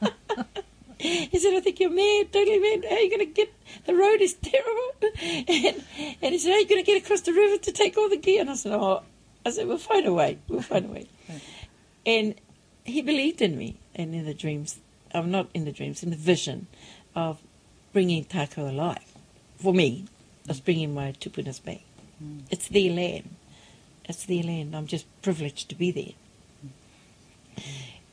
He 1.32 1.38
said, 1.38 1.54
I 1.54 1.60
think 1.60 1.80
you're 1.80 1.90
mad, 1.90 2.30
totally 2.30 2.58
mad. 2.58 2.84
How 2.88 2.96
are 2.96 3.00
you 3.00 3.10
going 3.10 3.26
to 3.26 3.32
get, 3.32 3.52
the 3.86 3.94
road 3.94 4.20
is 4.20 4.34
terrible. 4.34 4.92
And, 5.48 5.82
and 6.22 6.32
he 6.32 6.38
said, 6.38 6.50
how 6.50 6.56
are 6.56 6.60
you 6.60 6.68
going 6.68 6.84
to 6.84 6.86
get 6.86 7.02
across 7.02 7.22
the 7.22 7.32
river 7.32 7.56
to 7.56 7.72
take 7.72 7.96
all 7.96 8.08
the 8.08 8.18
gear? 8.18 8.42
And 8.42 8.50
I 8.50 8.54
said, 8.54 8.72
oh, 8.72 9.02
I 9.44 9.50
said, 9.50 9.66
we'll 9.66 9.78
find 9.78 10.06
a 10.06 10.12
way. 10.12 10.38
We'll 10.48 10.60
find 10.60 10.84
a 10.84 10.88
way. 10.88 11.08
And 12.04 12.34
he 12.84 13.00
believed 13.00 13.40
in 13.40 13.56
me 13.56 13.78
and 13.94 14.14
in 14.14 14.26
the 14.26 14.34
dreams, 14.34 14.78
I'm 15.14 15.30
not 15.30 15.48
in 15.54 15.64
the 15.64 15.72
dreams, 15.72 16.02
in 16.02 16.10
the 16.10 16.16
vision 16.16 16.66
of 17.14 17.40
bringing 17.92 18.24
Tākau 18.24 18.68
alive. 18.68 19.04
For 19.58 19.72
me, 19.72 20.06
of 20.48 20.56
mm. 20.56 20.64
bringing 20.64 20.94
my 20.94 21.12
tupunas 21.12 21.62
back. 21.64 21.82
Mm. 22.22 22.42
It's 22.50 22.68
their 22.68 22.92
land. 22.92 23.34
It's 24.04 24.24
their 24.26 24.42
land. 24.42 24.76
I'm 24.76 24.86
just 24.86 25.06
privileged 25.22 25.68
to 25.70 25.74
be 25.74 25.90
there. 25.90 27.62
Mm. 27.62 27.62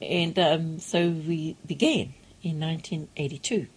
And 0.01 0.39
um, 0.39 0.79
so 0.79 1.09
we 1.09 1.55
began 1.65 2.13
in 2.49 2.59
1982. 2.59 3.67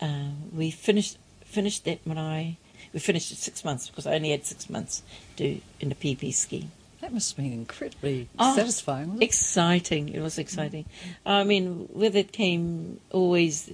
Uh, 0.00 0.30
we 0.54 0.70
finished 0.70 1.18
finished 1.44 1.84
that 1.84 2.06
marae. 2.06 2.56
We 2.92 3.00
finished 3.00 3.32
it 3.32 3.38
six 3.38 3.64
months 3.64 3.88
because 3.88 4.06
I 4.06 4.14
only 4.14 4.30
had 4.30 4.44
six 4.46 4.68
months 4.70 5.02
to 5.36 5.60
in 5.80 5.88
the 5.88 5.94
PEP 5.94 6.32
scheme. 6.32 6.70
That 7.00 7.12
must 7.12 7.36
have 7.36 7.44
been 7.44 7.52
incredibly 7.52 8.28
Oh, 8.38 8.54
satisfying. 8.56 9.06
wasn't 9.08 9.22
it? 9.22 9.26
Exciting. 9.26 10.08
It 10.10 10.20
was 10.20 10.36
exciting. 10.38 10.84
I 11.24 11.44
mean, 11.44 11.88
with 11.92 12.16
it 12.16 12.32
came 12.32 13.00
always 13.10 13.70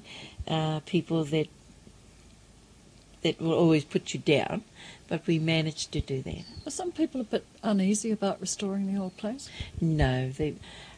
uh, 0.47 0.81
people 0.81 1.25
that 1.25 1.49
that 3.23 3.41
will 3.41 3.55
always 3.55 3.85
put 3.85 4.13
you 4.13 4.21
down, 4.21 4.63
but 5.09 5.27
we 5.27 5.39
managed 5.39 5.93
to 5.93 6.01
do 6.01 6.21
that. 6.23 6.45
Were 6.65 6.71
some 6.71 6.93
people 6.93 7.23
a 7.23 7.25
bit 7.25 7.47
uneasy 7.63 8.11
about 8.11 8.39
restoring 8.41 8.93
the 8.93 9.01
old 9.01 9.17
place? 9.17 9.49
No, 9.81 10.29
they, 10.31 10.55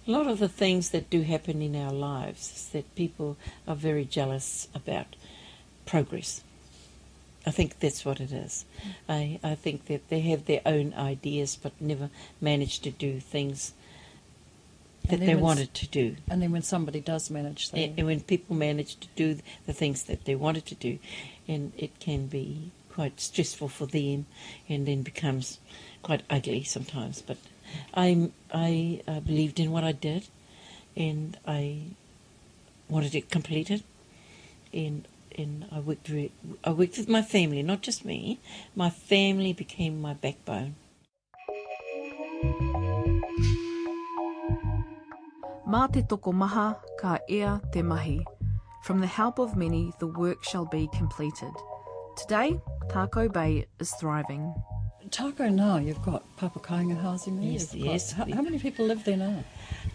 a 0.06 0.10
lot 0.10 0.26
of 0.26 0.38
the 0.38 0.48
things 0.48 0.90
that 0.90 1.10
do 1.10 1.22
happen 1.22 1.60
in 1.60 1.74
our 1.74 1.92
lives 1.92 2.52
is 2.54 2.68
that 2.68 2.94
people 2.94 3.36
are 3.66 3.74
very 3.74 4.04
jealous 4.04 4.68
about 4.74 5.16
progress. 5.84 6.42
I 7.46 7.50
think 7.50 7.78
that's 7.78 8.04
what 8.04 8.20
it 8.20 8.32
is. 8.32 8.64
I, 9.08 9.38
I 9.42 9.54
think 9.54 9.86
that 9.86 10.08
they 10.08 10.20
have 10.20 10.46
their 10.46 10.62
own 10.66 10.94
ideas 10.94 11.56
but 11.60 11.72
never 11.80 12.10
manage 12.40 12.80
to 12.80 12.90
do 12.90 13.20
things 13.20 13.72
that 15.08 15.20
they 15.20 15.36
wanted 15.36 15.72
to 15.74 15.86
do. 15.86 16.16
And 16.28 16.42
then 16.42 16.50
when 16.50 16.62
somebody 16.62 17.00
does 17.00 17.30
manage, 17.30 17.70
they, 17.70 17.84
And, 17.84 17.98
and 17.98 18.06
when 18.08 18.20
people 18.20 18.56
manage 18.56 18.98
to 18.98 19.08
do 19.14 19.38
the 19.66 19.72
things 19.72 20.02
that 20.04 20.24
they 20.24 20.34
wanted 20.34 20.66
to 20.66 20.74
do, 20.74 20.98
and 21.46 21.72
it 21.76 22.00
can 22.00 22.26
be 22.26 22.72
quite 22.92 23.20
stressful 23.20 23.68
for 23.68 23.86
them, 23.86 24.26
and 24.68 24.86
then 24.86 25.02
becomes 25.02 25.60
quite 26.02 26.22
ugly 26.28 26.64
sometimes. 26.64 27.22
But 27.22 27.36
I, 27.94 28.30
I 28.52 29.02
uh, 29.06 29.20
believed 29.20 29.60
in 29.60 29.70
what 29.70 29.84
I 29.84 29.92
did, 29.92 30.28
and 30.96 31.36
I 31.46 31.82
wanted 32.88 33.14
it 33.14 33.30
completed, 33.30 33.82
and 34.72 35.06
and 35.38 35.66
I 35.70 35.80
worked 35.80 36.08
very, 36.08 36.32
I 36.64 36.70
worked 36.70 36.96
with 36.96 37.08
my 37.08 37.20
family, 37.20 37.62
not 37.62 37.82
just 37.82 38.04
me. 38.04 38.38
My 38.74 38.88
family 38.88 39.52
became 39.52 40.00
my 40.00 40.14
backbone. 40.14 40.76
Mā 45.68 45.92
te 45.92 46.02
toko 46.02 46.32
maha, 46.32 46.78
ka 46.98 47.18
ea 47.28 47.60
te 47.72 47.82
mahi. 47.82 48.24
From 48.84 49.00
the 49.00 49.06
help 49.06 49.38
of 49.38 49.56
many, 49.56 49.92
the 49.98 50.06
work 50.06 50.44
shall 50.44 50.64
be 50.64 50.88
completed. 50.96 51.52
Today, 52.16 52.60
Tako 52.88 53.32
Bay 53.32 53.66
is 53.80 53.90
thriving. 54.00 54.54
Tākau 55.10 55.52
now, 55.52 55.76
you've 55.78 56.02
got 56.02 56.24
Papakainga 56.36 57.00
housing 57.00 57.40
there. 57.40 57.50
Yes, 57.52 57.66
got- 57.66 57.78
yes. 57.78 58.12
How, 58.12 58.24
how 58.24 58.42
many 58.42 58.58
people 58.58 58.86
live 58.86 59.04
there 59.04 59.16
now? 59.16 59.44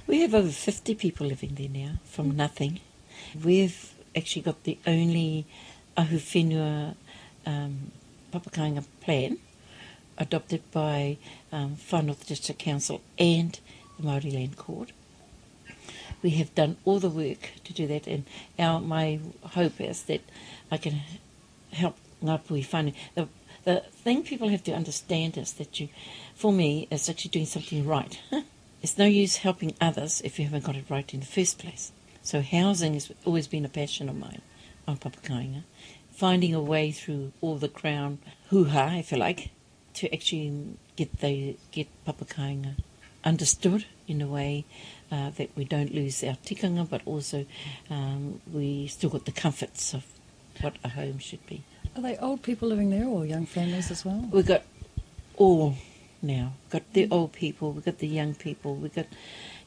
We 0.07 0.21
have 0.21 0.33
over 0.33 0.49
50 0.49 0.95
people 0.95 1.27
living 1.27 1.55
there 1.55 1.69
now 1.69 1.99
from 2.05 2.35
nothing. 2.35 2.79
We've 3.43 3.93
actually 4.15 4.41
got 4.43 4.63
the 4.63 4.77
only 4.87 5.45
Ahuwhenua 5.97 6.95
um, 7.45 7.91
Papakainga 8.31 8.85
plan 9.01 9.37
adopted 10.17 10.61
by 10.71 11.17
um, 11.51 11.75
Far 11.75 12.03
North 12.03 12.25
District 12.27 12.59
Council 12.59 13.01
and 13.17 13.59
the 13.99 14.07
Māori 14.07 14.33
Land 14.33 14.57
Court. 14.57 14.91
We 16.21 16.31
have 16.31 16.53
done 16.55 16.77
all 16.85 16.99
the 16.99 17.09
work 17.09 17.49
to 17.63 17.73
do 17.73 17.87
that, 17.87 18.05
and 18.07 18.25
our 18.59 18.79
my 18.79 19.19
hope 19.43 19.81
is 19.81 20.03
that 20.03 20.21
I 20.69 20.77
can 20.77 21.01
help 21.71 21.97
Ngāpuhi 22.23 22.63
whānau. 22.67 22.93
The, 23.15 23.27
the 23.63 23.81
thing 23.91 24.23
people 24.23 24.49
have 24.49 24.63
to 24.63 24.73
understand 24.73 25.37
is 25.37 25.53
that 25.53 25.79
you, 25.79 25.89
for 26.35 26.51
me, 26.51 26.87
is 26.89 27.09
actually 27.09 27.29
doing 27.29 27.45
something 27.45 27.85
right. 27.85 28.19
it's 28.81 28.97
no 28.97 29.05
use 29.05 29.37
helping 29.37 29.75
others 29.79 30.21
if 30.23 30.39
you 30.39 30.45
haven't 30.45 30.63
got 30.63 30.75
it 30.75 30.85
right 30.89 31.13
in 31.13 31.19
the 31.19 31.25
first 31.25 31.59
place. 31.59 31.91
So 32.23 32.41
housing 32.41 32.93
has 32.93 33.11
always 33.25 33.47
been 33.47 33.65
a 33.65 33.69
passion 33.69 34.09
of 34.09 34.17
mine 34.17 34.41
on 34.87 34.97
Papakainga. 34.97 35.63
Finding 36.11 36.53
a 36.53 36.61
way 36.61 36.91
through 36.91 37.31
all 37.41 37.57
the 37.57 37.69
crown 37.69 38.19
hoo-ha, 38.49 38.95
if 38.97 39.11
you 39.11 39.17
like, 39.17 39.49
to 39.95 40.13
actually 40.13 40.77
get 40.95 41.19
the 41.19 41.57
get 41.71 41.87
Papakainga 42.05 42.75
understood 43.23 43.85
in 44.07 44.21
a 44.21 44.27
way 44.27 44.65
uh, 45.11 45.29
that 45.31 45.49
we 45.55 45.63
don't 45.63 45.93
lose 45.93 46.23
our 46.23 46.35
tikanga, 46.45 46.89
but 46.89 47.01
also 47.05 47.45
um, 47.89 48.41
we 48.51 48.87
still 48.87 49.09
got 49.09 49.25
the 49.25 49.31
comforts 49.31 49.93
of 49.93 50.05
what 50.61 50.75
a 50.83 50.89
home 50.89 51.19
should 51.19 51.45
be. 51.45 51.63
Are 51.95 52.01
they 52.01 52.17
old 52.17 52.41
people 52.41 52.69
living 52.69 52.89
there 52.89 53.05
or 53.05 53.25
young 53.25 53.45
families 53.45 53.91
as 53.91 54.05
well? 54.05 54.27
We've 54.31 54.45
got 54.45 54.63
all 55.35 55.75
now. 56.21 56.53
We've 56.63 56.71
got 56.71 56.93
the 56.93 57.07
old 57.11 57.33
people, 57.33 57.73
we've 57.73 57.83
got 57.85 57.97
the 57.97 58.07
young 58.07 58.33
people, 58.33 58.75
we've 58.75 58.93
got 58.93 59.07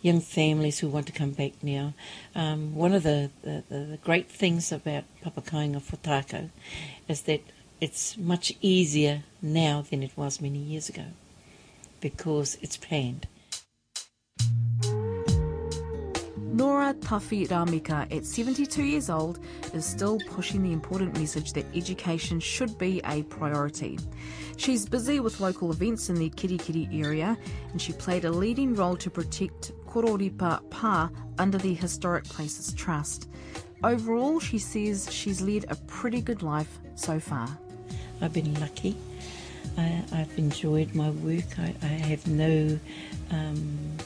young 0.01 0.20
families 0.20 0.79
who 0.79 0.89
want 0.89 1.07
to 1.07 1.12
come 1.12 1.33
back 1.33 1.53
now. 1.62 1.95
Um, 2.35 2.75
one 2.75 2.93
of 2.93 3.03
the, 3.03 3.31
the, 3.43 3.64
the, 3.68 3.99
great 4.03 4.31
things 4.31 4.70
about 4.70 5.05
Papakainga 5.25 5.83
for 5.83 5.97
Tākau 5.97 6.51
is 7.09 7.22
that 7.22 7.43
it's 7.81 8.16
much 8.16 8.53
easier 8.61 9.25
now 9.43 9.85
than 9.91 10.03
it 10.03 10.12
was 10.16 10.41
many 10.41 10.59
years 10.59 10.89
ago 10.89 11.07
because 12.01 12.57
it's 12.62 12.77
planned. 12.77 13.27
Nora 16.55 16.94
Tafi 16.94 17.48
Rameka, 17.48 18.07
at 18.16 18.24
72 18.24 18.84
years 18.84 19.11
old, 19.11 19.40
is 19.72 19.84
still 19.84 20.20
pushing 20.30 20.62
the 20.62 20.72
important 20.72 21.18
message 21.18 21.52
that 21.55 21.66
education 21.74 22.38
should 22.38 22.78
be 22.78 23.00
a 23.07 23.24
priority. 23.24 23.98
She's 24.57 24.86
busy 24.86 25.18
with 25.18 25.40
local 25.40 25.72
events 25.72 26.11
in 26.11 26.14
the 26.14 26.30
Kerikeri 26.30 27.05
area, 27.05 27.36
and 27.72 27.82
she 27.82 27.92
played 27.92 28.24
a 28.24 28.30
leading 28.30 28.72
role 28.76 28.96
to 28.98 29.11
protect 29.11 29.72
Kororipo 29.88 30.70
Pa 30.70 31.11
under 31.40 31.59
the 31.59 31.74
Historic 31.74 32.22
Places 32.22 32.72
Trust. 32.72 33.28
Overall, 33.82 34.38
she 34.38 34.59
says 34.59 35.12
she's 35.12 35.40
led 35.40 35.64
a 35.70 35.74
pretty 35.88 36.20
good 36.20 36.44
life 36.44 36.78
so 36.94 37.18
far. 37.18 37.48
I've 38.20 38.32
been 38.32 38.55
lucky. 38.61 38.96
I, 39.76 40.05
I've 40.12 40.38
enjoyed 40.38 40.94
my 40.94 41.11
work. 41.11 41.59
I, 41.59 41.74
I 41.82 41.86
have 41.86 42.24
no, 42.28 42.78
um, 43.32 43.96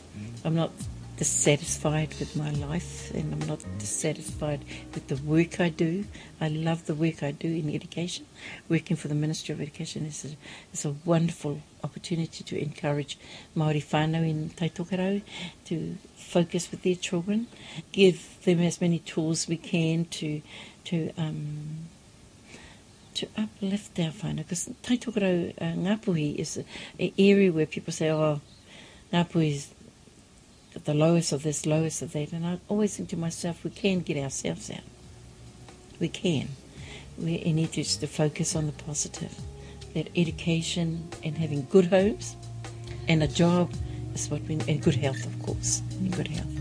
I'm 0.46 0.54
not 0.54 0.72
dissatisfied 1.18 2.14
with 2.20 2.36
my 2.36 2.50
life 2.52 3.12
and 3.12 3.34
I'm 3.34 3.48
not 3.48 3.64
dissatisfied 3.78 4.64
with 4.94 5.08
the 5.08 5.16
work 5.16 5.60
I 5.60 5.68
do. 5.68 6.04
I 6.40 6.48
love 6.48 6.86
the 6.86 6.94
work 6.94 7.24
I 7.24 7.32
do 7.32 7.48
in 7.48 7.74
education. 7.74 8.24
Working 8.68 8.96
for 8.96 9.08
the 9.08 9.16
Ministry 9.16 9.52
of 9.52 9.60
Education 9.60 10.06
is 10.06 10.24
a, 10.24 10.28
is 10.72 10.84
a 10.84 10.94
wonderful 11.04 11.60
opportunity 11.82 12.44
to 12.44 12.62
encourage 12.62 13.18
Māori 13.56 13.84
whānau 13.84 14.28
in 14.28 14.50
Taitokerau 14.50 15.22
to 15.64 15.98
focus 16.16 16.70
with 16.70 16.82
their 16.82 16.94
children, 16.94 17.48
give 17.90 18.36
them 18.44 18.60
as 18.60 18.80
many 18.80 19.00
tools 19.00 19.48
we 19.48 19.56
can 19.56 20.04
to, 20.06 20.40
to 20.84 21.10
um, 21.18 21.88
to 23.14 23.26
uplift 23.36 23.98
our 23.98 24.12
whānau. 24.12 24.36
Because 24.36 24.70
Taitokerau, 24.84 25.52
uh, 25.60 25.64
Ngāpuhi 25.64 26.36
is 26.36 26.58
an 26.58 27.12
area 27.18 27.50
where 27.50 27.66
people 27.66 27.92
say, 27.92 28.10
oh, 28.10 28.40
Ngāpuhi 29.12 29.50
is 29.50 29.74
the 30.84 30.94
lowest 30.94 31.32
of 31.32 31.42
this, 31.42 31.66
lowest 31.66 32.02
of 32.02 32.12
that. 32.12 32.32
And 32.32 32.46
I 32.46 32.58
always 32.68 32.96
think 32.96 33.08
to 33.10 33.16
myself, 33.16 33.64
we 33.64 33.70
can 33.70 34.00
get 34.00 34.16
ourselves 34.16 34.70
out. 34.70 34.80
We 36.00 36.08
can. 36.08 36.48
We 37.16 37.38
need 37.52 37.72
just 37.72 38.00
to 38.00 38.06
focus 38.06 38.54
on 38.54 38.66
the 38.66 38.72
positive. 38.72 39.34
That 39.94 40.08
education 40.14 41.08
and 41.24 41.36
having 41.36 41.66
good 41.70 41.86
homes 41.86 42.36
and 43.08 43.22
a 43.22 43.28
job 43.28 43.72
is 44.14 44.30
what 44.30 44.42
we 44.42 44.58
and 44.68 44.82
good 44.82 44.94
health, 44.94 45.24
of 45.24 45.42
course, 45.42 45.82
and 45.92 46.14
good 46.14 46.28
health. 46.28 46.57